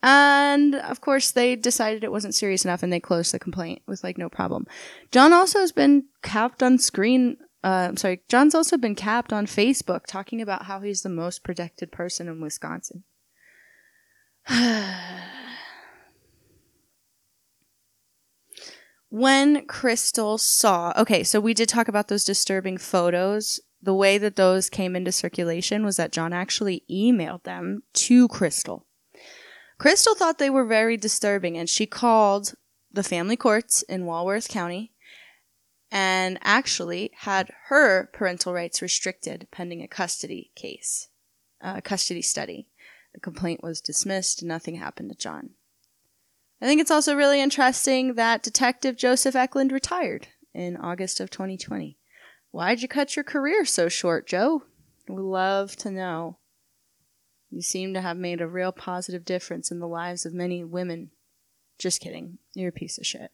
And 0.06 0.74
of 0.74 1.00
course, 1.00 1.30
they 1.30 1.56
decided 1.56 2.04
it 2.04 2.12
wasn't 2.12 2.34
serious 2.34 2.62
enough 2.62 2.82
and 2.82 2.92
they 2.92 3.00
closed 3.00 3.32
the 3.32 3.38
complaint 3.38 3.80
with 3.86 4.04
like 4.04 4.18
no 4.18 4.28
problem. 4.28 4.66
John 5.10 5.32
also 5.32 5.60
has 5.60 5.72
been 5.72 6.04
capped 6.22 6.62
on 6.62 6.76
screen. 6.76 7.38
Uh, 7.64 7.86
I'm 7.88 7.96
sorry, 7.96 8.20
John's 8.28 8.54
also 8.54 8.76
been 8.76 8.94
capped 8.94 9.32
on 9.32 9.46
Facebook 9.46 10.04
talking 10.06 10.42
about 10.42 10.66
how 10.66 10.80
he's 10.80 11.00
the 11.00 11.08
most 11.08 11.42
protected 11.42 11.90
person 11.90 12.28
in 12.28 12.38
Wisconsin. 12.42 13.04
when 19.08 19.66
Krystal 19.66 20.38
saw, 20.38 20.92
okay, 20.98 21.24
so 21.24 21.40
we 21.40 21.54
did 21.54 21.70
talk 21.70 21.88
about 21.88 22.08
those 22.08 22.24
disturbing 22.24 22.76
photos. 22.76 23.58
The 23.80 23.94
way 23.94 24.18
that 24.18 24.36
those 24.36 24.68
came 24.68 24.94
into 24.96 25.12
circulation 25.12 25.82
was 25.82 25.96
that 25.96 26.12
John 26.12 26.34
actually 26.34 26.84
emailed 26.90 27.44
them 27.44 27.84
to 27.94 28.28
Krystal. 28.28 28.82
Krystal 29.78 30.16
thought 30.16 30.38
they 30.38 30.50
were 30.50 30.64
very 30.64 30.96
disturbing 30.96 31.56
and 31.58 31.68
she 31.68 31.86
called 31.86 32.54
the 32.92 33.02
family 33.02 33.36
courts 33.36 33.82
in 33.82 34.06
Walworth 34.06 34.48
County 34.48 34.92
and 35.90 36.38
actually 36.42 37.10
had 37.18 37.50
her 37.66 38.08
parental 38.12 38.52
rights 38.52 38.80
restricted 38.80 39.48
pending 39.50 39.82
a 39.82 39.88
custody 39.88 40.50
case, 40.54 41.08
a 41.60 41.82
custody 41.82 42.22
study. 42.22 42.68
The 43.12 43.20
complaint 43.20 43.62
was 43.62 43.80
dismissed, 43.80 44.42
nothing 44.42 44.76
happened 44.76 45.10
to 45.10 45.16
John. 45.16 45.50
I 46.60 46.66
think 46.66 46.80
it's 46.80 46.90
also 46.90 47.14
really 47.14 47.40
interesting 47.40 48.14
that 48.14 48.42
Detective 48.42 48.96
Joseph 48.96 49.36
Eklund 49.36 49.70
retired 49.70 50.28
in 50.52 50.76
August 50.76 51.20
of 51.20 51.30
2020. 51.30 51.98
Why'd 52.50 52.80
you 52.80 52.88
cut 52.88 53.16
your 53.16 53.24
career 53.24 53.64
so 53.64 53.88
short, 53.88 54.26
Joe? 54.26 54.62
We'd 55.08 55.20
love 55.20 55.76
to 55.76 55.90
know. 55.90 56.38
You 57.54 57.62
seem 57.62 57.94
to 57.94 58.00
have 58.00 58.16
made 58.16 58.40
a 58.40 58.48
real 58.48 58.72
positive 58.72 59.24
difference 59.24 59.70
in 59.70 59.78
the 59.78 59.86
lives 59.86 60.26
of 60.26 60.34
many 60.34 60.64
women. 60.64 61.12
Just 61.78 62.00
kidding. 62.00 62.38
You're 62.52 62.70
a 62.70 62.72
piece 62.72 62.98
of 62.98 63.06
shit. 63.06 63.30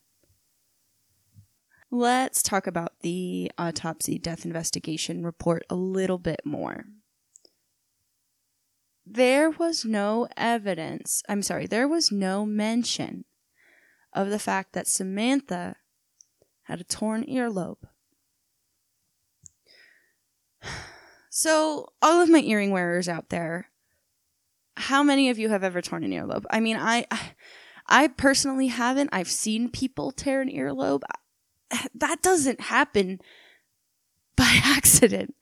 Let's 1.89 2.43
talk 2.43 2.67
about 2.67 2.93
the 3.01 3.51
autopsy 3.57 4.19
death 4.19 4.45
investigation 4.45 5.25
report 5.25 5.63
a 5.71 5.75
little 5.75 6.19
bit 6.19 6.41
more. 6.45 6.85
There 9.07 9.49
was 9.49 9.85
no 9.85 10.27
evidence, 10.37 11.23
I'm 11.27 11.41
sorry, 11.41 11.65
there 11.65 11.87
was 11.87 12.11
no 12.11 12.45
mention 12.45 13.25
of 14.13 14.29
the 14.29 14.37
fact 14.37 14.73
that 14.73 14.87
Samantha 14.87 15.77
had 16.65 16.79
a 16.79 16.83
torn 16.83 17.23
earlobe. 17.23 17.77
So, 21.33 21.93
all 22.01 22.21
of 22.21 22.29
my 22.29 22.39
earring 22.39 22.71
wearers 22.71 23.07
out 23.07 23.29
there, 23.29 23.70
how 24.77 25.03
many 25.03 25.29
of 25.29 25.37
you 25.37 25.49
have 25.49 25.63
ever 25.63 25.81
torn 25.81 26.03
an 26.03 26.11
earlobe? 26.11 26.45
I 26.49 26.59
mean, 26.59 26.77
I 26.77 27.05
I 27.87 28.07
personally 28.07 28.67
haven't. 28.67 29.09
I've 29.11 29.29
seen 29.29 29.69
people 29.69 30.11
tear 30.11 30.41
an 30.41 30.49
earlobe. 30.49 31.01
That 31.95 32.21
doesn't 32.21 32.61
happen 32.61 33.19
by 34.35 34.59
accident. 34.63 35.35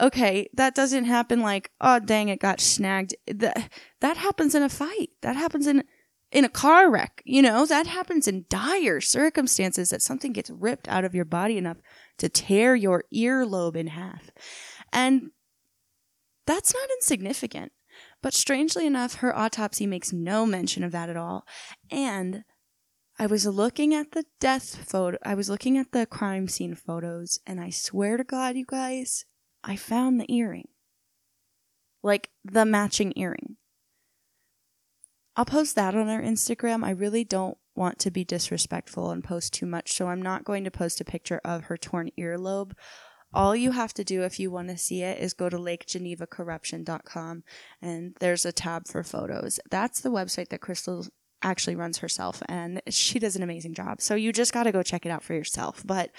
Okay, 0.00 0.48
that 0.54 0.74
doesn't 0.74 1.04
happen 1.04 1.40
like, 1.40 1.70
oh 1.80 1.98
dang, 1.98 2.28
it 2.28 2.40
got 2.40 2.60
snagged. 2.60 3.14
That 3.26 3.70
that 4.00 4.16
happens 4.16 4.54
in 4.54 4.62
a 4.62 4.68
fight. 4.68 5.10
That 5.22 5.36
happens 5.36 5.66
in 5.66 5.84
in 6.32 6.44
a 6.44 6.48
car 6.48 6.90
wreck. 6.90 7.22
You 7.24 7.42
know, 7.42 7.66
that 7.66 7.86
happens 7.86 8.26
in 8.26 8.46
dire 8.48 9.00
circumstances 9.00 9.90
that 9.90 10.02
something 10.02 10.32
gets 10.32 10.50
ripped 10.50 10.88
out 10.88 11.04
of 11.04 11.14
your 11.14 11.24
body 11.24 11.58
enough 11.58 11.78
to 12.18 12.28
tear 12.28 12.74
your 12.74 13.04
earlobe 13.14 13.76
in 13.76 13.88
half. 13.88 14.30
And 14.92 15.30
that's 16.46 16.74
not 16.74 16.88
insignificant. 16.98 17.72
But 18.22 18.34
strangely 18.34 18.86
enough, 18.86 19.16
her 19.16 19.36
autopsy 19.36 19.86
makes 19.86 20.12
no 20.12 20.44
mention 20.44 20.84
of 20.84 20.92
that 20.92 21.08
at 21.08 21.16
all. 21.16 21.46
And 21.90 22.44
I 23.18 23.26
was 23.26 23.46
looking 23.46 23.94
at 23.94 24.12
the 24.12 24.24
death 24.40 24.88
photo, 24.88 25.18
I 25.24 25.34
was 25.34 25.50
looking 25.50 25.76
at 25.76 25.92
the 25.92 26.06
crime 26.06 26.48
scene 26.48 26.74
photos, 26.74 27.38
and 27.46 27.60
I 27.60 27.70
swear 27.70 28.16
to 28.16 28.24
God, 28.24 28.56
you 28.56 28.64
guys, 28.66 29.24
I 29.62 29.76
found 29.76 30.20
the 30.20 30.32
earring. 30.34 30.68
Like 32.02 32.30
the 32.44 32.64
matching 32.64 33.12
earring. 33.16 33.56
I'll 35.36 35.44
post 35.44 35.76
that 35.76 35.94
on 35.94 36.08
our 36.08 36.20
Instagram. 36.20 36.84
I 36.84 36.90
really 36.90 37.24
don't 37.24 37.58
want 37.74 37.98
to 38.00 38.10
be 38.10 38.24
disrespectful 38.24 39.10
and 39.10 39.22
post 39.22 39.52
too 39.52 39.66
much, 39.66 39.92
so 39.92 40.08
I'm 40.08 40.22
not 40.22 40.44
going 40.44 40.64
to 40.64 40.70
post 40.70 41.00
a 41.00 41.04
picture 41.04 41.40
of 41.44 41.64
her 41.64 41.76
torn 41.76 42.10
earlobe. 42.18 42.72
All 43.32 43.54
you 43.54 43.70
have 43.72 43.94
to 43.94 44.04
do 44.04 44.22
if 44.22 44.40
you 44.40 44.50
want 44.50 44.68
to 44.68 44.78
see 44.78 45.02
it 45.02 45.18
is 45.18 45.34
go 45.34 45.48
to 45.48 45.56
lakegenevacorruption.com 45.56 47.44
and 47.80 48.16
there's 48.18 48.44
a 48.44 48.52
tab 48.52 48.88
for 48.88 49.04
photos. 49.04 49.60
That's 49.70 50.00
the 50.00 50.10
website 50.10 50.48
that 50.48 50.60
Krystal 50.60 51.08
actually 51.42 51.76
runs 51.76 51.98
herself 51.98 52.42
and 52.48 52.82
she 52.88 53.18
does 53.18 53.36
an 53.36 53.42
amazing 53.42 53.74
job. 53.74 54.00
So 54.00 54.14
you 54.14 54.32
just 54.32 54.52
got 54.52 54.64
to 54.64 54.72
go 54.72 54.82
check 54.82 55.06
it 55.06 55.10
out 55.10 55.22
for 55.22 55.34
yourself. 55.34 55.82
But 55.86 56.10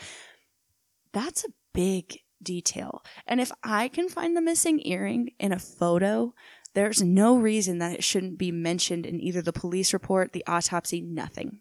that's 1.11 1.43
a 1.43 1.49
big 1.73 2.19
detail. 2.41 3.03
And 3.27 3.41
if 3.41 3.51
I 3.63 3.88
can 3.88 4.09
find 4.09 4.36
the 4.36 4.41
missing 4.41 4.81
earring 4.86 5.31
in 5.39 5.51
a 5.51 5.59
photo, 5.59 6.33
there's 6.73 7.01
no 7.01 7.38
reason 7.38 7.79
that 7.79 7.93
it 7.93 8.03
shouldn't 8.03 8.38
be 8.38 8.51
mentioned 8.51 9.05
in 9.05 9.19
either 9.19 9.41
the 9.41 9.53
police 9.53 9.93
report, 9.93 10.31
the 10.31 10.45
autopsy, 10.47 11.01
nothing. 11.01 11.59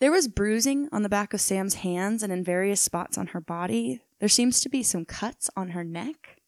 There 0.00 0.12
was 0.12 0.28
bruising 0.28 0.88
on 0.92 1.02
the 1.02 1.08
back 1.08 1.34
of 1.34 1.40
Sam's 1.40 1.74
hands 1.74 2.22
and 2.22 2.32
in 2.32 2.44
various 2.44 2.80
spots 2.80 3.18
on 3.18 3.28
her 3.28 3.40
body. 3.40 4.00
There 4.20 4.28
seems 4.28 4.60
to 4.60 4.68
be 4.68 4.82
some 4.82 5.04
cuts 5.04 5.50
on 5.56 5.70
her 5.70 5.82
neck. 5.82 6.40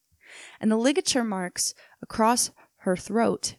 And 0.60 0.70
the 0.70 0.76
ligature 0.76 1.24
marks 1.24 1.74
across 2.00 2.52
her 2.78 2.96
throat 2.96 3.56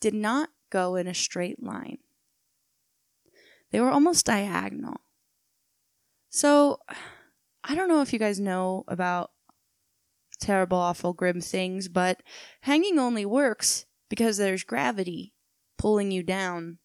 did 0.00 0.14
not 0.14 0.50
go 0.70 0.96
in 0.96 1.06
a 1.06 1.14
straight 1.14 1.62
line. 1.62 1.98
They 3.70 3.80
were 3.80 3.90
almost 3.90 4.26
diagonal. 4.26 5.00
So, 6.28 6.80
I 7.64 7.74
don't 7.74 7.88
know 7.88 8.02
if 8.02 8.12
you 8.12 8.18
guys 8.18 8.38
know 8.38 8.84
about 8.88 9.30
terrible, 10.40 10.78
awful, 10.78 11.14
grim 11.14 11.40
things, 11.40 11.88
but 11.88 12.22
hanging 12.62 12.98
only 12.98 13.26
works 13.26 13.86
because 14.08 14.36
there's 14.36 14.62
gravity 14.62 15.32
pulling 15.78 16.10
you 16.10 16.22
down 16.22 16.78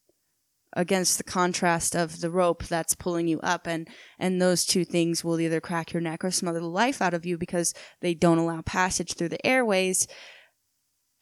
against 0.75 1.17
the 1.17 1.23
contrast 1.23 1.95
of 1.95 2.21
the 2.21 2.29
rope 2.29 2.63
that's 2.65 2.95
pulling 2.95 3.27
you 3.27 3.39
up 3.41 3.67
and 3.67 3.87
and 4.17 4.41
those 4.41 4.65
two 4.65 4.83
things 4.83 5.23
will 5.23 5.39
either 5.39 5.61
crack 5.61 5.93
your 5.93 6.01
neck 6.01 6.23
or 6.23 6.31
smother 6.31 6.59
the 6.59 6.67
life 6.67 7.01
out 7.01 7.13
of 7.13 7.25
you 7.25 7.37
because 7.37 7.73
they 8.01 8.13
don't 8.13 8.37
allow 8.37 8.61
passage 8.61 9.13
through 9.13 9.29
the 9.29 9.45
airways. 9.45 10.07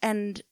And 0.00 0.42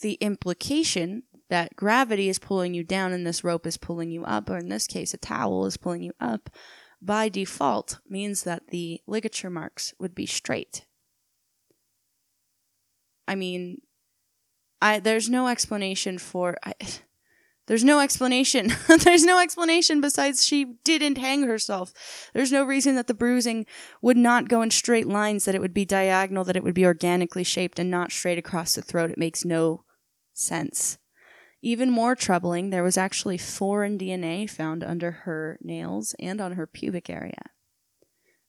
the 0.00 0.14
implication 0.14 1.24
that 1.50 1.76
gravity 1.76 2.28
is 2.28 2.38
pulling 2.38 2.74
you 2.74 2.84
down 2.84 3.12
and 3.12 3.26
this 3.26 3.42
rope 3.42 3.66
is 3.66 3.76
pulling 3.76 4.10
you 4.10 4.24
up 4.24 4.48
or 4.48 4.58
in 4.58 4.68
this 4.68 4.86
case 4.86 5.14
a 5.14 5.16
towel 5.18 5.66
is 5.66 5.76
pulling 5.76 6.02
you 6.02 6.12
up 6.20 6.50
by 7.00 7.28
default 7.28 8.00
means 8.08 8.42
that 8.42 8.68
the 8.68 9.00
ligature 9.06 9.50
marks 9.50 9.94
would 9.98 10.14
be 10.14 10.26
straight. 10.26 10.84
I 13.26 13.34
mean 13.34 13.82
I 14.80 15.00
there's 15.00 15.28
no 15.28 15.48
explanation 15.48 16.18
for 16.18 16.56
I, 16.64 16.74
there's 17.68 17.84
no 17.84 18.00
explanation. 18.00 18.72
there's 19.04 19.24
no 19.24 19.38
explanation 19.38 20.00
besides 20.00 20.44
she 20.44 20.76
didn't 20.84 21.18
hang 21.18 21.42
herself. 21.42 21.92
There's 22.32 22.50
no 22.50 22.64
reason 22.64 22.94
that 22.96 23.08
the 23.08 23.14
bruising 23.14 23.66
would 24.00 24.16
not 24.16 24.48
go 24.48 24.62
in 24.62 24.70
straight 24.70 25.06
lines, 25.06 25.44
that 25.44 25.54
it 25.54 25.60
would 25.60 25.74
be 25.74 25.84
diagonal, 25.84 26.44
that 26.44 26.56
it 26.56 26.64
would 26.64 26.74
be 26.74 26.86
organically 26.86 27.44
shaped 27.44 27.78
and 27.78 27.90
not 27.90 28.10
straight 28.10 28.38
across 28.38 28.74
the 28.74 28.80
throat. 28.80 29.10
It 29.10 29.18
makes 29.18 29.44
no 29.44 29.84
sense. 30.32 30.96
Even 31.60 31.90
more 31.90 32.16
troubling, 32.16 32.70
there 32.70 32.82
was 32.82 32.96
actually 32.96 33.36
foreign 33.36 33.98
DNA 33.98 34.48
found 34.48 34.82
under 34.82 35.10
her 35.10 35.58
nails 35.60 36.14
and 36.18 36.40
on 36.40 36.52
her 36.52 36.66
pubic 36.66 37.10
area. 37.10 37.50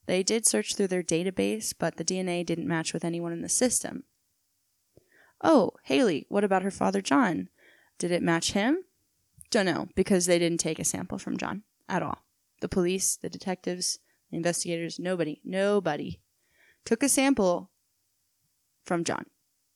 They 0.06 0.24
did 0.24 0.48
search 0.48 0.76
through 0.76 0.88
their 0.88 1.04
database, 1.04 1.74
but 1.78 1.98
the 1.98 2.06
DNA 2.06 2.46
didn't 2.46 2.68
match 2.68 2.94
with 2.94 3.04
anyone 3.04 3.34
in 3.34 3.42
the 3.42 3.50
system. 3.50 4.06
Oh, 5.44 5.72
Haley, 5.84 6.26
what 6.30 6.46
about 6.46 6.64
her 6.64 6.72
father, 6.72 7.02
John? 7.02 7.50
Did 7.98 8.12
it 8.12 8.24
match 8.24 8.54
him? 8.54 8.86
Don't 9.52 9.66
know, 9.66 9.88
because 9.96 10.26
they 10.26 10.38
didn't 10.38 10.60
take 10.60 10.80
a 10.80 10.84
sample 10.84 11.18
from 11.18 11.38
John 11.38 11.64
at 11.88 12.04
all. 12.04 12.20
The 12.62 12.70
police, 12.70 13.16
the 13.16 13.30
detectives, 13.30 14.00
the 14.30 14.38
investigators, 14.38 15.00
nobody, 15.00 15.42
nobody 15.44 16.20
took 16.86 17.02
a 17.02 17.10
sample 17.10 17.72
from 18.84 19.04
John. 19.04 19.26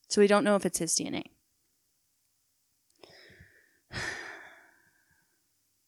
So 0.09 0.21
we 0.21 0.27
don't 0.27 0.43
know 0.43 0.55
if 0.55 0.65
it's 0.65 0.79
his 0.79 0.93
DNA. 0.93 1.23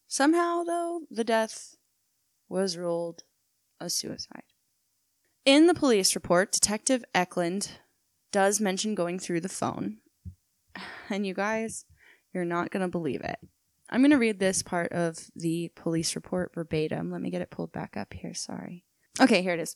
Somehow, 0.07 0.63
though, 0.63 1.01
the 1.11 1.23
death 1.23 1.75
was 2.49 2.77
ruled 2.77 3.23
a 3.79 3.89
suicide. 3.89 4.43
In 5.43 5.67
the 5.67 5.73
police 5.75 6.15
report, 6.15 6.51
Detective 6.51 7.03
Eklund 7.13 7.73
does 8.31 8.59
mention 8.59 8.95
going 8.95 9.19
through 9.19 9.41
the 9.41 9.49
phone. 9.49 9.97
And 11.07 11.27
you 11.27 11.35
guys, 11.35 11.85
you're 12.33 12.45
not 12.45 12.71
going 12.71 12.81
to 12.81 12.87
believe 12.87 13.21
it. 13.21 13.37
I'm 13.89 14.01
going 14.01 14.11
to 14.11 14.17
read 14.17 14.39
this 14.39 14.63
part 14.63 14.91
of 14.91 15.17
the 15.35 15.71
police 15.75 16.15
report 16.15 16.53
verbatim. 16.53 17.11
Let 17.11 17.21
me 17.21 17.29
get 17.29 17.41
it 17.41 17.51
pulled 17.51 17.71
back 17.71 17.95
up 17.95 18.13
here. 18.13 18.33
Sorry. 18.33 18.83
Okay, 19.19 19.41
here 19.41 19.53
it 19.53 19.59
is. 19.59 19.75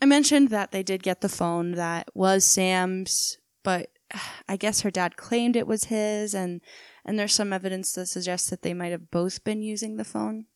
I 0.00 0.06
mentioned 0.06 0.48
that 0.50 0.72
they 0.72 0.82
did 0.82 1.02
get 1.02 1.20
the 1.20 1.28
phone 1.28 1.72
that 1.72 2.08
was 2.14 2.44
Sam's, 2.44 3.38
but 3.62 3.90
I 4.48 4.56
guess 4.56 4.82
her 4.82 4.90
dad 4.90 5.16
claimed 5.16 5.56
it 5.56 5.66
was 5.66 5.84
his 5.84 6.34
and 6.34 6.60
and 7.04 7.18
there's 7.18 7.34
some 7.34 7.52
evidence 7.52 7.92
that 7.92 8.06
suggests 8.06 8.48
that 8.50 8.62
they 8.62 8.72
might 8.72 8.92
have 8.92 9.10
both 9.10 9.44
been 9.44 9.62
using 9.62 9.96
the 9.96 10.04
phone. 10.04 10.46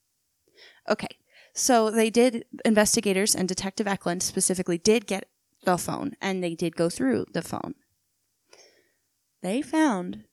Okay. 0.89 1.19
So 1.55 1.91
they 1.91 2.09
did 2.09 2.45
investigators 2.65 3.35
and 3.35 3.49
Detective 3.49 3.87
Eklund 3.87 4.23
specifically 4.23 4.79
did 4.79 5.07
get 5.07 5.29
the 5.65 5.77
phone 5.77 6.13
and 6.23 6.43
they 6.43 6.55
did 6.55 6.77
go 6.77 6.89
through 6.89 7.27
the 7.33 7.43
phone. 7.43 7.75
They 9.43 9.61
found 9.61 10.25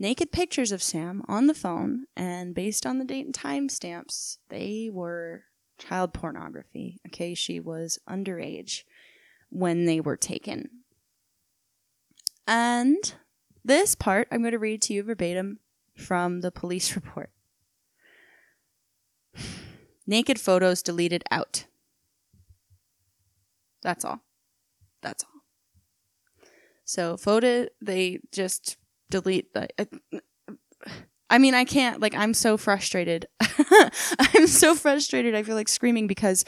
naked 0.00 0.32
pictures 0.32 0.72
of 0.72 0.82
Sam 0.82 1.22
on 1.28 1.46
the 1.46 1.54
phone, 1.54 2.06
and 2.16 2.54
based 2.54 2.86
on 2.86 2.98
the 2.98 3.04
date 3.04 3.26
and 3.26 3.34
time 3.34 3.68
stamps, 3.68 4.38
they 4.48 4.88
were 4.90 5.44
child 5.78 6.12
pornography. 6.12 7.00
Okay, 7.06 7.34
she 7.34 7.60
was 7.60 7.98
underage 8.08 8.82
when 9.50 9.84
they 9.84 10.00
were 10.00 10.16
taken. 10.16 10.70
And 12.48 13.14
this 13.64 13.94
part 13.94 14.26
I'm 14.32 14.40
going 14.40 14.52
to 14.52 14.58
read 14.58 14.82
to 14.82 14.94
you 14.94 15.02
verbatim 15.02 15.60
from 15.94 16.40
the 16.40 16.50
police 16.50 16.96
report. 16.96 17.30
Naked 20.06 20.40
photos 20.40 20.82
deleted 20.82 21.22
out. 21.30 21.66
That's 23.82 24.04
all. 24.04 24.20
That's 25.02 25.24
all. 25.24 25.42
So 26.84 27.16
photo 27.16 27.68
they 27.80 28.18
just 28.32 28.76
delete 29.10 29.52
the 29.52 29.68
I 31.30 31.38
mean, 31.38 31.54
I 31.54 31.64
can't 31.64 32.00
like 32.00 32.14
I'm 32.14 32.34
so 32.34 32.56
frustrated. 32.56 33.26
I'm 34.18 34.48
so 34.48 34.74
frustrated. 34.74 35.34
I 35.34 35.44
feel 35.44 35.54
like 35.54 35.68
screaming 35.68 36.08
because 36.08 36.44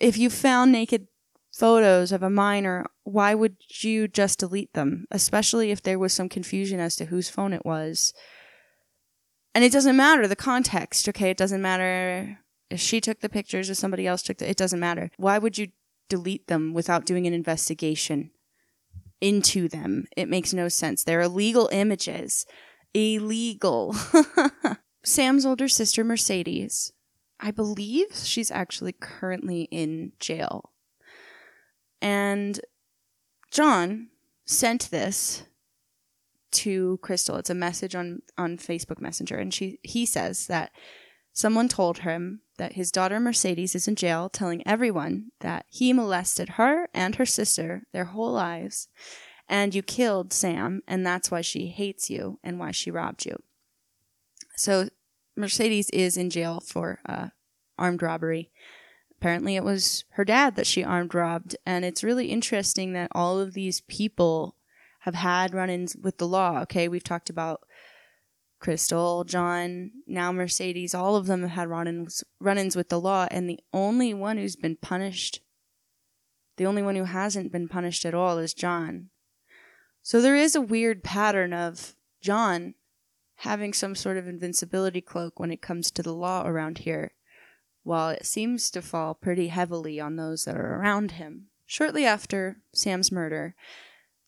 if 0.00 0.16
you 0.16 0.30
found 0.30 0.70
naked 0.70 1.08
photos 1.52 2.12
of 2.12 2.22
a 2.22 2.30
minor, 2.30 2.86
why 3.02 3.34
would 3.34 3.56
you 3.82 4.06
just 4.06 4.38
delete 4.38 4.72
them? 4.72 5.06
Especially 5.10 5.72
if 5.72 5.82
there 5.82 5.98
was 5.98 6.12
some 6.12 6.28
confusion 6.28 6.78
as 6.78 6.94
to 6.96 7.06
whose 7.06 7.28
phone 7.28 7.52
it 7.52 7.66
was. 7.66 8.14
And 9.52 9.64
it 9.64 9.72
doesn't 9.72 9.96
matter 9.96 10.28
the 10.28 10.36
context, 10.36 11.08
okay? 11.08 11.30
It 11.30 11.36
doesn't 11.36 11.60
matter 11.60 12.38
if 12.70 12.78
she 12.78 13.00
took 13.00 13.18
the 13.20 13.28
pictures 13.28 13.68
or 13.68 13.74
somebody 13.74 14.06
else 14.06 14.22
took 14.22 14.38
the 14.38 14.48
it 14.48 14.56
doesn't 14.56 14.78
matter. 14.78 15.10
Why 15.16 15.38
would 15.38 15.58
you 15.58 15.68
delete 16.08 16.46
them 16.46 16.72
without 16.72 17.04
doing 17.04 17.26
an 17.26 17.34
investigation 17.34 18.30
into 19.20 19.68
them? 19.68 20.06
It 20.16 20.28
makes 20.28 20.52
no 20.52 20.68
sense. 20.68 21.04
They're 21.04 21.20
illegal 21.20 21.68
images. 21.72 22.46
Illegal. 22.94 23.94
Sam's 25.04 25.46
older 25.46 25.68
sister, 25.68 26.04
Mercedes, 26.04 26.92
I 27.38 27.50
believe 27.50 28.14
she's 28.14 28.50
actually 28.50 28.92
currently 28.92 29.62
in 29.70 30.12
jail. 30.18 30.72
And 32.02 32.60
John 33.50 34.08
sent 34.44 34.90
this 34.90 35.44
to 36.52 36.98
Krystal. 37.02 37.38
It's 37.38 37.50
a 37.50 37.54
message 37.54 37.94
on, 37.94 38.22
on 38.36 38.58
Facebook 38.58 39.00
Messenger. 39.00 39.36
And 39.36 39.54
she 39.54 39.78
he 39.82 40.04
says 40.04 40.46
that 40.48 40.72
someone 41.32 41.68
told 41.68 41.98
him 41.98 42.40
that 42.58 42.74
his 42.74 42.92
daughter 42.92 43.18
Mercedes 43.18 43.74
is 43.74 43.88
in 43.88 43.96
jail, 43.96 44.28
telling 44.28 44.66
everyone 44.66 45.32
that 45.40 45.64
he 45.68 45.92
molested 45.92 46.50
her 46.50 46.88
and 46.92 47.16
her 47.16 47.26
sister 47.26 47.84
their 47.92 48.06
whole 48.06 48.32
lives, 48.32 48.88
and 49.48 49.74
you 49.74 49.82
killed 49.82 50.32
Sam, 50.32 50.82
and 50.86 51.04
that's 51.04 51.30
why 51.30 51.40
she 51.40 51.68
hates 51.68 52.10
you 52.10 52.38
and 52.44 52.58
why 52.58 52.70
she 52.70 52.90
robbed 52.90 53.24
you. 53.24 53.42
So 54.56 54.90
Mercedes 55.36 55.88
is 55.90 56.16
in 56.16 56.30
jail 56.30 56.60
for 56.60 57.00
uh, 57.06 57.28
armed 57.78 58.02
robbery. 58.02 58.50
Apparently, 59.18 59.56
it 59.56 59.64
was 59.64 60.04
her 60.10 60.24
dad 60.24 60.56
that 60.56 60.66
she 60.66 60.84
armed 60.84 61.14
robbed, 61.14 61.56
and 61.66 61.84
it's 61.84 62.04
really 62.04 62.26
interesting 62.26 62.92
that 62.92 63.10
all 63.12 63.40
of 63.40 63.54
these 63.54 63.80
people 63.82 64.56
have 65.00 65.14
had 65.14 65.54
run-ins 65.54 65.96
with 65.96 66.18
the 66.18 66.28
law. 66.28 66.60
Okay, 66.60 66.88
we've 66.88 67.04
talked 67.04 67.30
about 67.30 67.62
Krystal, 68.60 69.26
John, 69.26 69.90
now 70.06 70.32
Mercedes. 70.32 70.94
All 70.94 71.16
of 71.16 71.26
them 71.26 71.42
have 71.42 71.50
had 71.50 71.68
run-ins 71.68 72.76
with 72.76 72.88
the 72.88 73.00
law, 73.00 73.26
and 73.30 73.48
the 73.48 73.60
only 73.72 74.12
one 74.12 74.36
who's 74.36 74.56
been 74.56 74.76
punished, 74.76 75.40
the 76.56 76.66
only 76.66 76.82
one 76.82 76.94
who 76.94 77.04
hasn't 77.04 77.52
been 77.52 77.68
punished 77.68 78.04
at 78.04 78.14
all, 78.14 78.38
is 78.38 78.52
John. 78.52 79.08
So 80.02 80.20
there 80.20 80.36
is 80.36 80.54
a 80.54 80.60
weird 80.60 81.02
pattern 81.02 81.52
of 81.52 81.94
John 82.20 82.74
having 83.36 83.72
some 83.72 83.94
sort 83.94 84.18
of 84.18 84.28
invincibility 84.28 85.00
cloak 85.00 85.40
when 85.40 85.50
it 85.50 85.62
comes 85.62 85.90
to 85.90 86.02
the 86.02 86.14
law 86.14 86.46
around 86.46 86.78
here 86.78 87.12
while 87.82 88.10
it 88.10 88.26
seems 88.26 88.70
to 88.70 88.82
fall 88.82 89.14
pretty 89.14 89.48
heavily 89.48 89.98
on 89.98 90.16
those 90.16 90.44
that 90.44 90.54
are 90.54 90.76
around 90.76 91.12
him. 91.12 91.46
Shortly 91.64 92.04
after 92.04 92.58
Sam's 92.74 93.10
murder, 93.10 93.54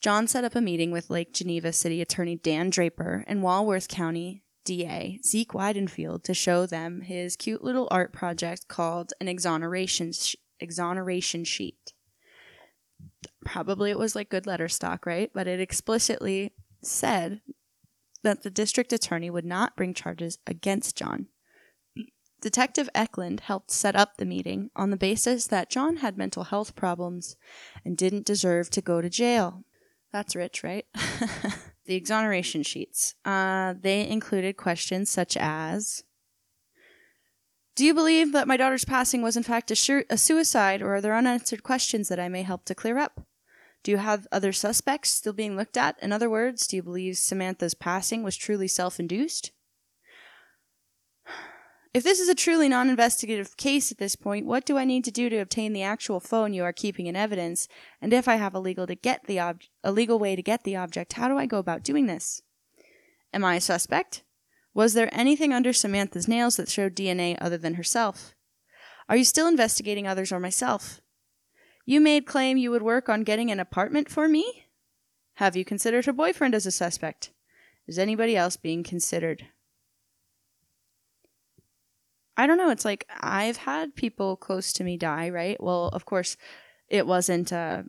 John 0.02 0.26
set 0.26 0.42
up 0.42 0.56
a 0.56 0.60
meeting 0.60 0.90
with 0.90 1.10
Lake 1.10 1.32
Geneva 1.32 1.72
City 1.72 2.02
Attorney 2.02 2.34
Dan 2.34 2.70
Draper 2.70 3.24
and 3.28 3.40
Walworth 3.40 3.86
County 3.86 4.42
DA 4.64 5.20
Zeke 5.24 5.52
Wiedenfeld 5.52 6.24
to 6.24 6.34
show 6.34 6.66
them 6.66 7.02
his 7.02 7.36
cute 7.36 7.62
little 7.62 7.86
art 7.88 8.12
project 8.12 8.66
called 8.66 9.12
an 9.20 9.28
exoneration 9.28 10.12
sh- 10.12 10.34
exoneration 10.58 11.44
sheet. 11.44 11.92
Probably 13.44 13.92
it 13.92 13.98
was 13.98 14.16
like 14.16 14.28
good 14.28 14.44
letter 14.44 14.68
stock, 14.68 15.06
right? 15.06 15.30
But 15.32 15.46
it 15.46 15.60
explicitly 15.60 16.52
said 16.82 17.40
that 18.24 18.42
the 18.42 18.50
district 18.50 18.92
attorney 18.92 19.30
would 19.30 19.44
not 19.44 19.76
bring 19.76 19.94
charges 19.94 20.38
against 20.48 20.96
John. 20.96 21.28
Detective 22.40 22.88
Eklund 22.92 23.40
helped 23.40 23.70
set 23.70 23.94
up 23.94 24.16
the 24.16 24.24
meeting 24.24 24.70
on 24.74 24.90
the 24.90 24.96
basis 24.96 25.46
that 25.46 25.70
John 25.70 25.98
had 25.98 26.18
mental 26.18 26.42
health 26.42 26.74
problems 26.74 27.36
and 27.84 27.96
didn't 27.96 28.26
deserve 28.26 28.68
to 28.70 28.80
go 28.80 29.00
to 29.00 29.08
jail. 29.08 29.62
That's 30.12 30.36
rich, 30.36 30.62
right? 30.62 30.86
the 31.86 31.94
exoneration 31.94 32.62
sheets. 32.62 33.14
Uh, 33.24 33.74
they 33.80 34.06
included 34.06 34.56
questions 34.56 35.10
such 35.10 35.36
as 35.36 36.04
Do 37.74 37.84
you 37.84 37.94
believe 37.94 38.32
that 38.32 38.46
my 38.46 38.56
daughter's 38.56 38.84
passing 38.84 39.22
was 39.22 39.36
in 39.36 39.42
fact 39.42 39.70
a, 39.70 40.04
a 40.10 40.18
suicide, 40.18 40.82
or 40.82 40.94
are 40.94 41.00
there 41.00 41.16
unanswered 41.16 41.62
questions 41.62 42.08
that 42.08 42.20
I 42.20 42.28
may 42.28 42.42
help 42.42 42.64
to 42.66 42.74
clear 42.74 42.98
up? 42.98 43.26
Do 43.82 43.90
you 43.90 43.96
have 43.96 44.28
other 44.30 44.52
suspects 44.52 45.10
still 45.10 45.32
being 45.32 45.56
looked 45.56 45.76
at? 45.76 45.96
In 46.00 46.12
other 46.12 46.30
words, 46.30 46.66
do 46.66 46.76
you 46.76 46.82
believe 46.82 47.16
Samantha's 47.16 47.74
passing 47.74 48.22
was 48.22 48.36
truly 48.36 48.68
self 48.68 49.00
induced? 49.00 49.50
If 51.94 52.04
this 52.04 52.20
is 52.20 52.28
a 52.28 52.34
truly 52.34 52.68
non 52.68 52.88
investigative 52.88 53.56
case 53.58 53.92
at 53.92 53.98
this 53.98 54.16
point, 54.16 54.46
what 54.46 54.64
do 54.64 54.78
I 54.78 54.84
need 54.84 55.04
to 55.04 55.10
do 55.10 55.28
to 55.28 55.36
obtain 55.36 55.74
the 55.74 55.82
actual 55.82 56.20
phone 56.20 56.54
you 56.54 56.64
are 56.64 56.72
keeping 56.72 57.06
in 57.06 57.16
evidence? 57.16 57.68
And 58.00 58.14
if 58.14 58.28
I 58.28 58.36
have 58.36 58.54
a 58.54 58.60
legal 58.60 58.86
to 58.86 58.94
get 58.94 59.26
the 59.26 59.38
ob- 59.40 59.60
a 59.84 59.92
legal 59.92 60.18
way 60.18 60.34
to 60.34 60.42
get 60.42 60.64
the 60.64 60.76
object, 60.76 61.14
how 61.14 61.28
do 61.28 61.36
I 61.36 61.44
go 61.44 61.58
about 61.58 61.82
doing 61.82 62.06
this? 62.06 62.42
Am 63.34 63.44
I 63.44 63.56
a 63.56 63.60
suspect? 63.60 64.22
Was 64.72 64.94
there 64.94 65.10
anything 65.12 65.52
under 65.52 65.74
Samantha's 65.74 66.26
nails 66.26 66.56
that 66.56 66.70
showed 66.70 66.96
DNA 66.96 67.36
other 67.38 67.58
than 67.58 67.74
herself? 67.74 68.34
Are 69.06 69.16
you 69.16 69.24
still 69.24 69.46
investigating 69.46 70.06
others 70.06 70.32
or 70.32 70.40
myself? 70.40 71.02
You 71.84 72.00
made 72.00 72.24
claim 72.24 72.56
you 72.56 72.70
would 72.70 72.82
work 72.82 73.10
on 73.10 73.22
getting 73.22 73.50
an 73.50 73.60
apartment 73.60 74.08
for 74.08 74.28
me? 74.28 74.66
Have 75.34 75.56
you 75.56 75.64
considered 75.64 76.06
her 76.06 76.12
boyfriend 76.12 76.54
as 76.54 76.64
a 76.64 76.70
suspect? 76.70 77.32
Is 77.86 77.98
anybody 77.98 78.34
else 78.34 78.56
being 78.56 78.82
considered? 78.82 79.48
I 82.36 82.46
don't 82.46 82.58
know. 82.58 82.70
It's 82.70 82.84
like 82.84 83.06
I've 83.20 83.58
had 83.58 83.94
people 83.94 84.36
close 84.36 84.72
to 84.74 84.84
me 84.84 84.96
die, 84.96 85.30
right? 85.30 85.62
Well, 85.62 85.88
of 85.88 86.04
course, 86.04 86.36
it 86.88 87.06
wasn't 87.06 87.52
uh, 87.52 87.82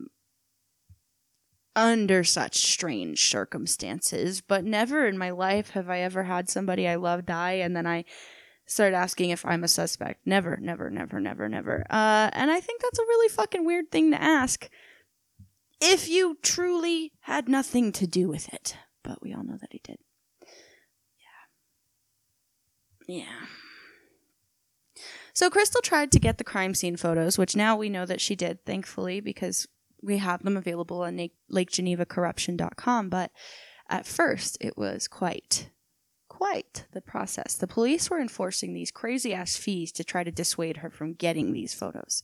under 1.76 2.24
such 2.24 2.58
strange 2.58 3.30
circumstances, 3.30 4.42
but 4.42 4.64
never 4.64 5.08
in 5.08 5.18
my 5.18 5.32
life 5.32 5.72
have 5.72 5.90
I 5.90 6.00
ever 6.00 6.24
had 6.24 6.50
somebody 6.50 6.88
I 6.88 6.96
love 6.96 7.26
die 7.26 7.54
and 7.54 7.76
then 7.76 7.88
I 7.88 8.06
start 8.66 8.94
asking 8.94 9.30
if 9.32 9.46
I'm 9.46 9.64
a 9.64 9.68
suspect. 9.68 10.26
Never, 10.26 10.58
never, 10.58 10.90
never, 10.90 11.20
never, 11.20 11.50
never. 11.50 11.86
Uh, 11.90 12.30
and 12.34 12.52
I 12.52 12.60
think 12.60 12.82
that's 12.82 13.00
a 13.00 13.04
really 13.04 13.30
fucking 13.30 13.66
weird 13.66 13.92
thing 13.92 14.12
to 14.12 14.22
ask 14.22 14.70
if 15.82 16.08
you 16.08 16.38
truly 16.42 17.14
had 17.22 17.50
nothing 17.50 17.92
to 17.94 18.08
do 18.08 18.28
with 18.30 18.54
it. 18.54 18.78
But 19.04 19.22
we 19.22 19.34
all 19.34 19.44
know 19.44 19.58
that 19.60 19.72
he 19.72 19.82
did. 19.84 19.98
Yeah. 23.08 23.18
Yeah. 23.18 23.46
So 25.34 25.50
Krystal 25.50 25.82
tried 25.82 26.12
to 26.12 26.20
get 26.20 26.38
the 26.38 26.44
crime 26.44 26.76
scene 26.76 26.96
photos, 26.96 27.40
which 27.40 27.56
now 27.56 27.76
we 27.76 27.90
know 27.90 28.06
that 28.06 28.22
she 28.22 28.36
did, 28.36 28.64
thankfully, 28.66 29.20
because 29.20 29.68
we 30.02 30.18
have 30.18 30.44
them 30.44 30.58
available 30.58 31.02
on 31.02 31.18
LakeGenevaCorruption.com. 31.52 33.10
But 33.10 33.32
at 33.90 34.06
first, 34.06 34.58
it 34.62 34.78
was 34.78 35.08
quite, 35.08 35.72
quite 36.28 36.86
the 36.94 37.02
process. 37.02 37.56
The 37.56 37.66
police 37.66 38.12
were 38.12 38.22
enforcing 38.22 38.74
these 38.74 38.92
crazy 38.92 39.34
ass 39.34 39.56
fees 39.56 39.92
to 39.94 40.04
try 40.04 40.24
to 40.24 40.32
dissuade 40.32 40.78
her 40.78 40.92
from 40.92 41.14
getting 41.14 41.52
these 41.52 41.74
photos. 41.74 42.24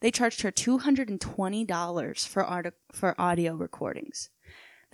They 0.00 0.12
charged 0.12 0.42
her 0.42 0.52
$220 0.52 2.28
for, 2.28 2.44
art- 2.44 2.74
for 2.92 3.20
audio 3.20 3.54
recordings. 3.54 4.30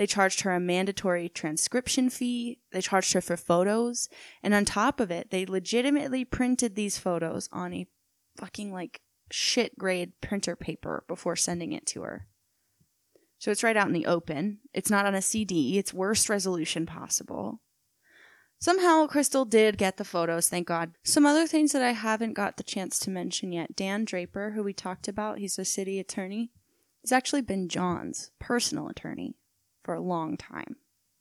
They 0.00 0.06
charged 0.06 0.40
her 0.40 0.52
a 0.52 0.58
mandatory 0.58 1.28
transcription 1.28 2.08
fee. 2.08 2.58
They 2.72 2.80
charged 2.80 3.12
her 3.12 3.20
for 3.20 3.36
photos. 3.36 4.08
And 4.42 4.54
on 4.54 4.64
top 4.64 4.98
of 4.98 5.10
it, 5.10 5.30
they 5.30 5.44
legitimately 5.44 6.24
printed 6.24 6.74
these 6.74 6.96
photos 6.96 7.50
on 7.52 7.74
a 7.74 7.86
fucking 8.38 8.72
like 8.72 9.02
shit 9.30 9.76
grade 9.76 10.12
printer 10.22 10.56
paper 10.56 11.04
before 11.06 11.36
sending 11.36 11.74
it 11.74 11.84
to 11.88 12.00
her. 12.00 12.26
So 13.40 13.50
it's 13.50 13.62
right 13.62 13.76
out 13.76 13.88
in 13.88 13.92
the 13.92 14.06
open. 14.06 14.60
It's 14.72 14.90
not 14.90 15.04
on 15.04 15.14
a 15.14 15.20
CD. 15.20 15.76
It's 15.76 15.92
worst 15.92 16.30
resolution 16.30 16.86
possible. 16.86 17.60
Somehow 18.58 19.06
Krystal 19.06 19.46
did 19.46 19.76
get 19.76 19.98
the 19.98 20.04
photos, 20.06 20.48
thank 20.48 20.66
God. 20.66 20.92
Some 21.04 21.26
other 21.26 21.46
things 21.46 21.72
that 21.72 21.82
I 21.82 21.92
haven't 21.92 22.32
got 22.32 22.56
the 22.56 22.62
chance 22.62 22.98
to 23.00 23.10
mention 23.10 23.52
yet. 23.52 23.76
Dan 23.76 24.06
Draper, 24.06 24.52
who 24.52 24.62
we 24.62 24.72
talked 24.72 25.08
about, 25.08 25.40
he's 25.40 25.58
a 25.58 25.64
city 25.66 26.00
attorney. 26.00 26.52
He's 27.02 27.12
actually 27.12 27.42
been 27.42 27.68
John's 27.68 28.30
personal 28.38 28.88
attorney 28.88 29.36
for 29.82 29.94
a 29.94 30.00
long 30.00 30.36
time. 30.36 30.76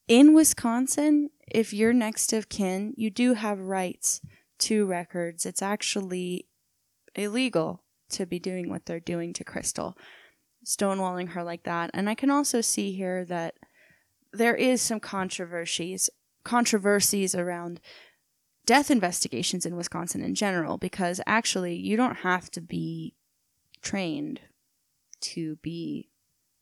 In 0.08 0.34
Wisconsin, 0.34 1.30
if 1.48 1.74
you're 1.74 1.94
next 1.94 2.34
of 2.34 2.50
kin, 2.50 2.94
you 2.98 3.10
do 3.10 3.34
have 3.36 3.60
rights 3.60 4.22
to 4.60 4.86
records. 4.86 5.46
It's 5.46 5.62
actually 5.62 6.48
illegal 7.16 7.84
to 8.10 8.26
be 8.26 8.40
doing 8.40 8.70
what 8.70 8.86
they're 8.86 9.00
doing 9.00 9.34
to 9.34 9.44
Krystal, 9.44 9.96
stonewalling 10.66 11.30
her 11.30 11.44
like 11.44 11.64
that. 11.64 11.92
And 11.94 12.10
I 12.10 12.16
can 12.16 12.32
also 12.32 12.62
see 12.62 12.92
here 12.92 13.24
that 13.26 13.56
there 14.34 14.56
is 14.56 14.82
some 14.82 15.00
controversies 15.00 16.10
controversies 16.44 17.36
around 17.36 17.80
death 18.66 18.90
investigations 18.90 19.66
in 19.66 19.76
Wisconsin 19.76 20.24
in 20.24 20.34
general 20.34 20.78
because 20.78 21.20
actually 21.28 21.76
you 21.76 21.98
don't 21.98 22.18
have 22.18 22.50
to 22.52 22.62
be 22.62 23.14
trained 23.82 24.40
to 25.22 25.58
be 25.58 26.10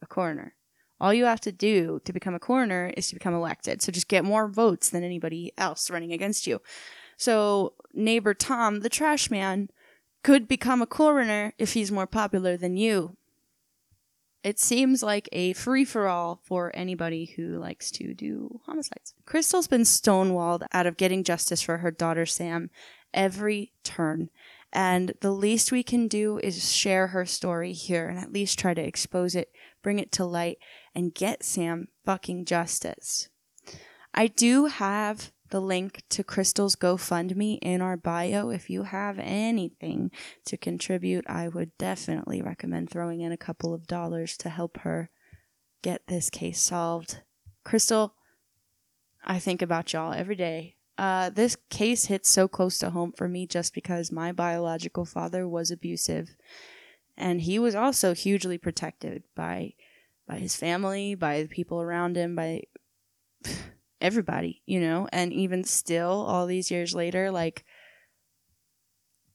a 0.02 0.08
coroner. 0.08 0.57
All 1.00 1.14
you 1.14 1.26
have 1.26 1.42
to 1.42 1.52
do 1.52 2.02
to 2.06 2.14
become 2.14 2.34
a 2.34 2.40
coroner 2.40 2.94
is 2.98 3.08
to 3.10 3.16
become 3.16 3.34
elected. 3.34 3.82
So 3.82 3.92
just 3.92 4.08
get 4.08 4.26
more 4.26 4.48
votes 4.48 4.90
than 4.90 5.04
anybody 5.04 5.54
else 5.58 5.90
running 5.90 6.12
against 6.12 6.48
you. 6.48 6.62
So 7.18 7.74
neighbor 7.94 8.34
Tom, 8.34 8.82
the 8.82 8.90
trash 8.90 9.30
man, 9.30 9.70
could 10.24 10.48
become 10.48 10.82
a 10.82 10.88
coroner 10.88 11.54
if 11.58 11.74
he's 11.74 11.92
more 11.92 12.08
popular 12.08 12.58
than 12.58 12.78
you. 12.78 13.16
It 14.44 14.60
seems 14.60 15.04
like 15.04 15.28
a 15.32 15.54
free 15.54 15.84
for 15.84 16.08
all 16.08 16.40
for 16.44 16.72
anybody 16.76 17.26
who 17.26 17.58
likes 17.58 17.92
to 17.92 18.14
do 18.14 18.62
homicides. 18.66 19.14
Krystal's 19.26 19.68
been 19.68 19.82
stonewalled 19.82 20.66
out 20.72 20.86
of 20.86 20.96
getting 20.96 21.24
justice 21.24 21.62
for 21.62 21.80
her 21.80 21.92
daughter 21.92 22.26
Sam 22.26 22.70
every 23.14 23.74
turn. 23.84 24.30
And 24.72 25.14
the 25.22 25.32
least 25.32 25.72
we 25.72 25.82
can 25.84 26.08
do 26.08 26.40
is 26.44 26.74
share 26.74 27.08
her 27.08 27.26
story 27.26 27.74
here 27.74 28.08
and 28.08 28.20
at 28.20 28.32
least 28.32 28.60
try 28.60 28.74
to 28.74 28.82
expose 28.82 29.34
it, 29.34 29.52
bring 29.82 30.00
it 30.00 30.12
to 30.14 30.26
light, 30.26 30.60
and 30.98 31.14
get 31.14 31.44
Sam 31.44 31.90
fucking 32.06 32.46
justice. 32.46 33.30
I 34.16 34.26
do 34.26 34.66
have 34.66 35.32
the 35.52 35.62
link 35.62 36.02
to 36.10 36.24
Krystal's 36.24 36.76
GoFundMe 36.76 37.60
in 37.62 37.84
our 37.84 37.96
bio. 37.96 38.50
If 38.50 38.68
you 38.68 38.82
have 38.82 39.20
anything 39.20 40.10
to 40.46 40.58
contribute, 40.58 41.24
I 41.30 41.50
would 41.50 41.78
definitely 41.78 42.42
recommend 42.42 42.90
throwing 42.90 43.22
in 43.22 43.32
a 43.32 43.38
couple 43.38 43.76
of 43.76 43.86
dollars 43.86 44.38
to 44.38 44.50
help 44.50 44.78
her 44.78 45.12
get 45.84 46.08
this 46.08 46.32
case 46.32 46.60
solved. 46.60 47.22
Crystal, 47.64 48.16
I 49.24 49.38
think 49.38 49.62
about 49.62 49.94
y'all 49.94 50.14
every 50.14 50.36
day. 50.36 50.78
Uh, 50.98 51.30
this 51.30 51.58
case 51.70 52.06
hits 52.06 52.28
so 52.28 52.48
close 52.48 52.80
to 52.80 52.90
home 52.90 53.14
for 53.16 53.28
me 53.28 53.46
just 53.46 53.76
because 53.76 54.12
my 54.12 54.32
biological 54.32 55.06
father 55.06 55.48
was 55.48 55.70
abusive. 55.70 56.36
And 57.16 57.42
he 57.42 57.60
was 57.60 57.76
also 57.76 58.16
hugely 58.16 58.58
protected 58.58 59.22
by 59.36 59.74
by 60.28 60.38
his 60.38 60.56
family, 60.56 61.16
by 61.16 61.44
the 61.44 61.48
people 61.48 61.82
around 61.82 62.18
him, 62.18 62.36
by 62.36 62.64
everybody, 64.02 64.62
you 64.66 64.80
know, 64.80 65.08
and 65.12 65.32
even 65.34 65.64
still, 65.64 66.12
all 66.28 66.46
these 66.46 66.70
years 66.70 66.94
later, 66.94 67.32
like, 67.32 67.66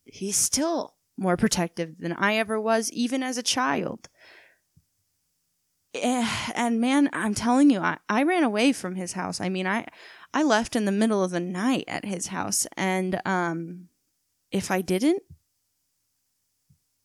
he's 0.05 0.37
still 0.37 0.95
more 1.17 1.37
protective 1.37 1.99
than 1.99 2.13
I 2.13 2.37
ever 2.37 2.61
was, 2.61 2.91
even 2.93 3.23
as 3.23 3.39
a 3.39 3.43
child. 3.43 4.09
Eh, 5.95 6.29
And 6.55 6.81
man, 6.81 7.11
I'm 7.13 7.35
telling 7.35 7.71
you, 7.71 7.81
I, 7.81 7.99
I 8.09 8.23
ran 8.23 8.45
away 8.45 8.73
from 8.73 8.95
his 8.95 9.13
house. 9.13 9.41
I 9.41 9.49
mean, 9.49 9.67
I, 9.67 9.87
I 10.33 10.43
left 10.43 10.75
in 10.75 10.85
the 10.85 10.93
middle 10.93 11.23
of 11.23 11.31
the 11.31 11.41
night 11.41 11.85
at 11.87 12.05
his 12.05 12.29
house, 12.29 12.67
and 12.77 13.21
um, 13.27 13.89
if 14.51 14.71
I 14.71 14.81
didn't, 14.81 15.23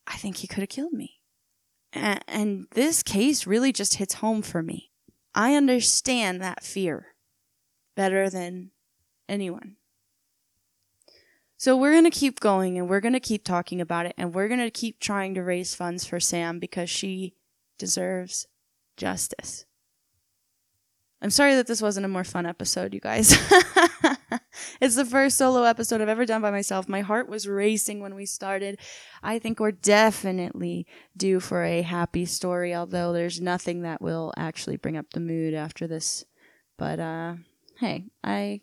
I 0.06 0.16
think 0.16 0.38
he 0.38 0.48
could 0.48 0.60
have 0.60 0.70
killed 0.70 0.94
me. 0.94 1.17
And, 1.98 2.68
this 2.72 3.04
case 3.04 3.48
really 3.48 3.72
just 3.72 3.96
hits 3.96 4.16
home 4.16 4.42
for 4.42 4.62
me. 4.62 4.92
I 5.34 5.56
understand 5.56 6.42
that 6.42 6.64
fear 6.64 7.16
better 7.96 8.30
than 8.30 8.72
anyone. 9.30 9.76
So 11.58 11.76
we're 11.76 11.92
going 11.92 12.04
to 12.04 12.12
keep 12.12 12.40
going 12.40 12.78
and 12.78 12.88
we're 12.88 13.00
going 13.00 13.14
to 13.14 13.20
keep 13.20 13.44
talking 13.44 13.82
about 13.82 14.06
it 14.06 14.14
and 14.18 14.34
we're 14.34 14.48
going 14.48 14.60
to 14.60 14.70
keep 14.70 15.00
trying 15.00 15.34
to 15.34 15.42
raise 15.42 15.74
funds 15.74 16.06
for 16.06 16.20
Sam 16.20 16.60
because 16.60 16.90
she 16.90 17.34
deserves 17.80 18.48
justice. 18.96 19.66
I'm 21.22 21.32
sorry 21.32 21.56
that 21.56 21.66
this 21.66 21.82
wasn't 21.82 22.06
a 22.06 22.10
more 22.10 22.24
fun 22.24 22.46
episode, 22.46 22.94
you 22.94 23.00
guys. 23.00 23.36
it's 24.82 24.96
the 24.96 25.06
first 25.06 25.38
solo 25.38 25.64
episode 25.64 26.02
I've 26.02 26.10
ever 26.10 26.26
done 26.26 26.42
by 26.42 26.52
myself. 26.52 26.88
My 26.88 27.02
heart 27.02 27.30
was 27.30 27.48
racing 27.48 28.02
when 28.02 28.16
we 28.16 28.26
started. 28.26 28.80
I 29.24 29.40
think 29.40 29.60
we're 29.60 29.72
definitely 29.72 30.88
due 31.16 31.40
for 31.40 31.64
a 31.64 31.82
happy 31.82 32.26
story, 32.26 32.74
although 32.74 33.14
there's 33.14 33.42
nothing 33.42 33.82
that 33.82 34.02
will 34.02 34.34
actually 34.38 34.78
bring 34.78 34.98
up 34.98 35.12
the 35.14 35.20
mood 35.20 35.54
after 35.54 35.88
this. 35.88 36.26
But 36.78 37.00
uh 37.00 37.36
hey, 37.80 38.06
I 38.24 38.62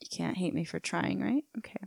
you 0.00 0.08
can't 0.10 0.36
hate 0.36 0.54
me 0.54 0.64
for 0.64 0.78
trying, 0.78 1.20
right? 1.20 1.44
Okay. 1.58 1.86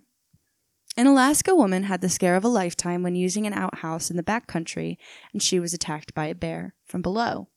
An 0.97 1.07
Alaska 1.07 1.55
woman 1.55 1.83
had 1.83 2.01
the 2.01 2.09
scare 2.09 2.35
of 2.35 2.43
a 2.43 2.49
lifetime 2.49 3.03
when 3.03 3.15
using 3.15 3.47
an 3.47 3.53
outhouse 3.53 4.09
in 4.09 4.17
the 4.17 4.23
backcountry, 4.23 4.97
and 5.31 5.41
she 5.41 5.59
was 5.59 5.73
attacked 5.73 6.13
by 6.13 6.25
a 6.25 6.35
bear 6.35 6.75
from 6.85 7.01
below. 7.01 7.47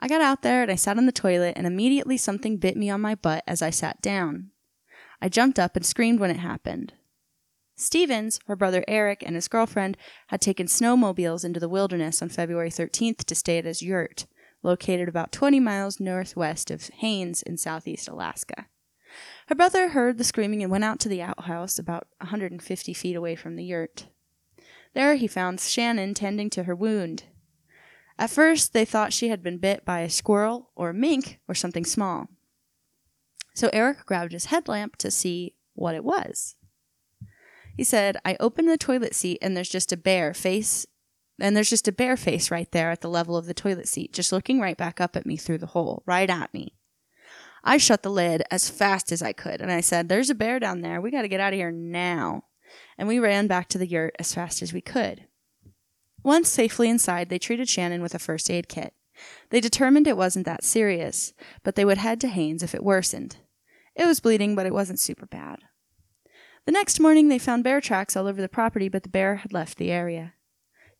I 0.00 0.08
got 0.08 0.20
out 0.20 0.42
there 0.42 0.62
and 0.62 0.70
I 0.70 0.76
sat 0.76 0.96
on 0.96 1.06
the 1.06 1.12
toilet, 1.12 1.54
and 1.56 1.66
immediately 1.66 2.16
something 2.16 2.56
bit 2.56 2.76
me 2.76 2.88
on 2.90 3.00
my 3.00 3.14
butt 3.14 3.42
as 3.46 3.62
I 3.62 3.70
sat 3.70 4.00
down. 4.00 4.50
I 5.20 5.28
jumped 5.28 5.58
up 5.58 5.74
and 5.74 5.84
screamed 5.84 6.20
when 6.20 6.30
it 6.30 6.38
happened. 6.38 6.92
Stevens, 7.74 8.40
her 8.46 8.56
brother 8.56 8.84
Eric, 8.88 9.22
and 9.24 9.34
his 9.34 9.48
girlfriend 9.48 9.96
had 10.28 10.40
taken 10.40 10.66
snowmobiles 10.66 11.44
into 11.44 11.60
the 11.60 11.68
wilderness 11.68 12.20
on 12.20 12.28
February 12.28 12.70
13th 12.70 13.24
to 13.24 13.34
stay 13.34 13.58
at 13.58 13.64
his 13.64 13.82
yurt, 13.82 14.26
located 14.62 15.08
about 15.08 15.32
20 15.32 15.60
miles 15.60 16.00
northwest 16.00 16.70
of 16.70 16.88
Haines 16.98 17.42
in 17.42 17.56
southeast 17.56 18.08
Alaska. 18.08 18.66
Her 19.46 19.54
brother 19.54 19.90
heard 19.90 20.18
the 20.18 20.24
screaming 20.24 20.62
and 20.62 20.70
went 20.70 20.84
out 20.84 20.98
to 21.00 21.08
the 21.08 21.22
outhouse 21.22 21.78
about 21.78 22.08
a 22.20 22.24
150 22.24 22.92
feet 22.94 23.16
away 23.16 23.34
from 23.36 23.56
the 23.56 23.64
yurt. 23.64 24.06
There 24.94 25.14
he 25.14 25.26
found 25.26 25.60
Shannon 25.60 26.14
tending 26.14 26.50
to 26.50 26.64
her 26.64 26.74
wound. 26.74 27.24
At 28.18 28.30
first, 28.30 28.72
they 28.72 28.84
thought 28.84 29.12
she 29.12 29.28
had 29.28 29.42
been 29.42 29.58
bit 29.58 29.84
by 29.84 30.00
a 30.00 30.10
squirrel 30.10 30.70
or 30.74 30.90
a 30.90 30.94
mink 30.94 31.38
or 31.46 31.54
something 31.54 31.84
small. 31.84 32.26
So 33.54 33.70
Eric 33.72 34.04
grabbed 34.06 34.32
his 34.32 34.46
headlamp 34.46 34.96
to 34.96 35.10
see 35.10 35.54
what 35.74 35.94
it 35.94 36.04
was. 36.04 36.56
He 37.76 37.84
said, 37.84 38.16
I 38.24 38.36
opened 38.40 38.68
the 38.68 38.76
toilet 38.76 39.14
seat 39.14 39.38
and 39.40 39.56
there's 39.56 39.68
just 39.68 39.92
a 39.92 39.96
bear 39.96 40.34
face 40.34 40.84
and 41.40 41.56
there's 41.56 41.70
just 41.70 41.86
a 41.86 41.92
bear 41.92 42.16
face 42.16 42.50
right 42.50 42.70
there 42.72 42.90
at 42.90 43.00
the 43.00 43.08
level 43.08 43.36
of 43.36 43.46
the 43.46 43.54
toilet 43.54 43.86
seat, 43.86 44.12
just 44.12 44.32
looking 44.32 44.60
right 44.60 44.76
back 44.76 45.00
up 45.00 45.14
at 45.14 45.26
me 45.26 45.36
through 45.36 45.58
the 45.58 45.66
hole, 45.66 46.02
right 46.04 46.28
at 46.28 46.52
me. 46.52 46.74
I 47.62 47.76
shut 47.76 48.02
the 48.02 48.10
lid 48.10 48.42
as 48.50 48.68
fast 48.68 49.12
as 49.12 49.22
I 49.22 49.32
could 49.32 49.60
and 49.60 49.70
I 49.70 49.80
said, 49.80 50.08
There's 50.08 50.30
a 50.30 50.34
bear 50.34 50.58
down 50.58 50.80
there. 50.80 51.00
We 51.00 51.12
got 51.12 51.22
to 51.22 51.28
get 51.28 51.38
out 51.38 51.52
of 51.52 51.58
here 51.58 51.70
now. 51.70 52.44
And 52.98 53.06
we 53.06 53.20
ran 53.20 53.46
back 53.46 53.68
to 53.68 53.78
the 53.78 53.86
yurt 53.86 54.16
as 54.18 54.34
fast 54.34 54.60
as 54.60 54.72
we 54.72 54.80
could. 54.80 55.27
Once 56.22 56.48
safely 56.48 56.88
inside, 56.88 57.28
they 57.28 57.38
treated 57.38 57.68
Shannon 57.68 58.02
with 58.02 58.14
a 58.14 58.18
first 58.18 58.50
aid 58.50 58.68
kit. 58.68 58.92
They 59.50 59.60
determined 59.60 60.06
it 60.06 60.16
wasn't 60.16 60.46
that 60.46 60.64
serious, 60.64 61.32
but 61.62 61.74
they 61.74 61.84
would 61.84 61.98
head 61.98 62.20
to 62.20 62.28
Haines 62.28 62.62
if 62.62 62.74
it 62.74 62.84
worsened. 62.84 63.36
It 63.94 64.06
was 64.06 64.20
bleeding, 64.20 64.54
but 64.54 64.66
it 64.66 64.72
wasn't 64.72 65.00
super 65.00 65.26
bad. 65.26 65.60
The 66.66 66.72
next 66.72 67.00
morning, 67.00 67.28
they 67.28 67.38
found 67.38 67.64
bear 67.64 67.80
tracks 67.80 68.16
all 68.16 68.26
over 68.26 68.40
the 68.40 68.48
property, 68.48 68.88
but 68.88 69.02
the 69.02 69.08
bear 69.08 69.36
had 69.36 69.52
left 69.52 69.78
the 69.78 69.90
area. 69.90 70.34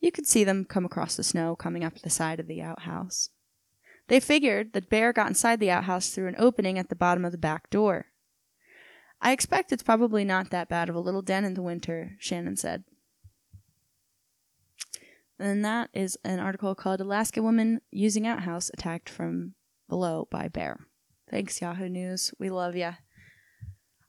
You 0.00 0.10
could 0.10 0.26
see 0.26 0.44
them 0.44 0.64
come 0.64 0.84
across 0.84 1.16
the 1.16 1.22
snow 1.22 1.56
coming 1.56 1.84
up 1.84 1.98
the 1.98 2.10
side 2.10 2.40
of 2.40 2.46
the 2.46 2.62
outhouse. 2.62 3.30
They 4.08 4.20
figured 4.20 4.72
that 4.72 4.88
bear 4.88 5.12
got 5.12 5.28
inside 5.28 5.60
the 5.60 5.70
outhouse 5.70 6.10
through 6.10 6.28
an 6.28 6.36
opening 6.38 6.78
at 6.78 6.88
the 6.88 6.96
bottom 6.96 7.24
of 7.24 7.32
the 7.32 7.38
back 7.38 7.68
door. 7.70 8.06
I 9.20 9.32
expect 9.32 9.72
it's 9.72 9.82
probably 9.82 10.24
not 10.24 10.50
that 10.50 10.68
bad 10.68 10.88
of 10.88 10.94
a 10.94 11.00
little 11.00 11.22
den 11.22 11.44
in 11.44 11.54
the 11.54 11.62
winter, 11.62 12.16
Shannon 12.18 12.56
said. 12.56 12.84
And 15.39 15.64
that 15.64 15.91
is 15.93 16.18
an 16.24 16.41
article 16.41 16.74
called 16.74 17.01
Alaska 17.01 17.43
Woman 17.43 17.80
Using 17.91 18.26
Outhouse 18.26 18.70
Attacked 18.74 19.09
from 19.09 19.55
Below 19.89 20.26
by 20.30 20.49
Bear. 20.49 20.86
Thanks, 21.30 21.61
Yahoo 21.61 21.89
News. 21.89 22.32
We 22.39 22.51
love 22.51 22.74
ya. 22.74 22.95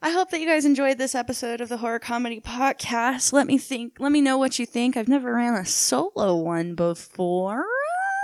I 0.02 0.12
hope 0.12 0.32
that 0.32 0.40
you 0.40 0.48
guys 0.48 0.66
enjoyed 0.66 0.98
this 0.98 1.14
episode 1.14 1.60
of 1.60 1.68
the 1.70 1.78
Horror 1.78 2.00
Comedy 2.00 2.40
Podcast. 2.40 3.34
Let 3.34 3.48
me 3.48 3.58
think, 3.58 3.98
let 4.00 4.12
me 4.12 4.22
know 4.22 4.38
what 4.38 4.58
you 4.58 4.66
think. 4.66 4.96
I've 4.96 5.10
never 5.10 5.34
ran 5.34 5.56
a 5.56 5.66
solo 5.66 6.36
one 6.36 6.74
before. 6.74 7.66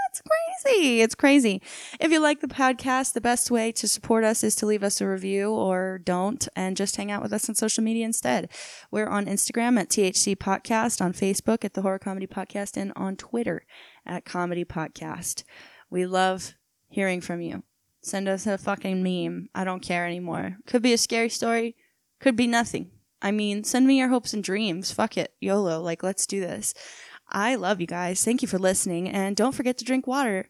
It's 0.09 0.21
crazy. 0.63 1.01
It's 1.01 1.15
crazy. 1.15 1.61
If 1.99 2.11
you 2.11 2.19
like 2.19 2.41
the 2.41 2.47
podcast, 2.47 3.13
the 3.13 3.21
best 3.21 3.51
way 3.51 3.71
to 3.73 3.87
support 3.87 4.23
us 4.23 4.43
is 4.43 4.55
to 4.55 4.65
leave 4.65 4.83
us 4.83 5.01
a 5.01 5.07
review 5.07 5.51
or 5.51 5.99
don't 6.03 6.47
and 6.55 6.77
just 6.77 6.95
hang 6.95 7.11
out 7.11 7.21
with 7.21 7.33
us 7.33 7.49
on 7.49 7.55
social 7.55 7.83
media 7.83 8.05
instead. 8.05 8.49
We're 8.91 9.07
on 9.07 9.25
Instagram 9.25 9.79
at 9.79 9.89
THC 9.89 10.35
Podcast, 10.35 11.01
on 11.01 11.13
Facebook 11.13 11.63
at 11.65 11.73
the 11.73 11.81
Horror 11.81 11.99
Comedy 11.99 12.27
Podcast, 12.27 12.77
and 12.77 12.91
on 12.95 13.15
Twitter 13.15 13.65
at 14.05 14.25
Comedy 14.25 14.65
Podcast. 14.65 15.43
We 15.89 16.05
love 16.05 16.53
hearing 16.89 17.21
from 17.21 17.41
you. 17.41 17.63
Send 18.01 18.27
us 18.27 18.45
a 18.45 18.57
fucking 18.57 19.01
meme. 19.01 19.49
I 19.55 19.63
don't 19.63 19.81
care 19.81 20.05
anymore. 20.05 20.57
Could 20.67 20.81
be 20.81 20.93
a 20.93 20.97
scary 20.97 21.29
story, 21.29 21.75
could 22.19 22.35
be 22.35 22.47
nothing. 22.47 22.91
I 23.21 23.31
mean, 23.31 23.63
send 23.63 23.87
me 23.87 23.97
your 23.97 24.09
hopes 24.09 24.33
and 24.33 24.43
dreams. 24.43 24.91
Fuck 24.91 25.17
it. 25.17 25.33
YOLO. 25.39 25.81
Like, 25.81 26.03
let's 26.03 26.27
do 26.27 26.39
this. 26.39 26.75
I 27.29 27.55
love 27.55 27.81
you 27.81 27.87
guys. 27.87 28.23
Thank 28.23 28.41
you 28.41 28.47
for 28.47 28.59
listening. 28.59 29.09
And 29.09 29.35
don't 29.35 29.55
forget 29.55 29.77
to 29.79 29.85
drink 29.85 30.07
water. 30.07 30.47